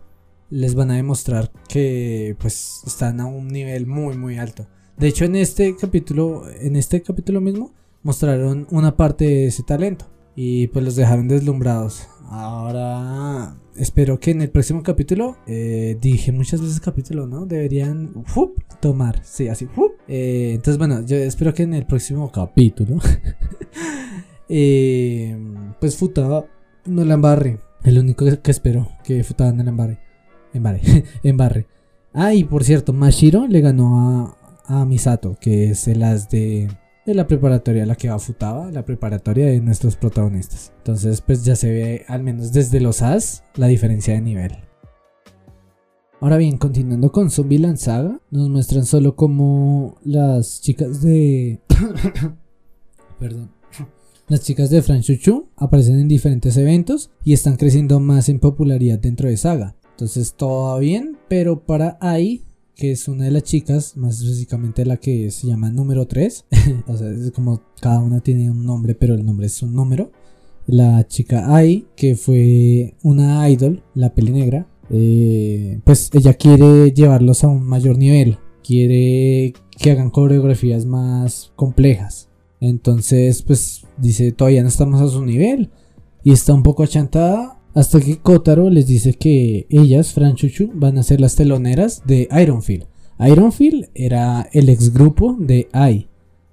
les 0.50 0.74
van 0.74 0.90
a 0.90 0.96
demostrar 0.96 1.52
que 1.70 2.36
pues 2.40 2.82
están 2.88 3.22
a 3.22 3.28
un 3.28 3.50
nivel 3.50 3.86
muy 3.86 4.18
muy 4.18 4.40
alto. 4.40 4.68
De 4.98 5.08
hecho, 5.08 5.26
en 5.26 5.36
este 5.36 5.76
capítulo, 5.76 6.50
en 6.50 6.76
este 6.76 7.04
capítulo 7.04 7.40
mismo, 7.40 7.72
mostraron 8.02 8.66
una 8.72 8.98
parte 8.98 9.26
de 9.26 9.48
ese 9.48 9.62
talento 9.62 10.13
y 10.36 10.68
pues 10.68 10.84
los 10.84 10.96
dejaron 10.96 11.28
deslumbrados. 11.28 12.08
Ahora 12.30 13.56
espero 13.76 14.20
que 14.20 14.32
en 14.32 14.42
el 14.42 14.50
próximo 14.50 14.84
capítulo, 14.84 15.38
eh, 15.48 15.98
dije 16.00 16.32
muchas 16.32 16.62
veces 16.62 16.80
capítulo, 16.80 17.28
¿no? 17.28 17.46
Deberían 17.46 18.14
tomar, 18.80 19.22
sí, 19.24 19.48
así. 19.48 19.68
Eh, 20.08 20.52
entonces, 20.56 20.78
bueno, 20.78 21.06
yo 21.06 21.18
espero 21.18 21.54
que 21.54 21.64
en 21.64 21.74
el 21.74 21.86
próximo 21.86 22.32
capítulo, 22.32 23.00
eh, 24.50 25.38
pues 25.80 25.98
Futaba 25.98 26.46
no 26.86 27.06
la 27.06 27.16
embarre. 27.16 27.60
El 27.84 28.00
único 28.00 28.26
que 28.42 28.52
espero 28.52 28.88
que 29.04 29.24
Futaba 29.24 29.52
no 29.52 29.64
la 29.64 29.70
embarre. 29.70 30.00
Embarre, 30.54 30.82
embarre. 31.24 31.68
Ah, 32.14 32.34
y 32.34 32.44
por 32.44 32.64
cierto, 32.64 32.94
Mashiro 32.94 33.48
le 33.48 33.62
ganó 33.62 34.38
a, 34.68 34.82
a 34.82 34.86
Misato, 34.86 35.36
que 35.40 35.72
es 35.72 35.88
el 35.88 36.04
as 36.04 36.30
de 36.30 36.70
de 37.06 37.14
la 37.14 37.28
preparatoria 37.28 37.84
a 37.84 37.86
la 37.86 37.96
que 37.96 38.10
va 38.10 38.20
Futaba, 38.20 38.72
la 38.72 38.86
preparatoria 38.86 39.48
de 39.48 39.60
nuestros 39.60 39.96
protagonistas. 39.96 40.72
Entonces, 40.78 41.22
pues 41.22 41.44
ya 41.44 41.56
se 41.56 41.70
ve, 41.70 42.06
al 42.08 42.24
menos 42.24 42.54
desde 42.54 42.80
los 42.80 43.02
As, 43.02 43.44
la 43.56 43.68
diferencia 43.68 44.14
de 44.14 44.22
nivel. 44.22 44.52
Ahora 46.22 46.38
bien, 46.38 46.58
continuando 46.58 47.12
con 47.12 47.30
Zombie 47.30 47.76
Saga, 47.76 48.22
nos 48.32 48.50
muestran 48.50 48.86
solo 48.86 49.16
como 49.16 49.98
las 50.06 50.62
chicas 50.62 51.02
de. 51.02 51.60
Perdón. 53.20 53.52
Las 54.30 54.40
chicas 54.40 54.70
de 54.70 54.82
Chuchu 55.02 55.50
aparecen 55.58 56.00
en 56.00 56.08
diferentes 56.08 56.56
eventos 56.56 57.12
y 57.26 57.34
están 57.34 57.58
creciendo 57.58 58.00
más 58.00 58.30
en 58.30 58.40
popularidad 58.40 59.00
dentro 59.00 59.28
de 59.28 59.36
Saga. 59.36 59.76
Entonces 59.92 60.34
todo 60.36 60.80
bien, 60.80 61.18
pero 61.28 61.66
para 61.66 61.98
ahí 62.00 62.46
que 62.76 62.92
es 62.92 63.08
una 63.08 63.26
de 63.26 63.32
las 63.32 63.44
chicas, 63.44 63.98
más 63.98 64.22
específicamente 64.22 64.86
la 64.86 64.98
que 64.98 65.32
se 65.32 65.48
llama 65.48 65.70
número 65.70 66.08
3. 66.08 66.46
o 66.88 66.98
sea, 66.98 67.10
es 67.10 67.32
como 67.32 67.62
cada 67.80 68.00
una 68.00 68.22
tiene 68.22 68.50
un 68.50 68.66
nombre, 68.66 68.96
pero 68.96 69.14
el 69.14 69.26
nombre 69.26 69.48
es 69.48 69.62
un 69.62 69.74
número. 69.74 70.12
La 70.66 71.08
chica 71.08 71.56
Ai, 71.56 71.86
que 71.96 72.16
fue 72.16 72.96
una 73.04 73.50
idol, 73.50 73.84
la 73.96 74.14
peli 74.14 74.32
negra, 74.32 74.68
eh, 74.90 75.80
pues 75.84 76.10
ella 76.14 76.34
quiere 76.36 76.92
llevarlos 76.92 77.44
a 77.44 77.48
un 77.48 77.64
mayor 77.64 77.98
nivel. 77.98 78.38
Quiere 78.64 79.54
que 79.78 79.92
hagan 79.92 80.10
coreografías 80.10 80.86
más 80.86 81.52
complejas. 81.56 82.30
Entonces, 82.62 83.42
pues 83.42 83.86
dice, 83.98 84.32
todavía 84.32 84.62
no 84.62 84.70
estamos 84.70 85.02
a 85.02 85.10
su 85.10 85.26
nivel. 85.26 85.70
Y 86.24 86.32
está 86.32 86.54
un 86.54 86.64
poco 86.64 86.84
achantada 86.84 87.60
hasta 87.74 88.00
que 88.00 88.18
Kotaro 88.18 88.70
les 88.70 88.88
dice 88.88 89.14
que 89.14 89.66
ellas, 89.70 90.14
Fran 90.14 90.36
Chuchu, 90.36 90.72
van 90.74 90.98
a 90.98 91.04
ser 91.04 91.20
las 91.20 91.36
teloneras 91.36 92.04
de 92.06 92.28
Ironfield. 92.32 92.86
Ironfield 93.20 93.90
era 93.96 94.48
el 94.52 94.70
ex 94.70 94.94
grupo 94.94 95.36
de 95.40 95.68
Ai. 95.72 96.08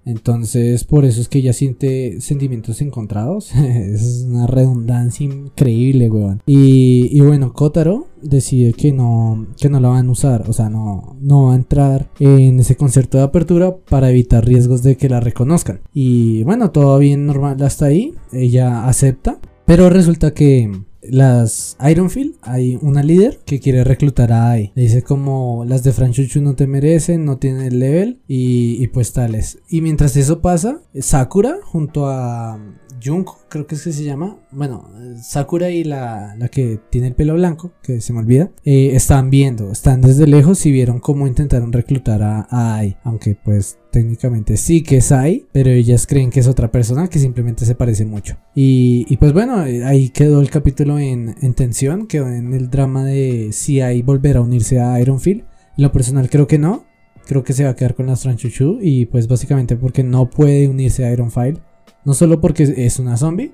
Entonces, 0.07 0.85
por 0.85 1.05
eso 1.05 1.21
es 1.21 1.29
que 1.29 1.39
ella 1.39 1.53
siente 1.53 2.21
sentimientos 2.21 2.81
encontrados. 2.81 3.55
es 3.55 4.25
una 4.27 4.47
redundancia 4.47 5.25
increíble, 5.25 6.11
weón. 6.11 6.43
Y, 6.47 7.21
bueno, 7.21 7.53
Kotaro 7.53 8.09
decide 8.23 8.73
que 8.73 8.93
no, 8.93 9.47
que 9.61 9.69
no 9.69 9.79
la 9.79 9.89
van 9.89 10.09
a 10.09 10.11
usar. 10.11 10.49
O 10.49 10.53
sea, 10.53 10.69
no, 10.69 11.17
no 11.21 11.47
va 11.47 11.53
a 11.53 11.57
entrar 11.57 12.09
en 12.19 12.59
ese 12.61 12.77
concierto 12.77 13.19
de 13.19 13.25
apertura 13.25 13.77
para 13.77 14.11
evitar 14.11 14.45
riesgos 14.45 14.83
de 14.83 14.97
que 14.97 15.09
la 15.09 15.21
reconozcan. 15.21 15.81
Y 15.93 16.43
bueno, 16.45 16.71
todo 16.71 16.99
bien 16.99 17.27
normal 17.27 17.63
hasta 17.63 17.87
ahí. 17.87 18.15
Ella 18.33 18.87
acepta. 18.87 19.39
Pero 19.67 19.89
resulta 19.91 20.35
que 20.35 20.69
las 21.11 21.77
Ironfield 21.81 22.37
hay 22.43 22.79
una 22.81 23.03
líder 23.03 23.41
que 23.45 23.61
quiere 23.61 23.85
reclutar 23.85 24.33
a 24.33 24.51
Ai. 24.51 24.73
Le 24.75 24.83
dice 24.83 25.03
como 25.03 25.65
las 25.67 25.83
de 25.83 25.93
Franchuchu 25.93 26.41
no 26.41 26.55
te 26.55 26.67
merecen, 26.67 27.25
no 27.25 27.39
tienen 27.39 27.63
el 27.63 27.79
level 27.79 28.21
y, 28.27 28.83
y 28.83 28.87
pues 28.89 29.13
tales. 29.13 29.59
Y 29.69 29.81
mientras 29.81 30.17
eso 30.17 30.41
pasa, 30.41 30.83
Sakura 30.95 31.57
junto 31.63 32.09
a 32.09 32.59
Junko, 33.03 33.39
creo 33.49 33.67
que 33.67 33.75
es 33.75 33.83
que 33.83 33.93
se 33.93 34.05
llama. 34.05 34.39
Bueno, 34.51 34.91
Sakura 35.23 35.71
y 35.71 35.85
la, 35.85 36.35
la 36.39 36.49
que 36.49 36.79
tiene 36.91 37.09
el 37.09 37.15
pelo 37.15 37.35
blanco, 37.35 37.73
que 37.83 38.01
se 38.01 38.13
me 38.13 38.21
olvida, 38.21 38.51
eh, 38.65 38.91
están 38.95 39.31
viendo, 39.31 39.71
están 39.73 40.01
desde 40.01 40.27
lejos 40.27 40.65
y 40.67 40.73
vieron 40.73 41.01
cómo 41.01 41.27
intentaron 41.27 41.73
reclutar 41.73 42.23
a, 42.23 42.47
Ai. 42.51 42.97
Aunque 43.05 43.37
pues 43.43 43.79
técnicamente 43.91 44.57
sí 44.57 44.83
que 44.83 44.99
es 44.99 45.13
Ai, 45.13 45.47
pero 45.53 45.71
ellas 45.71 46.07
creen 46.07 46.31
que 46.31 46.41
es 46.41 46.49
otra 46.49 46.71
persona 46.71 47.09
que 47.09 47.19
simplemente 47.19 47.65
se 47.65 47.75
parece 47.75 48.05
mucho. 48.05 48.37
Y, 48.55 49.17
pues 49.19 49.33
bueno, 49.33 49.59
ahí 49.59 50.11
quedó 50.11 50.41
el 50.41 50.51
capítulo 50.51 50.99
en, 50.99 51.35
en, 51.41 51.55
tensión, 51.55 52.07
quedó 52.07 52.29
en 52.29 52.55
el 52.55 52.71
drama 52.71 53.05
de 53.05 53.51
si 53.53 53.81
Ai 53.81 54.03
volverá 54.03 54.41
a 54.41 54.43
unirse 54.43 54.81
a 54.81 55.01
Ironfield. 55.01 55.43
En 55.77 55.83
lo 55.83 55.93
personal 55.93 56.31
creo 56.31 56.47
que 56.47 56.59
no. 56.59 56.85
Creo 57.27 57.45
que 57.45 57.53
se 57.53 57.65
va 57.65 57.71
a 57.71 57.77
quedar 57.77 57.95
con 57.95 58.07
las 58.07 58.23
Franchuchu 58.23 58.79
y 58.81 59.07
pues 59.07 59.29
básicamente 59.29 59.77
porque 59.77 60.03
no 60.03 60.29
puede 60.29 60.69
unirse 60.69 61.05
a 61.05 61.13
Ironfield 61.13 61.61
no 62.05 62.15
solo 62.15 62.41
porque 62.41 62.75
es 62.77 62.99
una 62.99 63.17
zombie, 63.17 63.53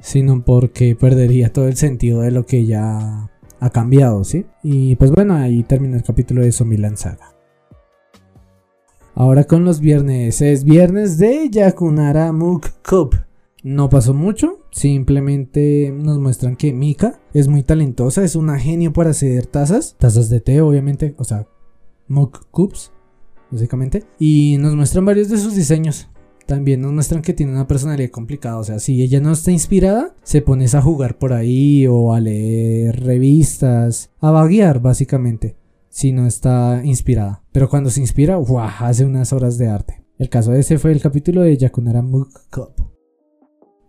sino 0.00 0.44
porque 0.44 0.94
perdería 0.94 1.52
todo 1.52 1.68
el 1.68 1.76
sentido 1.76 2.20
de 2.20 2.30
lo 2.30 2.46
que 2.46 2.64
ya 2.66 3.30
ha 3.60 3.70
cambiado, 3.70 4.24
¿sí? 4.24 4.46
Y 4.62 4.96
pues 4.96 5.10
bueno, 5.10 5.34
ahí 5.34 5.62
termina 5.64 5.96
el 5.96 6.04
capítulo 6.04 6.42
de 6.42 6.52
Zombieland 6.52 6.96
Saga. 6.96 7.37
Ahora 9.20 9.42
con 9.42 9.64
los 9.64 9.80
viernes, 9.80 10.40
es 10.42 10.62
viernes 10.62 11.18
de 11.18 11.48
Yakunara 11.50 12.30
Mook 12.30 12.68
Cup. 12.88 13.16
No 13.64 13.88
pasó 13.88 14.14
mucho, 14.14 14.60
simplemente 14.70 15.92
nos 15.92 16.20
muestran 16.20 16.54
que 16.54 16.72
Mika 16.72 17.18
es 17.34 17.48
muy 17.48 17.64
talentosa, 17.64 18.22
es 18.22 18.36
una 18.36 18.60
genio 18.60 18.92
para 18.92 19.10
hacer 19.10 19.46
tazas, 19.46 19.96
tazas 19.98 20.28
de 20.28 20.40
té 20.40 20.60
obviamente, 20.60 21.16
o 21.18 21.24
sea, 21.24 21.48
Mook 22.06 22.46
Cups, 22.52 22.92
básicamente, 23.50 24.04
y 24.20 24.56
nos 24.60 24.76
muestran 24.76 25.04
varios 25.04 25.28
de 25.30 25.38
sus 25.38 25.56
diseños 25.56 26.08
también 26.46 26.80
nos 26.80 26.92
muestran 26.92 27.20
que 27.20 27.34
tiene 27.34 27.52
una 27.52 27.66
personalidad 27.66 28.10
complicada. 28.10 28.56
O 28.56 28.64
sea, 28.64 28.78
si 28.78 29.02
ella 29.02 29.20
no 29.20 29.32
está 29.32 29.50
inspirada, 29.50 30.14
se 30.22 30.40
pones 30.40 30.74
a 30.74 30.80
jugar 30.80 31.18
por 31.18 31.34
ahí 31.34 31.86
o 31.86 32.14
a 32.14 32.20
leer 32.20 33.04
revistas, 33.04 34.10
a 34.20 34.30
vaguear 34.30 34.80
básicamente, 34.80 35.56
si 35.90 36.12
no 36.12 36.26
está 36.26 36.80
inspirada. 36.84 37.42
Pero 37.58 37.68
cuando 37.68 37.90
se 37.90 37.98
inspira, 37.98 38.36
¡guau! 38.36 38.70
hace 38.78 39.04
unas 39.04 39.32
horas 39.32 39.58
de 39.58 39.66
arte. 39.66 40.04
El 40.16 40.28
caso 40.28 40.52
de 40.52 40.60
ese 40.60 40.78
fue 40.78 40.92
el 40.92 41.00
capítulo 41.00 41.40
de 41.40 41.56
Yakunara 41.56 42.02
Mook 42.02 42.48
Cup. 42.52 42.70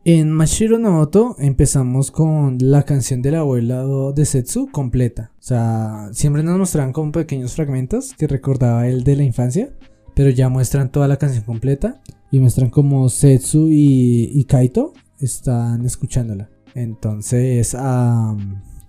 En 0.04 0.32
Mashiro 0.32 0.80
Nomoto 0.80 1.36
empezamos 1.38 2.10
con 2.10 2.58
la 2.60 2.82
canción 2.82 3.22
del 3.22 3.36
abuelo 3.36 4.12
de 4.12 4.26
Setsu 4.26 4.70
completa. 4.72 5.34
O 5.38 5.44
sea, 5.44 6.10
siempre 6.14 6.42
nos 6.42 6.58
mostraban 6.58 6.94
como 6.94 7.12
pequeños 7.12 7.54
fragmentos 7.54 8.16
que 8.18 8.26
recordaba 8.26 8.88
él 8.88 9.04
de 9.04 9.18
la 9.18 9.24
infancia, 9.24 9.72
pero 10.16 10.32
ya 10.32 10.50
muestran 10.50 10.92
toda 10.92 11.08
la 11.08 11.18
canción 11.18 11.44
completa 11.44 12.02
y 12.32 12.40
muestran 12.40 12.72
como 12.72 13.08
Setsu 13.08 13.68
y, 13.70 14.44
Kaito 14.46 14.94
están 15.20 15.86
escuchándola. 15.86 16.50
Entonces 16.74 17.76
a, 17.76 18.36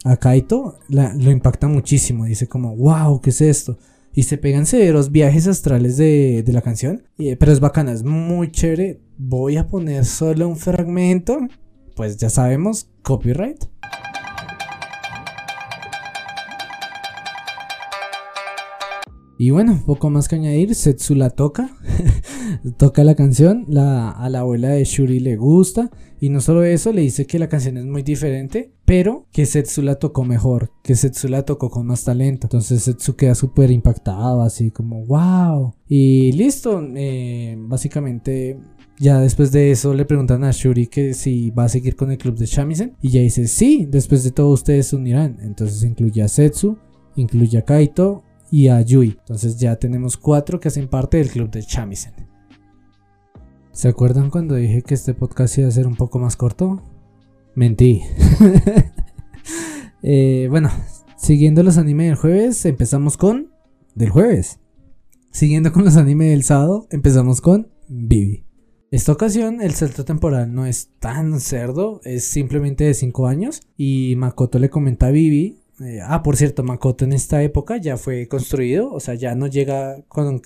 a 0.07 0.17
Kaito 0.17 0.79
lo 0.89 1.31
impacta 1.31 1.69
muchísimo. 1.69 2.25
Dice 2.25 2.49
como, 2.49 2.75
wow, 2.75 3.21
¿qué 3.21 3.29
es 3.29 3.43
esto? 3.43 3.77
Y 4.13 4.25
se 4.25 4.39
pegan 4.39 4.67
severos 4.67 5.13
viajes 5.13 5.47
astrales 5.47 5.97
de, 5.97 6.45
la 6.49 6.63
canción. 6.63 7.05
pero 7.17 7.53
es 7.53 7.61
bacana, 7.61 7.93
es 7.93 8.03
muy 8.03 8.51
chévere. 8.51 9.01
Voy 9.19 9.57
a 9.57 9.69
poner 9.69 10.05
solo 10.05 10.49
un 10.49 10.57
fragmento. 10.57 11.39
Pues 11.95 12.17
ya 12.17 12.29
sabemos, 12.29 12.89
copyright. 13.03 13.67
Y 19.39 19.49
bueno, 19.49 19.83
poco 19.87 20.11
más 20.11 20.29
que 20.29 20.37
añadir, 20.37 20.75
Setsu 20.75 21.15
la 21.15 21.31
toca, 21.31 21.71
toca 22.77 23.05
la 23.05 23.15
canción, 23.15 23.65
la, 23.69 24.11
a 24.11 24.29
la 24.29 24.41
abuela 24.41 24.69
de 24.69 24.85
Shuri 24.85 25.19
le 25.19 25.37
gusta, 25.37 25.91
y 26.21 26.29
no 26.29 26.41
solo 26.41 26.63
eso, 26.63 26.93
le 26.93 27.01
dice 27.01 27.27
que 27.27 27.39
la 27.39 27.49
canción 27.49 27.79
es 27.79 27.87
muy 27.87 28.03
diferente, 28.03 28.73
pero 28.85 29.27
que 29.33 29.47
Setsu 29.47 29.83
la 29.83 29.97
tocó 29.97 30.25
mejor, 30.25 30.71
que 30.83 30.95
Setsu 30.95 31.29
la 31.29 31.45
tocó 31.45 31.71
con 31.71 31.87
más 31.87 32.05
talento. 32.05 32.47
Entonces 32.47 32.83
Setsu 32.83 33.17
queda 33.17 33.35
súper 33.35 33.71
impactado, 33.71 34.43
así 34.43 34.71
como, 34.71 35.05
wow. 35.07 35.75
Y 35.89 36.33
listo, 36.33 36.83
eh, 36.95 37.57
básicamente 37.59 38.59
ya 38.99 39.19
después 39.19 39.51
de 39.51 39.71
eso 39.71 39.95
le 39.95 40.05
preguntan 40.05 40.45
a 40.45 40.51
Shuri 40.51 40.87
que 40.89 41.15
si 41.15 41.51
va 41.51 41.65
a 41.65 41.69
seguir 41.71 41.97
con 41.97 42.11
el 42.11 42.19
club 42.19 42.37
de 42.37 42.47
Shamisen. 42.47 42.97
Y 43.01 43.09
ella 43.09 43.23
dice, 43.23 43.49
sí, 43.49 43.87
después 43.91 44.23
de 44.23 44.31
todo 44.31 44.51
ustedes 44.51 44.89
se 44.89 44.97
unirán. 44.97 45.39
Entonces 45.41 45.83
incluye 45.83 46.23
a 46.23 46.29
Setsu, 46.29 46.77
incluye 47.17 47.57
a 47.59 47.65
Kaito, 47.65 48.25
y 48.51 48.69
a 48.69 48.81
Yui. 48.81 49.17
Entonces 49.21 49.57
ya 49.59 49.77
tenemos 49.77 50.17
cuatro 50.17 50.61
que 50.61 50.69
hacen 50.69 50.89
parte 50.89 51.19
del 51.19 51.31
club 51.31 51.51
de 51.51 51.63
Chamisen. 51.63 52.30
¿Se 53.73 53.89
acuerdan 53.89 54.31
cuando 54.31 54.57
dije 54.57 54.83
que 54.83 54.95
este 54.95 55.15
podcast 55.15 55.57
iba 55.59 55.69
a 55.69 55.71
ser 55.71 55.87
un 55.87 55.95
poco 55.95 56.19
más 56.19 56.37
corto? 56.37 56.83
Mentí. 57.55 58.03
Eh, 60.03 60.47
bueno, 60.49 60.71
siguiendo 61.19 61.63
los 61.63 61.77
animes 61.77 62.07
del 62.07 62.17
jueves, 62.17 62.65
empezamos 62.65 63.19
con... 63.19 63.51
Del 63.95 64.09
jueves. 64.09 64.59
Siguiendo 65.31 65.75
con 65.75 65.85
los 65.85 65.99
animes 65.99 66.31
del 66.31 66.43
sábado, 66.43 66.87
empezamos 66.91 67.43
con 67.43 67.69
Vivi. 67.87 68.47
Esta 68.91 69.13
ocasión 69.13 69.61
el 69.61 69.75
salto 69.75 70.07
temporal 70.07 70.55
no 70.55 70.65
es 70.65 70.89
tan 71.01 71.39
cerdo, 71.39 72.01
es 72.05 72.25
simplemente 72.25 72.85
de 72.85 72.95
5 72.95 73.27
años 73.27 73.61
y 73.77 74.15
Makoto 74.17 74.59
le 74.59 74.71
comenta 74.71 75.09
a 75.09 75.11
Vivi 75.11 75.61
eh, 75.81 76.01
ah, 76.03 76.23
por 76.23 76.37
cierto, 76.37 76.63
Makoto 76.63 77.05
en 77.05 77.13
esta 77.13 77.43
época 77.43 77.79
ya 77.79 77.97
fue 77.97 78.29
construido, 78.29 78.93
o 78.93 79.01
sea, 79.01 79.15
ya 79.15 79.35
no 79.35 79.47
llega 79.47 80.03
con, 80.09 80.41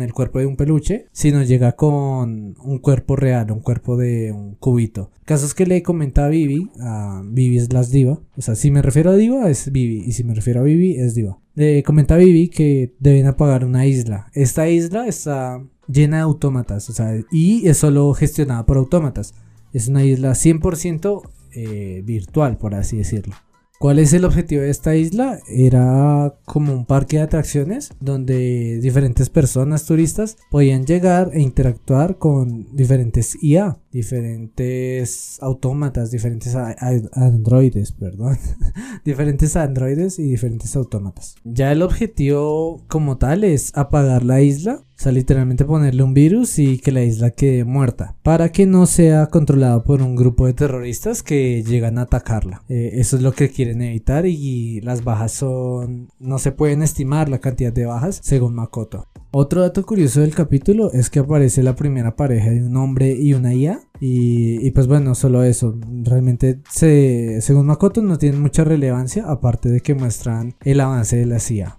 el 0.00 0.12
cuerpo 0.12 0.38
de 0.40 0.46
un 0.46 0.56
peluche, 0.56 1.06
sino 1.12 1.42
llega 1.42 1.72
con 1.72 2.56
un 2.58 2.78
cuerpo 2.78 3.14
real, 3.14 3.52
un 3.52 3.60
cuerpo 3.60 3.96
de 3.96 4.32
un 4.32 4.54
cubito. 4.56 5.10
Casos 5.24 5.54
que 5.54 5.66
le 5.66 5.82
comenta 5.82 6.26
a 6.26 6.28
Vivi, 6.28 6.70
a 6.80 7.22
Vivi 7.24 7.58
es 7.58 7.72
las 7.72 7.90
diva, 7.90 8.20
o 8.36 8.42
sea, 8.42 8.56
si 8.56 8.70
me 8.70 8.82
refiero 8.82 9.10
a 9.10 9.16
diva 9.16 9.48
es 9.48 9.70
Vivi, 9.70 10.02
y 10.04 10.12
si 10.12 10.24
me 10.24 10.34
refiero 10.34 10.60
a 10.60 10.64
Vivi 10.64 10.96
es 10.96 11.14
diva. 11.14 11.38
Le 11.54 11.82
comenta 11.82 12.14
a 12.14 12.18
Vivi 12.18 12.48
que 12.48 12.94
deben 12.98 13.26
apagar 13.26 13.64
una 13.64 13.86
isla. 13.86 14.28
Esta 14.32 14.68
isla 14.68 15.06
está 15.06 15.62
llena 15.86 16.16
de 16.16 16.22
autómatas, 16.22 16.90
o 16.90 16.92
sea, 16.92 17.14
y 17.30 17.68
es 17.68 17.76
solo 17.76 18.12
gestionada 18.14 18.66
por 18.66 18.78
autómatas. 18.78 19.34
Es 19.72 19.88
una 19.88 20.04
isla 20.04 20.32
100% 20.32 21.22
eh, 21.54 22.02
virtual, 22.04 22.56
por 22.58 22.74
así 22.74 22.96
decirlo. 22.96 23.34
¿Cuál 23.82 23.98
es 23.98 24.12
el 24.12 24.24
objetivo 24.24 24.62
de 24.62 24.70
esta 24.70 24.94
isla? 24.94 25.40
Era 25.48 26.36
como 26.44 26.72
un 26.72 26.86
parque 26.86 27.16
de 27.16 27.24
atracciones 27.24 27.90
donde 27.98 28.78
diferentes 28.80 29.28
personas 29.28 29.86
turistas 29.86 30.36
podían 30.52 30.86
llegar 30.86 31.32
e 31.32 31.40
interactuar 31.40 32.16
con 32.16 32.68
diferentes 32.76 33.36
IA, 33.42 33.80
diferentes 33.90 35.36
autómatas, 35.42 36.12
diferentes 36.12 36.54
androides, 36.54 37.90
perdón, 37.90 38.38
diferentes 39.04 39.56
androides 39.56 40.20
y 40.20 40.30
diferentes 40.30 40.76
autómatas. 40.76 41.34
Ya 41.42 41.72
el 41.72 41.82
objetivo 41.82 42.84
como 42.86 43.18
tal 43.18 43.42
es 43.42 43.72
apagar 43.74 44.22
la 44.22 44.42
isla 44.42 44.84
o 45.02 45.04
sea, 45.04 45.10
literalmente 45.10 45.64
ponerle 45.64 46.04
un 46.04 46.14
virus 46.14 46.60
y 46.60 46.78
que 46.78 46.92
la 46.92 47.02
isla 47.02 47.32
quede 47.32 47.64
muerta. 47.64 48.14
Para 48.22 48.50
que 48.52 48.66
no 48.66 48.86
sea 48.86 49.26
controlado 49.26 49.82
por 49.82 50.00
un 50.00 50.14
grupo 50.14 50.46
de 50.46 50.52
terroristas 50.52 51.24
que 51.24 51.64
llegan 51.64 51.98
a 51.98 52.02
atacarla. 52.02 52.62
Eh, 52.68 52.90
eso 52.94 53.16
es 53.16 53.22
lo 53.22 53.32
que 53.32 53.50
quieren 53.50 53.82
evitar 53.82 54.26
y 54.26 54.80
las 54.82 55.02
bajas 55.02 55.32
son... 55.32 56.08
No 56.20 56.38
se 56.38 56.52
pueden 56.52 56.84
estimar 56.84 57.28
la 57.28 57.40
cantidad 57.40 57.72
de 57.72 57.84
bajas 57.84 58.20
según 58.22 58.54
Makoto. 58.54 59.08
Otro 59.32 59.62
dato 59.62 59.84
curioso 59.84 60.20
del 60.20 60.36
capítulo 60.36 60.92
es 60.92 61.10
que 61.10 61.18
aparece 61.18 61.64
la 61.64 61.74
primera 61.74 62.14
pareja 62.14 62.50
de 62.50 62.62
un 62.62 62.76
hombre 62.76 63.12
y 63.12 63.34
una 63.34 63.54
IA. 63.54 63.80
Y, 63.98 64.70
pues 64.70 64.86
bueno, 64.86 65.16
solo 65.16 65.42
eso. 65.42 65.76
Realmente, 66.04 66.60
se, 66.70 67.40
según 67.40 67.66
Makoto, 67.66 68.02
no 68.02 68.18
tiene 68.18 68.38
mucha 68.38 68.62
relevancia, 68.62 69.24
aparte 69.26 69.68
de 69.68 69.80
que 69.80 69.94
muestran 69.94 70.54
el 70.64 70.80
avance 70.80 71.16
de 71.16 71.26
la 71.26 71.38
IA. 71.50 71.78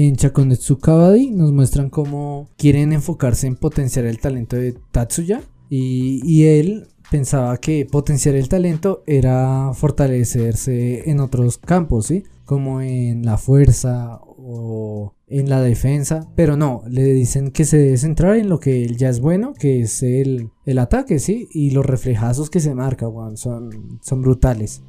En 0.00 0.14
Chakonetsu 0.14 0.78
Kabadi 0.78 1.30
nos 1.32 1.50
muestran 1.50 1.90
cómo 1.90 2.50
quieren 2.56 2.92
enfocarse 2.92 3.48
en 3.48 3.56
potenciar 3.56 4.04
el 4.04 4.20
talento 4.20 4.54
de 4.54 4.76
Tatsuya 4.92 5.42
y, 5.68 6.44
él 6.44 6.86
pensaba 7.10 7.56
que 7.56 7.84
potenciar 7.84 8.36
el 8.36 8.48
talento 8.48 9.02
era 9.08 9.72
fortalecerse 9.74 11.10
en 11.10 11.18
otros 11.18 11.58
campos, 11.58 12.06
¿sí? 12.06 12.22
Como 12.44 12.80
en 12.80 13.24
la 13.24 13.38
fuerza 13.38 14.20
o 14.22 15.14
en 15.26 15.50
la 15.50 15.60
defensa, 15.62 16.28
pero 16.36 16.56
no, 16.56 16.84
le 16.88 17.02
dicen 17.02 17.50
que 17.50 17.64
se 17.64 17.78
debe 17.78 17.96
centrar 17.96 18.36
en 18.36 18.48
lo 18.48 18.60
que 18.60 18.84
él 18.84 18.98
ya 18.98 19.08
es 19.08 19.18
bueno, 19.18 19.52
que 19.52 19.80
es 19.80 20.04
el, 20.04 20.52
el 20.64 20.78
ataque, 20.78 21.18
¿sí? 21.18 21.48
Y 21.50 21.72
los 21.72 21.84
reflejazos 21.84 22.50
que 22.50 22.60
se 22.60 22.72
marca, 22.72 23.08
son 23.34 24.22
brutales. 24.22 24.80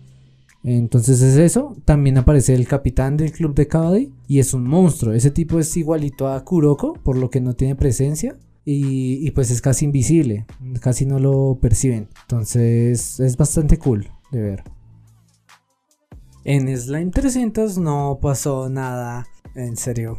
Entonces 0.64 1.22
es 1.22 1.38
eso. 1.38 1.76
También 1.86 2.18
aparece 2.18 2.54
el 2.54 2.68
capitán 2.68 3.18
del 3.18 3.32
club 3.32 3.56
de 3.56 3.68
Kabaddi 3.68 4.12
y 4.28 4.40
es 4.40 4.54
un 4.54 4.68
monstruo. 4.68 5.14
Ese 5.14 5.32
tipo 5.32 5.60
es 5.60 5.76
igualito 5.78 6.28
a 6.28 6.44
Kuroko, 6.44 6.94
por 6.94 7.18
lo 7.18 7.30
que 7.30 7.42
no 7.42 7.56
tiene 7.56 7.76
presencia. 7.76 8.38
Y, 8.72 9.32
pues 9.32 9.50
es 9.50 9.62
casi 9.62 9.86
invisible, 9.86 10.46
casi 10.80 11.08
no 11.08 11.18
lo 11.18 11.58
perciben. 11.60 12.08
Entonces 12.22 13.20
es 13.20 13.36
bastante 13.36 13.80
cool 13.80 14.12
de 14.32 14.42
ver. 14.42 14.64
En 16.44 16.78
Slime 16.78 17.10
300 17.10 17.80
no 17.80 18.20
pasó 18.22 18.70
nada, 18.70 19.26
en 19.56 19.76
serio. 19.76 20.18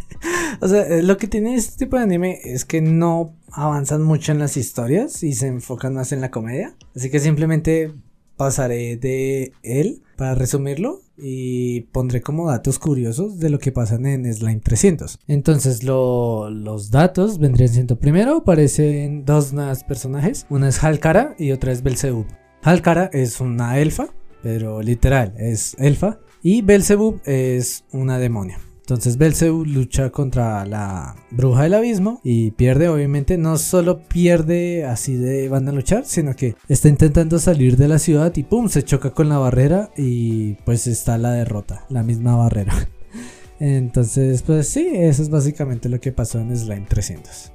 o 0.60 0.68
sea, 0.68 0.82
eh, 0.82 1.02
lo 1.02 1.16
que 1.16 1.28
tiene 1.28 1.54
este 1.54 1.86
tipo 1.86 1.96
de 1.96 2.02
anime 2.02 2.40
es 2.44 2.66
que 2.66 2.82
no 2.82 3.36
avanzan 3.50 4.02
mucho 4.02 4.32
en 4.32 4.38
las 4.38 4.58
historias 4.58 5.22
y 5.22 5.32
se 5.32 5.46
enfocan 5.46 5.94
más 5.94 6.12
en 6.12 6.20
la 6.20 6.30
comedia. 6.30 6.76
Así 6.94 7.10
que 7.10 7.20
simplemente 7.20 7.94
pasaré 8.36 8.96
de 8.96 9.52
él 9.62 10.02
para 10.16 10.34
resumirlo 10.34 11.00
y 11.16 11.82
pondré 11.92 12.20
como 12.20 12.48
datos 12.48 12.78
curiosos 12.78 13.38
de 13.38 13.50
lo 13.50 13.58
que 13.58 13.72
pasan 13.72 14.06
en 14.06 14.32
Slime 14.32 14.60
300. 14.60 15.18
Entonces 15.28 15.84
los 15.84 16.90
datos 16.90 17.38
vendrían 17.38 17.70
siendo 17.70 17.98
primero 17.98 18.38
aparecen 18.38 19.24
dos 19.24 19.52
personajes, 19.86 20.46
una 20.50 20.68
es 20.68 20.82
Halkara 20.82 21.34
y 21.38 21.52
otra 21.52 21.72
es 21.72 21.82
Belzebub. 21.82 22.26
Halkara 22.62 23.10
es 23.12 23.40
una 23.40 23.78
elfa, 23.78 24.08
pero 24.42 24.82
literal 24.82 25.34
es 25.36 25.76
elfa 25.78 26.18
y 26.42 26.62
Belzebub 26.62 27.20
es 27.24 27.84
una 27.92 28.18
demonia. 28.18 28.58
Entonces 28.92 29.16
Belzebub 29.16 29.66
lucha 29.66 30.10
contra 30.10 30.66
la 30.66 31.16
bruja 31.30 31.62
del 31.62 31.72
abismo 31.72 32.20
y 32.22 32.50
pierde, 32.50 32.90
obviamente, 32.90 33.38
no 33.38 33.56
solo 33.56 34.00
pierde 34.00 34.84
así 34.84 35.14
de 35.16 35.48
van 35.48 35.66
a 35.66 35.72
luchar, 35.72 36.04
sino 36.04 36.36
que 36.36 36.56
está 36.68 36.88
intentando 36.88 37.38
salir 37.38 37.78
de 37.78 37.88
la 37.88 37.98
ciudad 37.98 38.36
y 38.36 38.42
pum, 38.42 38.68
se 38.68 38.82
choca 38.82 39.08
con 39.12 39.30
la 39.30 39.38
barrera 39.38 39.90
y 39.96 40.56
pues 40.66 40.86
está 40.86 41.16
la 41.16 41.32
derrota, 41.32 41.86
la 41.88 42.02
misma 42.02 42.36
barrera. 42.36 42.86
Entonces, 43.60 44.42
pues 44.42 44.68
sí, 44.68 44.90
eso 44.92 45.22
es 45.22 45.30
básicamente 45.30 45.88
lo 45.88 45.98
que 45.98 46.12
pasó 46.12 46.38
en 46.38 46.54
Slime 46.54 46.84
300. 46.86 47.50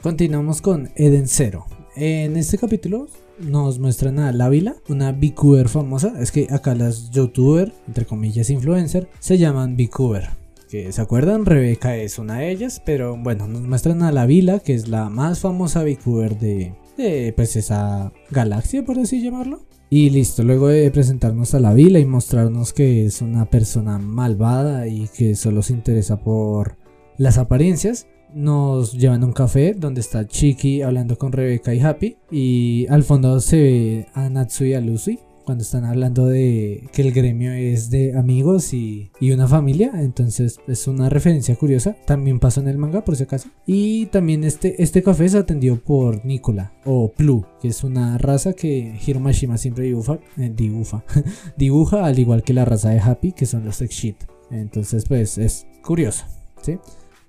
Continuamos 0.00 0.62
con 0.62 0.90
Eden 0.96 1.28
Zero. 1.28 1.66
En 1.96 2.38
este 2.38 2.56
capítulo 2.56 3.08
nos 3.38 3.78
muestran 3.78 4.18
a 4.18 4.32
La 4.32 4.48
Vila, 4.48 4.76
una 4.88 5.12
VCuber 5.12 5.68
famosa. 5.68 6.14
Es 6.20 6.32
que 6.32 6.46
acá 6.50 6.74
las 6.74 7.10
youtuber, 7.10 7.72
entre 7.86 8.06
comillas 8.06 8.50
influencer, 8.50 9.08
se 9.18 9.38
llaman 9.38 9.76
VCuber. 9.76 10.30
Que 10.70 10.90
se 10.92 11.00
acuerdan, 11.00 11.46
Rebeca 11.46 11.96
es 11.96 12.18
una 12.18 12.38
de 12.38 12.50
ellas, 12.50 12.82
pero 12.84 13.16
bueno, 13.16 13.46
nos 13.46 13.62
muestran 13.62 14.02
a 14.02 14.10
La 14.10 14.26
Vila, 14.26 14.58
que 14.58 14.74
es 14.74 14.88
la 14.88 15.08
más 15.08 15.40
famosa 15.40 15.84
VCuber 15.84 16.38
de, 16.38 16.74
de 16.96 17.32
pues 17.36 17.56
esa 17.56 18.12
galaxia, 18.30 18.84
por 18.84 18.98
así 18.98 19.22
llamarlo. 19.22 19.60
Y 19.88 20.10
listo, 20.10 20.42
luego 20.42 20.66
de 20.66 20.90
presentarnos 20.90 21.54
a 21.54 21.60
la 21.60 21.72
vila 21.72 22.00
y 22.00 22.04
mostrarnos 22.04 22.72
que 22.72 23.06
es 23.06 23.22
una 23.22 23.48
persona 23.48 23.98
malvada 23.98 24.88
y 24.88 25.08
que 25.16 25.36
solo 25.36 25.62
se 25.62 25.74
interesa 25.74 26.18
por 26.18 26.76
las 27.18 27.38
apariencias, 27.38 28.08
nos 28.34 28.92
llevan 28.92 29.22
a 29.22 29.26
un 29.26 29.32
café 29.32 29.74
donde 29.74 30.00
está 30.00 30.26
Chiki 30.26 30.82
hablando 30.82 31.16
con 31.16 31.32
Rebeca 31.32 31.74
y 31.74 31.80
Happy. 31.80 32.16
Y 32.30 32.86
al 32.88 33.02
fondo 33.04 33.40
se 33.40 33.56
ve 33.56 34.06
a 34.14 34.28
Natsu 34.28 34.64
y 34.64 34.74
a 34.74 34.80
Lucy 34.80 35.18
cuando 35.46 35.62
están 35.62 35.84
hablando 35.84 36.26
de 36.26 36.88
que 36.92 37.02
el 37.02 37.12
gremio 37.12 37.52
es 37.52 37.88
de 37.88 38.18
amigos 38.18 38.74
y, 38.74 39.12
una 39.32 39.46
familia. 39.46 39.92
Entonces 39.94 40.58
es 40.66 40.88
una 40.88 41.08
referencia 41.08 41.54
curiosa. 41.54 41.96
También 42.04 42.40
pasó 42.40 42.60
en 42.60 42.68
el 42.68 42.78
manga 42.78 43.04
por 43.04 43.16
si 43.16 43.22
acaso. 43.22 43.48
Y 43.64 44.06
también 44.06 44.42
este, 44.42 44.82
este 44.82 45.02
café 45.04 45.28
se 45.28 45.38
atendió 45.38 45.80
por 45.80 46.24
Nicola 46.24 46.72
o 46.84 47.12
Plu, 47.12 47.46
que 47.62 47.68
es 47.68 47.84
una 47.84 48.18
raza 48.18 48.54
que 48.54 48.98
Hiromashima 49.06 49.56
siempre 49.56 49.84
dibuja, 49.84 50.18
eh, 50.36 50.52
dibuja, 51.56 52.04
al 52.04 52.18
igual 52.18 52.42
que 52.42 52.52
la 52.52 52.64
raza 52.64 52.90
de 52.90 52.98
Happy, 52.98 53.32
que 53.32 53.46
son 53.46 53.64
los 53.64 53.80
X 53.80 53.96
Shit. 53.96 54.16
Entonces 54.50 55.04
pues 55.06 55.38
es 55.38 55.66
curioso. 55.82 56.24
¿sí? 56.60 56.78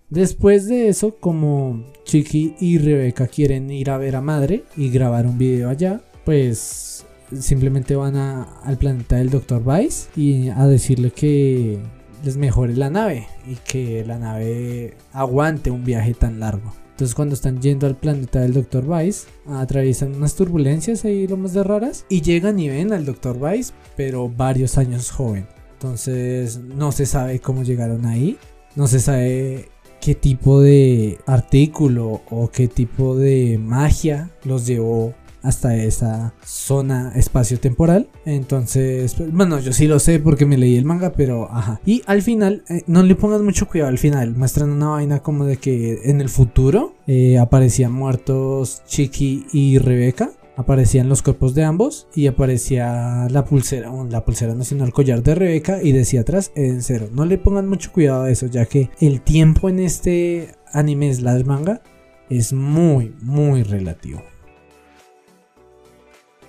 Después 0.09 0.67
de 0.67 0.87
eso, 0.87 1.15
como 1.19 1.83
Chiqui 2.05 2.55
y 2.59 2.77
Rebeca 2.77 3.27
quieren 3.27 3.69
ir 3.71 3.89
a 3.89 3.97
ver 3.97 4.15
a 4.15 4.21
Madre 4.21 4.63
y 4.77 4.89
grabar 4.89 5.27
un 5.27 5.37
video 5.37 5.69
allá, 5.69 6.01
pues 6.23 7.05
simplemente 7.37 7.95
van 7.95 8.15
al 8.15 8.77
planeta 8.77 9.17
del 9.17 9.29
Dr. 9.29 9.61
Vice 9.65 10.07
y 10.15 10.47
a 10.47 10.65
decirle 10.65 11.11
que 11.11 11.79
les 12.23 12.37
mejore 12.37 12.75
la 12.75 12.89
nave 12.89 13.27
y 13.45 13.55
que 13.55 14.05
la 14.05 14.17
nave 14.17 14.95
aguante 15.11 15.71
un 15.71 15.83
viaje 15.83 16.13
tan 16.13 16.39
largo. 16.39 16.73
Entonces 16.91 17.13
cuando 17.13 17.35
están 17.35 17.61
yendo 17.61 17.85
al 17.85 17.97
planeta 17.97 18.39
del 18.39 18.53
Dr. 18.53 18.85
Vice, 18.87 19.27
atraviesan 19.45 20.15
unas 20.15 20.35
turbulencias 20.35 21.03
ahí 21.05 21.27
lo 21.27 21.37
más 21.37 21.53
de 21.53 21.63
raras 21.63 22.05
y 22.07 22.21
llegan 22.21 22.59
y 22.59 22.69
ven 22.69 22.93
al 22.93 23.05
Dr. 23.05 23.37
Vice, 23.39 23.73
pero 23.95 24.29
varios 24.29 24.77
años 24.77 25.11
joven. 25.11 25.47
Entonces 25.73 26.57
no 26.59 26.91
se 26.93 27.05
sabe 27.05 27.39
cómo 27.39 27.63
llegaron 27.63 28.05
ahí, 28.05 28.37
no 28.75 28.87
se 28.87 28.99
sabe 28.99 29.69
qué 30.01 30.15
tipo 30.15 30.61
de 30.61 31.19
artículo 31.25 32.21
o 32.29 32.49
qué 32.51 32.67
tipo 32.67 33.15
de 33.15 33.57
magia 33.57 34.29
los 34.43 34.65
llevó 34.65 35.13
hasta 35.47 35.75
esa 35.75 36.33
zona 36.43 37.13
espacio-temporal. 37.15 38.09
Entonces, 38.25 39.13
pues, 39.15 39.31
bueno, 39.31 39.59
yo 39.59 39.71
sí 39.71 39.87
lo 39.87 39.99
sé 39.99 40.19
porque 40.19 40.45
me 40.45 40.57
leí 40.57 40.75
el 40.75 40.85
manga, 40.85 41.13
pero 41.13 41.49
ajá. 41.51 41.79
Y 41.85 42.01
al 42.05 42.21
final, 42.21 42.63
eh, 42.69 42.83
no 42.87 43.01
le 43.03 43.15
pongas 43.15 43.41
mucho 43.41 43.67
cuidado 43.67 43.89
al 43.89 43.97
final. 43.97 44.35
Muestran 44.35 44.71
una 44.71 44.89
vaina 44.89 45.19
como 45.19 45.45
de 45.45 45.57
que 45.57 46.01
en 46.03 46.19
el 46.21 46.29
futuro 46.29 46.95
eh, 47.07 47.37
aparecían 47.37 47.93
muertos 47.93 48.81
Chiqui 48.87 49.45
y 49.53 49.77
Rebeca 49.77 50.31
aparecían 50.57 51.07
los 51.07 51.21
cuerpos 51.21 51.53
de 51.53 51.63
ambos 51.63 52.07
y 52.13 52.25
aparecía 52.25 53.27
la 53.29 53.45
pulsera, 53.45 53.91
la 54.09 54.25
pulsera 54.25 54.55
nacional 54.55 54.91
collar 54.91 55.21
de 55.21 55.35
Rebeca 55.35 55.81
y 55.83 55.91
decía 55.91 56.21
atrás 56.21 56.51
en 56.55 56.81
cero. 56.81 57.09
No 57.13 57.25
le 57.25 57.37
pongan 57.37 57.69
mucho 57.69 57.91
cuidado 57.91 58.23
a 58.23 58.31
eso, 58.31 58.47
ya 58.47 58.65
que 58.65 58.89
el 58.99 59.21
tiempo 59.21 59.69
en 59.69 59.79
este 59.79 60.55
anime 60.73 61.13
slash 61.13 61.45
manga 61.45 61.81
es 62.29 62.53
muy, 62.53 63.15
muy 63.21 63.61
relativo. 63.63 64.23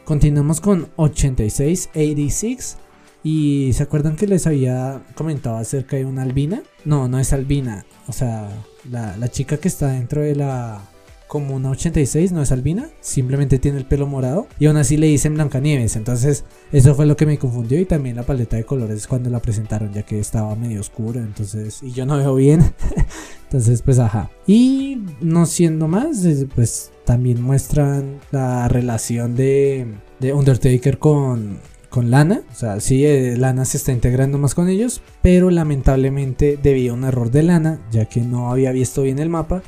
Continuamos 0.06 0.62
con 0.62 0.88
8686 0.96 2.78
y 3.22 3.72
¿se 3.74 3.82
acuerdan 3.82 4.16
que 4.16 4.26
les 4.26 4.46
había 4.46 5.02
comentado 5.16 5.58
acerca 5.58 5.96
de 5.98 6.06
una 6.06 6.22
albina? 6.22 6.62
No, 6.86 7.08
no 7.08 7.18
es 7.18 7.34
albina, 7.34 7.84
o 8.06 8.12
sea, 8.12 8.48
la, 8.90 9.18
la 9.18 9.28
chica 9.28 9.58
que 9.58 9.68
está 9.68 9.88
dentro 9.88 10.22
de 10.22 10.34
la 10.34 10.80
como 11.28 11.54
una 11.54 11.70
86, 11.70 12.32
no 12.32 12.42
es 12.42 12.50
albina, 12.50 12.88
simplemente 13.00 13.58
tiene 13.58 13.78
el 13.78 13.84
pelo 13.84 14.06
morado 14.06 14.48
y 14.58 14.66
aún 14.66 14.78
así 14.78 14.96
le 14.96 15.06
dicen 15.06 15.34
Blancanieves. 15.34 15.94
Entonces, 15.94 16.44
eso 16.72 16.94
fue 16.94 17.06
lo 17.06 17.16
que 17.16 17.26
me 17.26 17.38
confundió 17.38 17.78
y 17.78 17.84
también 17.84 18.16
la 18.16 18.24
paleta 18.24 18.56
de 18.56 18.64
colores 18.64 19.06
cuando 19.06 19.30
la 19.30 19.40
presentaron, 19.40 19.92
ya 19.92 20.02
que 20.02 20.18
estaba 20.18 20.56
medio 20.56 20.80
oscura, 20.80 21.20
entonces, 21.20 21.82
y 21.82 21.92
yo 21.92 22.06
no 22.06 22.16
veo 22.16 22.34
bien. 22.34 22.72
entonces, 23.44 23.82
pues, 23.82 23.98
ajá. 23.98 24.30
Y 24.46 25.02
no 25.20 25.46
siendo 25.46 25.86
más, 25.86 26.26
pues 26.54 26.90
también 27.04 27.42
muestran 27.42 28.18
la 28.32 28.66
relación 28.68 29.36
de, 29.36 29.86
de 30.20 30.32
Undertaker 30.32 30.98
con, 30.98 31.58
con 31.90 32.10
Lana. 32.10 32.42
O 32.50 32.54
sea, 32.54 32.80
sí, 32.80 33.04
eh, 33.04 33.36
Lana 33.36 33.66
se 33.66 33.76
está 33.76 33.92
integrando 33.92 34.38
más 34.38 34.54
con 34.54 34.68
ellos, 34.68 35.02
pero 35.20 35.50
lamentablemente 35.50 36.58
debido 36.62 36.94
un 36.94 37.04
error 37.04 37.30
de 37.30 37.42
Lana, 37.42 37.80
ya 37.90 38.06
que 38.06 38.22
no 38.22 38.50
había 38.50 38.72
visto 38.72 39.02
bien 39.02 39.18
el 39.18 39.28
mapa, 39.28 39.62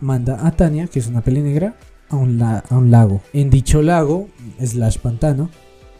manda 0.00 0.46
a 0.46 0.52
Tania, 0.52 0.86
que 0.86 0.98
es 0.98 1.06
una 1.06 1.22
peli 1.22 1.40
negra, 1.40 1.76
a 2.08 2.16
un, 2.16 2.38
lago. 2.38 3.20
En 3.32 3.50
dicho 3.50 3.82
lago, 3.82 4.28
slash 4.62 4.98
pantano, 4.98 5.50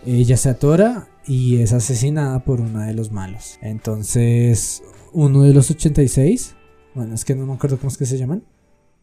ella 0.05 0.37
se 0.37 0.51
atora 0.51 1.09
y 1.27 1.59
es 1.59 1.73
asesinada 1.73 2.45
por 2.45 2.61
uno 2.61 2.81
de 2.81 2.95
los 2.95 3.11
malos. 3.11 3.59
Entonces, 3.61 4.83
uno 5.13 5.43
de 5.43 5.53
los 5.53 5.71
86, 5.71 6.55
bueno, 6.95 7.15
es 7.15 7.25
que 7.25 7.35
no 7.35 7.47
me 7.47 7.55
acuerdo 7.55 7.79
cómo 7.79 7.89
es 7.89 7.99
que 7.99 8.07
se 8.07 8.19
llaman, 8.19 8.45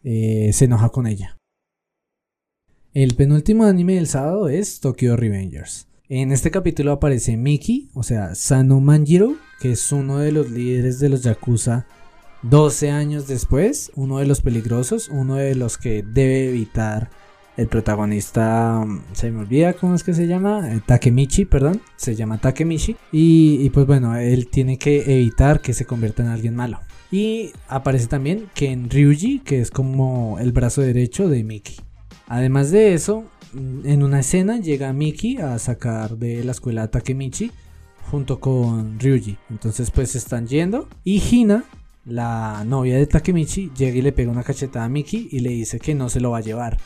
eh, 0.04 0.52
se 0.54 0.66
enoja 0.66 0.90
con 0.90 1.08
ella. 1.08 1.38
El 2.94 3.16
penúltimo 3.16 3.64
anime 3.64 3.96
del 3.96 4.08
sábado 4.08 4.50
es 4.50 4.80
Tokyo 4.80 5.18
Revengers. 5.18 5.88
En 6.10 6.32
este 6.32 6.52
capítulo 6.52 6.92
aparece 6.92 7.38
Miki, 7.38 7.90
o 7.94 8.04
sea, 8.04 8.36
Sano 8.36 8.80
Manjiro, 8.80 9.36
que 9.60 9.72
es 9.72 9.92
uno 9.92 10.20
de 10.20 10.32
los 10.32 10.52
líderes 10.52 11.00
de 11.00 11.10
los 11.10 11.24
Yakuza 11.24 11.88
12 12.44 12.92
años 12.92 13.28
después, 13.28 13.92
uno 13.96 14.20
de 14.20 14.26
los 14.26 14.42
peligrosos, 14.42 15.10
uno 15.10 15.36
de 15.36 15.56
los 15.56 15.78
que 15.78 16.04
debe 16.04 16.50
evitar 16.50 17.10
el 17.56 17.68
protagonista, 17.68 18.84
mm, 18.86 19.02
se 19.14 19.32
me 19.32 19.42
olvida 19.42 19.74
cómo 19.74 19.96
es 19.96 20.04
que 20.04 20.14
se 20.14 20.28
llama, 20.28 20.74
eh, 20.74 20.82
Takemichi, 20.86 21.46
perdón, 21.46 21.82
se 21.96 22.16
llama 22.16 22.40
Takemichi. 22.40 22.98
Y, 23.12 23.70
pues 23.70 23.86
bueno, 23.86 24.16
él 24.18 24.48
tiene 24.48 24.78
que 24.78 25.20
evitar 25.20 25.62
que 25.62 25.74
se 25.74 25.86
convierta 25.86 26.24
en 26.24 26.30
alguien 26.30 26.56
malo. 26.56 26.80
Y 27.12 27.52
aparece 27.68 28.08
también 28.08 28.48
Ken 28.56 28.90
Ryuji, 28.90 29.40
que 29.40 29.62
es 29.62 29.70
como 29.72 30.38
el 30.40 30.52
brazo 30.52 30.82
derecho 30.82 31.30
de 31.30 31.44
Miki. 31.44 31.78
Además 32.28 32.72
de 32.72 32.94
eso, 32.94 33.24
mm, 33.54 33.88
en 33.88 34.04
una 34.04 34.22
escena 34.22 34.60
llega 34.60 34.92
Miki 34.94 35.38
a 35.38 35.60
sacar 35.60 36.18
de 36.18 36.44
la 36.44 36.52
escuela 36.52 36.84
a 36.84 36.88
Takemichi 36.92 37.52
junto 38.10 38.40
con 38.40 39.00
Ryuji. 39.00 39.38
Entonces 39.50 39.92
pues 39.92 40.16
están 40.16 40.48
yendo 40.48 40.88
y 41.04 41.22
Hina 41.22 41.64
la 42.06 42.64
novia 42.66 42.98
de 42.98 43.08
Takemichi 43.08 43.72
llega 43.76 43.98
y 43.98 44.02
le 44.02 44.12
pega 44.12 44.32
una 44.32 44.44
cachetada 44.44 44.86
a 44.86 44.90
Miki 44.90 45.30
y 45.32 45.40
le 45.40 45.50
dice 45.50 45.80
que 45.80 45.96
no 45.96 46.10
se 46.10 46.20
lo 46.20 46.32
va 46.32 46.40
a 46.40 46.42
llevar. 46.42 46.78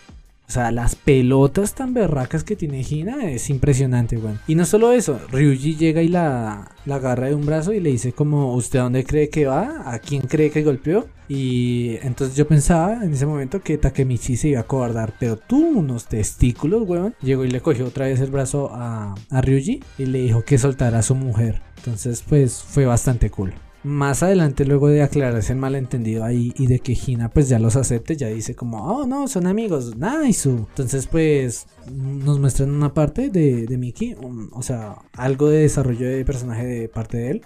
O 0.47 0.51
sea, 0.51 0.71
las 0.71 0.95
pelotas 0.95 1.75
tan 1.75 1.93
berracas 1.93 2.45
que 2.45 2.55
tiene 2.55 2.85
Hina 2.89 3.29
es 3.29 3.49
impresionante, 3.49 4.17
weón. 4.17 4.39
Y 4.47 4.55
no 4.55 4.65
solo 4.65 4.93
eso, 4.93 5.19
Ryuji 5.29 5.75
llega 5.75 6.01
y 6.01 6.07
la, 6.07 6.71
la 6.85 6.95
agarra 6.95 7.27
de 7.27 7.35
un 7.35 7.45
brazo 7.45 7.73
y 7.73 7.81
le 7.81 7.89
dice 7.89 8.13
como, 8.13 8.53
¿usted 8.55 8.79
a 8.79 8.83
dónde 8.83 9.03
cree 9.03 9.29
que 9.29 9.45
va? 9.45 9.83
¿A 9.91 9.99
quién 9.99 10.21
cree 10.21 10.49
que 10.49 10.63
golpeó? 10.63 11.05
Y 11.27 11.97
entonces 12.01 12.37
yo 12.37 12.47
pensaba 12.47 13.03
en 13.03 13.11
ese 13.11 13.25
momento 13.25 13.59
que 13.59 13.77
Takemichi 13.77 14.37
se 14.37 14.47
iba 14.47 14.61
a 14.61 14.67
cobardar, 14.67 15.15
pero 15.19 15.35
tuvo 15.35 15.79
unos 15.79 16.05
testículos, 16.05 16.87
weón. 16.87 17.13
Llegó 17.21 17.43
y 17.43 17.49
le 17.49 17.59
cogió 17.59 17.85
otra 17.85 18.05
vez 18.05 18.21
el 18.21 18.31
brazo 18.31 18.69
a, 18.71 19.15
a 19.29 19.41
Ryuji 19.41 19.83
y 19.97 20.05
le 20.05 20.19
dijo 20.19 20.43
que 20.43 20.57
soltara 20.57 20.99
a 20.99 21.03
su 21.03 21.13
mujer. 21.13 21.61
Entonces, 21.79 22.23
pues 22.25 22.63
fue 22.63 22.85
bastante 22.85 23.29
cool. 23.29 23.53
Más 23.87 24.21
adelante, 24.21 24.65
luego 24.65 24.89
de 24.89 25.01
aclararse 25.01 25.53
el 25.53 25.59
malentendido 25.59 26.25
ahí 26.25 26.53
y 26.57 26.67
de 26.67 26.79
que 26.79 26.91
Hina 26.91 27.29
pues 27.29 27.47
ya 27.47 27.57
los 27.57 27.77
acepte, 27.77 28.17
ya 28.17 28.27
dice 28.27 28.53
como, 28.53 28.83
oh 28.83 29.07
no, 29.07 29.29
son 29.29 29.47
amigos, 29.47 29.95
nice. 29.95 30.49
Entonces 30.49 31.07
pues 31.07 31.67
nos 31.89 32.37
muestran 32.37 32.71
una 32.71 32.93
parte 32.93 33.29
de, 33.29 33.65
de 33.65 33.77
Mickey, 33.77 34.17
o 34.51 34.61
sea, 34.61 34.97
algo 35.13 35.47
de 35.47 35.59
desarrollo 35.59 36.09
de 36.09 36.25
personaje 36.25 36.65
de 36.65 36.89
parte 36.89 37.17
de 37.17 37.31
él, 37.31 37.41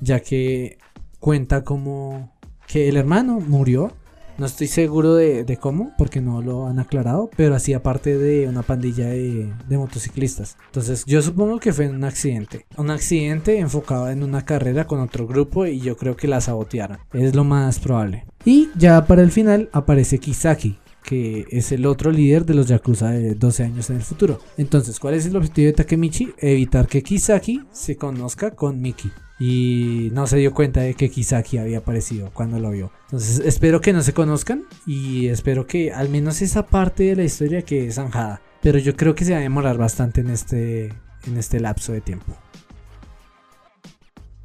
ya 0.00 0.18
que 0.18 0.78
cuenta 1.20 1.62
como 1.62 2.32
que 2.66 2.88
el 2.88 2.96
hermano 2.96 3.38
murió 3.38 3.92
no 4.38 4.46
estoy 4.46 4.66
seguro 4.66 5.14
de, 5.14 5.58
cómo, 5.60 5.92
porque 5.96 6.20
no 6.20 6.42
lo 6.42 6.66
han 6.66 6.78
aclarado, 6.78 7.30
pero 7.36 7.54
hacía 7.54 7.82
parte 7.82 8.18
de 8.18 8.48
una 8.48 8.62
pandilla 8.62 9.06
de, 9.06 9.52
motociclistas. 9.68 10.56
Entonces 10.66 11.04
yo 11.06 11.22
supongo 11.22 11.58
que 11.58 11.72
fue 11.72 11.86
en 11.86 11.94
un 11.94 12.04
accidente. 12.04 12.66
Un 12.76 12.90
accidente 12.90 13.58
enfocado 13.58 14.10
en 14.10 14.22
una 14.22 14.44
carrera 14.44 14.86
con 14.86 15.00
otro 15.00 15.26
grupo 15.26 15.66
y 15.66 15.80
yo 15.80 15.96
creo 15.96 16.16
que 16.16 16.28
la 16.28 16.40
sabotearon. 16.40 16.98
Es 17.12 17.34
lo 17.34 17.44
más 17.44 17.78
probable. 17.78 18.24
Y 18.44 18.68
ya 18.76 19.06
para 19.06 19.22
el 19.22 19.30
final 19.30 19.68
aparece 19.72 20.18
Kisaki, 20.18 20.78
que 21.04 21.46
es 21.50 21.70
el 21.70 21.86
otro 21.86 22.10
líder 22.10 22.46
de 22.46 22.54
los 22.54 22.66
Yakuza 22.66 23.10
de 23.10 23.34
12 23.34 23.62
años 23.62 23.90
en 23.90 23.96
el 23.96 24.02
futuro. 24.02 24.40
Entonces, 24.56 24.98
¿cuál 24.98 25.14
es 25.14 25.26
el 25.26 25.36
objetivo 25.36 25.66
de 25.66 25.74
Takemichi? 25.74 26.32
Evitar 26.38 26.88
que 26.88 27.02
Kisaki 27.02 27.62
se 27.70 27.96
conozca 27.96 28.52
con 28.52 28.80
Miki 28.80 29.12
y 29.38 30.10
no 30.12 30.26
se 30.26 30.38
dio 30.38 30.54
cuenta 30.54 30.80
de 30.80 30.94
que 30.94 31.10
Kisaki 31.10 31.58
había 31.58 31.78
aparecido 31.78 32.30
cuando 32.32 32.58
lo 32.58 32.70
vio. 32.70 32.90
Entonces 33.04 33.42
espero 33.44 33.80
que 33.80 33.92
no 33.92 34.02
se 34.02 34.14
conozcan 34.14 34.64
y 34.86 35.26
espero 35.26 35.66
que 35.66 35.92
al 35.92 36.08
menos 36.08 36.40
esa 36.40 36.66
parte 36.66 37.04
de 37.04 37.16
la 37.16 37.24
historia 37.24 37.62
que 37.62 37.86
es 37.86 37.96
zanjada. 37.96 38.40
Pero 38.62 38.78
yo 38.78 38.96
creo 38.96 39.14
que 39.14 39.24
se 39.24 39.32
va 39.32 39.38
a 39.38 39.42
demorar 39.42 39.76
bastante 39.76 40.22
en 40.22 40.30
este, 40.30 40.86
en 41.26 41.36
este 41.36 41.60
lapso 41.60 41.92
de 41.92 42.00
tiempo. 42.00 42.34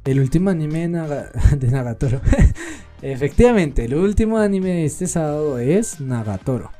El 0.04 0.20
último 0.20 0.50
anime 0.50 0.88
de, 0.88 1.68
Nagatoro. 1.70 2.20
Efectivamente, 3.02 3.84
el 3.84 3.94
último 3.94 4.38
anime 4.38 4.70
de 4.70 4.84
este 4.84 5.06
sábado 5.06 5.58
es 5.58 6.00
Nagatoro 6.00 6.70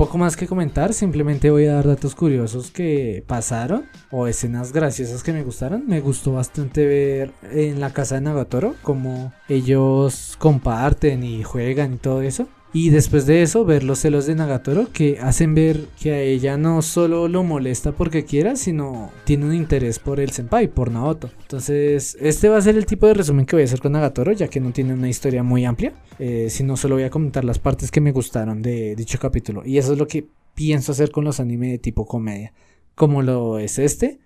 poco 0.00 0.16
más 0.16 0.34
que 0.34 0.46
comentar, 0.46 0.94
simplemente 0.94 1.50
voy 1.50 1.66
a 1.66 1.74
dar 1.74 1.86
datos 1.86 2.14
curiosos 2.14 2.70
que 2.70 3.22
pasaron 3.26 3.84
o 4.10 4.26
escenas 4.26 4.72
graciosas 4.72 5.22
que 5.22 5.34
me 5.34 5.42
gustaron. 5.42 5.86
Me 5.86 6.00
gustó 6.00 6.32
bastante 6.32 6.86
ver 6.86 7.32
en 7.52 7.80
la 7.80 7.92
casa 7.92 8.14
de 8.14 8.22
Nagatoro 8.22 8.76
cómo 8.80 9.34
ellos 9.46 10.36
comparten 10.38 11.22
y 11.22 11.42
juegan 11.42 11.92
y 11.92 11.96
todo 11.98 12.22
eso. 12.22 12.48
Y 12.72 12.90
después 12.90 13.26
de 13.26 13.42
eso, 13.42 13.64
ver 13.64 13.82
los 13.82 13.98
celos 13.98 14.26
de 14.26 14.36
Nagatoro 14.36 14.92
que 14.92 15.18
hacen 15.18 15.54
ver 15.56 15.86
que 16.00 16.12
a 16.12 16.20
ella 16.20 16.56
no 16.56 16.82
solo 16.82 17.26
lo 17.26 17.42
molesta 17.42 17.90
porque 17.90 18.24
quiera, 18.24 18.54
sino 18.54 19.10
tiene 19.24 19.46
un 19.46 19.54
interés 19.54 19.98
por 19.98 20.20
el 20.20 20.30
senpai, 20.30 20.68
por 20.68 20.92
Naoto. 20.92 21.30
Entonces, 21.42 22.16
este 22.20 22.48
va 22.48 22.58
a 22.58 22.62
ser 22.62 22.76
el 22.76 22.86
tipo 22.86 23.08
de 23.08 23.14
resumen 23.14 23.44
que 23.44 23.56
voy 23.56 23.62
a 23.62 23.64
hacer 23.64 23.80
con 23.80 23.90
Nagatoro, 23.92 24.30
ya 24.32 24.46
que 24.46 24.60
no 24.60 24.70
tiene 24.70 24.94
una 24.94 25.08
historia 25.08 25.42
muy 25.42 25.64
amplia, 25.64 25.94
eh, 26.20 26.46
sino 26.48 26.76
solo 26.76 26.94
voy 26.94 27.04
a 27.04 27.10
comentar 27.10 27.44
las 27.44 27.58
partes 27.58 27.90
que 27.90 28.00
me 28.00 28.12
gustaron 28.12 28.62
de 28.62 28.94
dicho 28.94 29.18
capítulo. 29.18 29.62
Y 29.66 29.78
eso 29.78 29.92
es 29.92 29.98
lo 29.98 30.06
que 30.06 30.28
pienso 30.54 30.92
hacer 30.92 31.10
con 31.10 31.24
los 31.24 31.40
animes 31.40 31.72
de 31.72 31.78
tipo 31.78 32.06
comedia, 32.06 32.52
como 32.94 33.22
lo 33.22 33.58
es 33.58 33.80
este. 33.80 34.20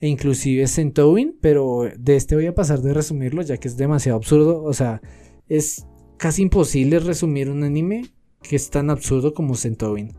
E 0.00 0.08
inclusive 0.08 0.66
Sentowin, 0.66 1.34
pero 1.40 1.88
de 1.98 2.16
este 2.16 2.34
voy 2.34 2.46
a 2.46 2.54
pasar 2.54 2.82
de 2.82 2.92
resumirlo 2.92 3.40
ya 3.40 3.56
que 3.56 3.68
es 3.68 3.78
demasiado 3.78 4.18
absurdo. 4.18 4.62
O 4.62 4.74
sea, 4.74 5.00
es 5.48 5.86
casi 6.16 6.42
imposible 6.42 6.98
resumir 6.98 7.50
un 7.50 7.64
anime 7.64 8.10
que 8.42 8.56
es 8.56 8.70
tan 8.70 8.90
absurdo 8.90 9.34
como 9.34 9.54
Sentowin. 9.54 10.12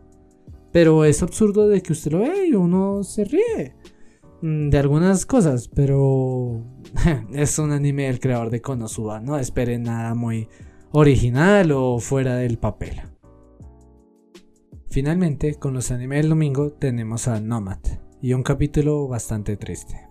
Pero 0.72 1.04
es 1.04 1.22
absurdo 1.22 1.68
de 1.68 1.82
que 1.82 1.92
usted 1.92 2.12
lo 2.12 2.20
ve 2.20 2.48
y 2.48 2.54
uno 2.54 3.02
se 3.02 3.24
ríe 3.24 3.74
mm, 4.42 4.68
de 4.68 4.78
algunas 4.78 5.24
cosas, 5.26 5.68
pero 5.68 6.62
es 7.32 7.58
un 7.58 7.72
anime 7.72 8.04
del 8.04 8.20
creador 8.20 8.50
de 8.50 8.60
Konosuba, 8.60 9.20
no 9.20 9.38
esperen 9.38 9.84
nada 9.84 10.14
muy 10.14 10.48
original 10.92 11.72
o 11.72 11.98
fuera 11.98 12.36
del 12.36 12.58
papel. 12.58 13.00
Finalmente, 14.90 15.54
con 15.54 15.74
los 15.74 15.90
animes 15.90 16.22
del 16.22 16.30
domingo 16.30 16.72
tenemos 16.72 17.28
a 17.28 17.40
Nomad 17.40 17.80
y 18.20 18.32
un 18.32 18.42
capítulo 18.42 19.06
bastante 19.06 19.56
triste. 19.56 20.08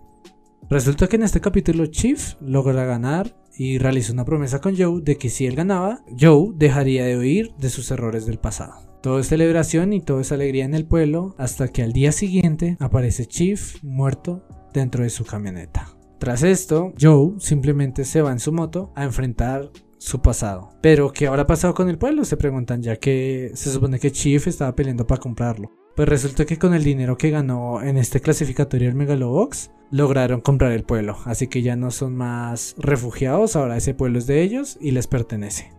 Resulta 0.70 1.08
que 1.08 1.16
en 1.16 1.22
este 1.22 1.40
capítulo 1.40 1.86
Chief 1.86 2.34
logra 2.40 2.84
ganar 2.84 3.34
y 3.58 3.78
realizó 3.78 4.12
una 4.12 4.24
promesa 4.24 4.60
con 4.60 4.76
Joe 4.76 5.02
de 5.02 5.16
que 5.18 5.28
si 5.28 5.46
él 5.46 5.56
ganaba, 5.56 6.04
Joe 6.18 6.52
dejaría 6.54 7.04
de 7.04 7.16
oír 7.16 7.52
de 7.58 7.68
sus 7.68 7.90
errores 7.90 8.24
del 8.24 8.38
pasado. 8.38 8.88
Todo 9.02 9.18
es 9.18 9.28
celebración 9.28 9.92
y 9.92 10.00
todo 10.00 10.20
es 10.20 10.32
alegría 10.32 10.64
en 10.64 10.74
el 10.74 10.86
pueblo 10.86 11.34
hasta 11.38 11.68
que 11.68 11.82
al 11.82 11.92
día 11.92 12.12
siguiente 12.12 12.76
aparece 12.80 13.26
Chief 13.26 13.82
muerto 13.82 14.46
dentro 14.72 15.02
de 15.02 15.10
su 15.10 15.24
camioneta. 15.24 15.88
Tras 16.18 16.42
esto, 16.42 16.92
Joe 17.00 17.34
simplemente 17.38 18.04
se 18.04 18.22
va 18.22 18.32
en 18.32 18.40
su 18.40 18.52
moto 18.52 18.92
a 18.96 19.04
enfrentar 19.04 19.70
su 19.98 20.20
pasado. 20.20 20.70
Pero 20.80 21.12
¿qué 21.12 21.26
habrá 21.26 21.46
pasado 21.46 21.74
con 21.74 21.88
el 21.88 21.98
pueblo? 21.98 22.24
Se 22.24 22.36
preguntan 22.36 22.82
ya 22.82 22.96
que 22.96 23.50
se 23.54 23.72
supone 23.72 23.98
que 23.98 24.12
Chief 24.12 24.46
estaba 24.46 24.74
peleando 24.74 25.06
para 25.06 25.20
comprarlo. 25.20 25.77
Pues 25.98 26.08
resulta 26.08 26.46
que 26.46 26.60
con 26.60 26.74
el 26.74 26.84
dinero 26.84 27.18
que 27.18 27.30
ganó 27.30 27.82
en 27.82 27.96
este 27.96 28.20
clasificatorio 28.20 28.86
del 28.86 28.94
Megalobox, 28.94 29.72
lograron 29.90 30.40
comprar 30.40 30.70
el 30.70 30.84
pueblo. 30.84 31.16
Así 31.24 31.48
que 31.48 31.60
ya 31.60 31.74
no 31.74 31.90
son 31.90 32.14
más 32.14 32.76
refugiados, 32.78 33.56
ahora 33.56 33.76
ese 33.76 33.94
pueblo 33.94 34.20
es 34.20 34.28
de 34.28 34.40
ellos 34.42 34.78
y 34.80 34.92
les 34.92 35.08
pertenece. 35.08 35.72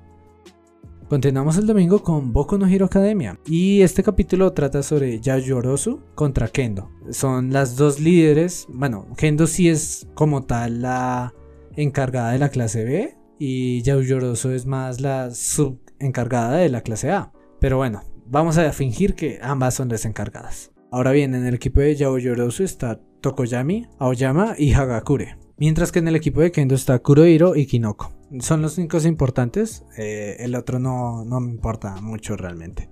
Continuamos 1.07 1.57
el 1.57 1.67
domingo 1.67 2.03
con 2.03 2.33
Boku 2.33 2.57
no 2.57 2.67
Hero 2.67 2.87
Academia 2.87 3.39
y 3.45 3.81
este 3.81 4.03
capítulo 4.03 4.51
trata 4.51 4.83
sobre 4.83 5.21
Yayorosu 5.21 6.01
contra 6.15 6.49
Kendo. 6.49 6.91
Son 7.11 7.53
las 7.53 7.77
dos 7.77 8.01
líderes, 8.01 8.67
bueno, 8.67 9.07
Kendo 9.15 9.47
sí 9.47 9.69
es 9.69 10.05
como 10.15 10.43
tal 10.43 10.81
la 10.81 11.33
encargada 11.77 12.31
de 12.33 12.39
la 12.39 12.49
clase 12.49 12.83
B 12.83 13.17
y 13.39 13.83
Yayorosu 13.83 14.49
es 14.49 14.65
más 14.65 14.99
la 14.99 15.33
subencargada 15.33 16.57
de 16.57 16.67
la 16.67 16.81
clase 16.81 17.09
A. 17.09 17.31
Pero 17.61 17.77
bueno, 17.77 18.01
vamos 18.29 18.57
a 18.57 18.71
fingir 18.71 19.15
que 19.15 19.39
ambas 19.41 19.73
son 19.73 19.89
las 19.89 20.05
encargadas. 20.05 20.71
Ahora 20.91 21.11
bien, 21.11 21.35
en 21.35 21.45
el 21.45 21.55
equipo 21.55 21.81
de 21.81 21.95
Yao 21.95 22.17
Yorosu 22.17 22.63
está 22.63 22.99
Tokoyami, 23.21 23.87
Aoyama 23.99 24.55
y 24.57 24.73
Hagakure. 24.73 25.37
Mientras 25.57 25.91
que 25.91 25.99
en 25.99 26.07
el 26.07 26.15
equipo 26.15 26.41
de 26.41 26.51
Kendo 26.51 26.75
está 26.75 26.99
Kurohiro 26.99 27.55
y 27.55 27.65
Kinoko. 27.65 28.13
Son 28.39 28.61
los 28.61 28.77
únicos 28.77 29.05
importantes, 29.05 29.83
eh, 29.97 30.37
el 30.39 30.55
otro 30.55 30.79
no, 30.79 31.25
no 31.25 31.39
me 31.39 31.51
importa 31.51 31.99
mucho 32.01 32.37
realmente. 32.37 32.89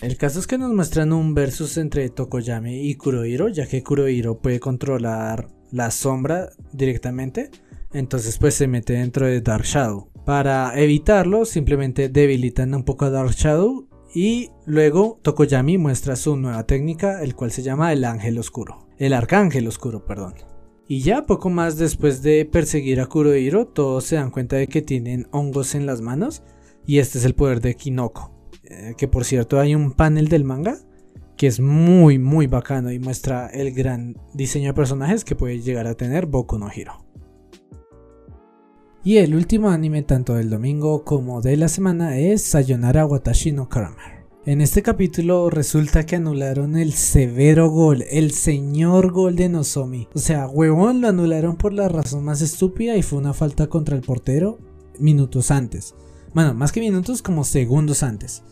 El 0.00 0.16
caso 0.16 0.38
es 0.38 0.46
que 0.46 0.58
nos 0.58 0.72
muestran 0.72 1.12
un 1.12 1.34
versus 1.34 1.76
entre 1.76 2.08
Tokoyami 2.08 2.88
y 2.88 2.94
Kurohiro, 2.94 3.48
ya 3.48 3.66
que 3.66 3.82
Kurohiro 3.82 4.38
puede 4.38 4.60
controlar 4.60 5.48
la 5.70 5.90
sombra 5.90 6.50
directamente, 6.72 7.50
entonces 7.92 8.38
pues 8.38 8.54
se 8.54 8.68
mete 8.68 8.94
dentro 8.94 9.26
de 9.26 9.40
Dark 9.40 9.64
Shadow. 9.64 10.10
Para 10.24 10.78
evitarlo, 10.80 11.44
simplemente 11.44 12.08
debilitan 12.08 12.74
un 12.74 12.84
poco 12.84 13.04
a 13.04 13.10
Dark 13.10 13.32
Shadow 13.32 13.88
y 14.16 14.50
luego 14.64 15.20
Tokoyami 15.20 15.76
muestra 15.76 16.16
su 16.16 16.38
nueva 16.38 16.64
técnica, 16.64 17.22
el 17.22 17.36
cual 17.36 17.50
se 17.50 17.62
llama 17.62 17.92
el 17.92 18.02
ángel 18.02 18.38
oscuro. 18.38 18.88
El 18.96 19.12
arcángel 19.12 19.68
oscuro, 19.68 20.06
perdón. 20.06 20.32
Y 20.88 21.00
ya 21.00 21.26
poco 21.26 21.50
más 21.50 21.76
después 21.76 22.22
de 22.22 22.46
perseguir 22.46 23.02
a 23.02 23.06
Kurohiro, 23.08 23.66
todos 23.66 24.04
se 24.04 24.16
dan 24.16 24.30
cuenta 24.30 24.56
de 24.56 24.68
que 24.68 24.80
tienen 24.80 25.28
hongos 25.32 25.74
en 25.74 25.84
las 25.84 26.00
manos. 26.00 26.42
Y 26.86 26.98
este 26.98 27.18
es 27.18 27.26
el 27.26 27.34
poder 27.34 27.60
de 27.60 27.74
Kinoko. 27.74 28.32
Eh, 28.64 28.94
que 28.96 29.06
por 29.06 29.26
cierto 29.26 29.60
hay 29.60 29.74
un 29.74 29.92
panel 29.92 30.28
del 30.28 30.44
manga 30.44 30.78
que 31.36 31.46
es 31.46 31.60
muy 31.60 32.18
muy 32.18 32.46
bacano 32.46 32.90
y 32.90 32.98
muestra 32.98 33.48
el 33.48 33.74
gran 33.74 34.16
diseño 34.32 34.68
de 34.68 34.74
personajes 34.74 35.26
que 35.26 35.36
puede 35.36 35.60
llegar 35.60 35.86
a 35.86 35.94
tener 35.94 36.24
Boku 36.24 36.58
no 36.58 36.70
Hiro. 36.74 37.05
Y 39.06 39.18
el 39.18 39.36
último 39.36 39.70
anime 39.70 40.02
tanto 40.02 40.34
del 40.34 40.50
domingo 40.50 41.04
como 41.04 41.40
de 41.40 41.56
la 41.56 41.68
semana 41.68 42.18
es 42.18 42.42
Sayonara 42.42 43.06
Watashi 43.06 43.52
no 43.52 43.68
Kramer. 43.68 44.26
En 44.44 44.60
este 44.60 44.82
capítulo 44.82 45.48
resulta 45.48 46.04
que 46.04 46.16
anularon 46.16 46.76
el 46.76 46.92
severo 46.92 47.70
gol, 47.70 48.04
el 48.10 48.32
señor 48.32 49.12
gol 49.12 49.36
de 49.36 49.48
Nozomi. 49.48 50.08
O 50.12 50.18
sea, 50.18 50.48
huevón 50.48 51.00
lo 51.00 51.06
anularon 51.06 51.54
por 51.54 51.72
la 51.72 51.88
razón 51.88 52.24
más 52.24 52.42
estúpida 52.42 52.96
y 52.96 53.02
fue 53.02 53.20
una 53.20 53.32
falta 53.32 53.68
contra 53.68 53.94
el 53.94 54.02
portero 54.02 54.58
minutos 54.98 55.52
antes. 55.52 55.94
Bueno, 56.34 56.54
más 56.54 56.72
que 56.72 56.80
minutos, 56.80 57.22
como 57.22 57.44
segundos 57.44 58.02
antes. 58.02 58.42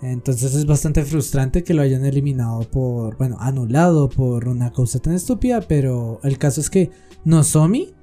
Entonces 0.00 0.54
es 0.54 0.64
bastante 0.64 1.02
frustrante 1.02 1.64
que 1.64 1.74
lo 1.74 1.82
hayan 1.82 2.04
eliminado 2.04 2.60
por, 2.70 3.16
bueno, 3.16 3.36
anulado 3.40 4.08
por 4.08 4.46
una 4.46 4.70
cosa 4.70 5.00
tan 5.00 5.14
estúpida, 5.14 5.60
pero 5.62 6.20
el 6.22 6.38
caso 6.38 6.60
es 6.60 6.70
que 6.70 6.92
Nozomi 7.24 7.94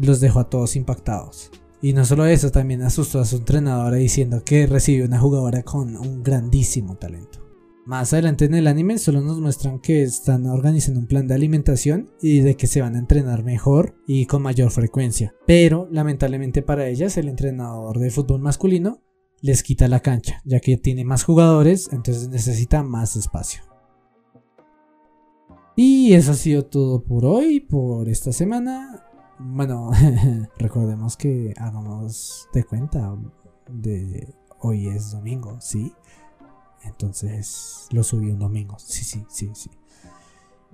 los 0.00 0.20
dejó 0.20 0.40
a 0.40 0.50
todos 0.50 0.76
impactados. 0.76 1.50
Y 1.82 1.92
no 1.92 2.04
solo 2.04 2.26
eso, 2.26 2.50
también 2.50 2.82
asustó 2.82 3.20
a 3.20 3.24
su 3.24 3.36
entrenadora 3.36 3.96
diciendo 3.96 4.42
que 4.44 4.66
recibió 4.66 5.04
una 5.04 5.18
jugadora 5.18 5.62
con 5.62 5.96
un 5.96 6.22
grandísimo 6.22 6.96
talento. 6.96 7.46
Más 7.86 8.12
adelante 8.12 8.46
en 8.46 8.54
el 8.54 8.66
anime 8.66 8.98
solo 8.98 9.20
nos 9.20 9.40
muestran 9.40 9.78
que 9.78 10.02
están 10.02 10.46
organizando 10.46 10.98
un 10.98 11.06
plan 11.06 11.28
de 11.28 11.34
alimentación 11.34 12.10
y 12.20 12.40
de 12.40 12.56
que 12.56 12.66
se 12.66 12.80
van 12.80 12.96
a 12.96 12.98
entrenar 12.98 13.44
mejor 13.44 13.94
y 14.08 14.26
con 14.26 14.42
mayor 14.42 14.72
frecuencia. 14.72 15.34
Pero 15.46 15.86
lamentablemente 15.92 16.62
para 16.62 16.88
ellas 16.88 17.16
el 17.16 17.28
entrenador 17.28 18.00
de 18.00 18.10
fútbol 18.10 18.40
masculino 18.40 19.02
les 19.40 19.62
quita 19.62 19.86
la 19.86 20.00
cancha, 20.00 20.42
ya 20.44 20.58
que 20.58 20.76
tiene 20.76 21.04
más 21.04 21.22
jugadores, 21.22 21.88
entonces 21.92 22.28
necesita 22.28 22.82
más 22.82 23.14
espacio. 23.14 23.62
Y 25.76 26.14
eso 26.14 26.32
ha 26.32 26.34
sido 26.34 26.64
todo 26.64 27.04
por 27.04 27.24
hoy, 27.24 27.60
por 27.60 28.08
esta 28.08 28.32
semana. 28.32 29.05
Bueno, 29.38 29.90
recordemos 30.58 31.16
que 31.16 31.52
hagamos 31.58 32.48
de 32.54 32.64
cuenta 32.64 33.16
de 33.68 34.34
hoy 34.60 34.88
es 34.88 35.12
domingo, 35.12 35.60
¿sí? 35.60 35.92
Entonces 36.84 37.86
lo 37.90 38.02
subí 38.02 38.30
un 38.30 38.38
domingo. 38.38 38.76
Sí, 38.78 39.04
sí, 39.04 39.24
sí, 39.28 39.50
sí. 39.54 39.70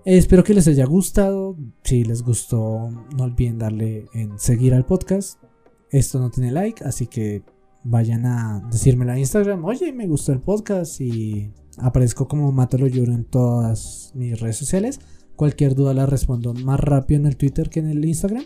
Espero 0.04 0.44
que 0.44 0.54
les 0.54 0.68
haya 0.68 0.84
gustado. 0.84 1.56
Si 1.82 2.04
les 2.04 2.22
gustó, 2.22 2.90
no 3.16 3.24
olviden 3.24 3.58
darle 3.58 4.06
en 4.14 4.38
seguir 4.38 4.74
al 4.74 4.84
podcast. 4.84 5.42
Esto 5.90 6.18
no 6.18 6.30
tiene 6.30 6.52
like, 6.52 6.84
así 6.84 7.06
que 7.06 7.42
vayan 7.84 8.26
a 8.26 8.60
decírmelo 8.70 9.12
a 9.12 9.18
Instagram. 9.18 9.64
Oye, 9.64 9.92
me 9.92 10.06
gustó 10.06 10.32
el 10.32 10.40
podcast 10.40 11.00
y 11.00 11.50
aparezco 11.78 12.28
como 12.28 12.52
Mátalo 12.52 12.86
Lloro 12.86 13.12
en 13.12 13.24
todas 13.24 14.12
mis 14.14 14.38
redes 14.40 14.56
sociales. 14.56 15.00
Cualquier 15.42 15.74
duda 15.74 15.92
la 15.92 16.06
respondo 16.06 16.54
más 16.54 16.78
rápido 16.78 17.18
en 17.18 17.26
el 17.26 17.36
Twitter 17.36 17.68
que 17.68 17.80
en 17.80 17.88
el 17.88 18.04
Instagram. 18.04 18.44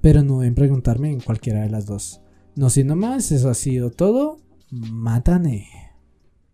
Pero 0.00 0.24
no 0.24 0.40
deben 0.40 0.56
preguntarme 0.56 1.12
en 1.12 1.20
cualquiera 1.20 1.60
de 1.60 1.70
las 1.70 1.86
dos. 1.86 2.20
No 2.56 2.68
siendo 2.68 2.96
más, 2.96 3.30
eso 3.30 3.48
ha 3.48 3.54
sido 3.54 3.92
todo. 3.92 4.38
Mátane. 4.68 5.81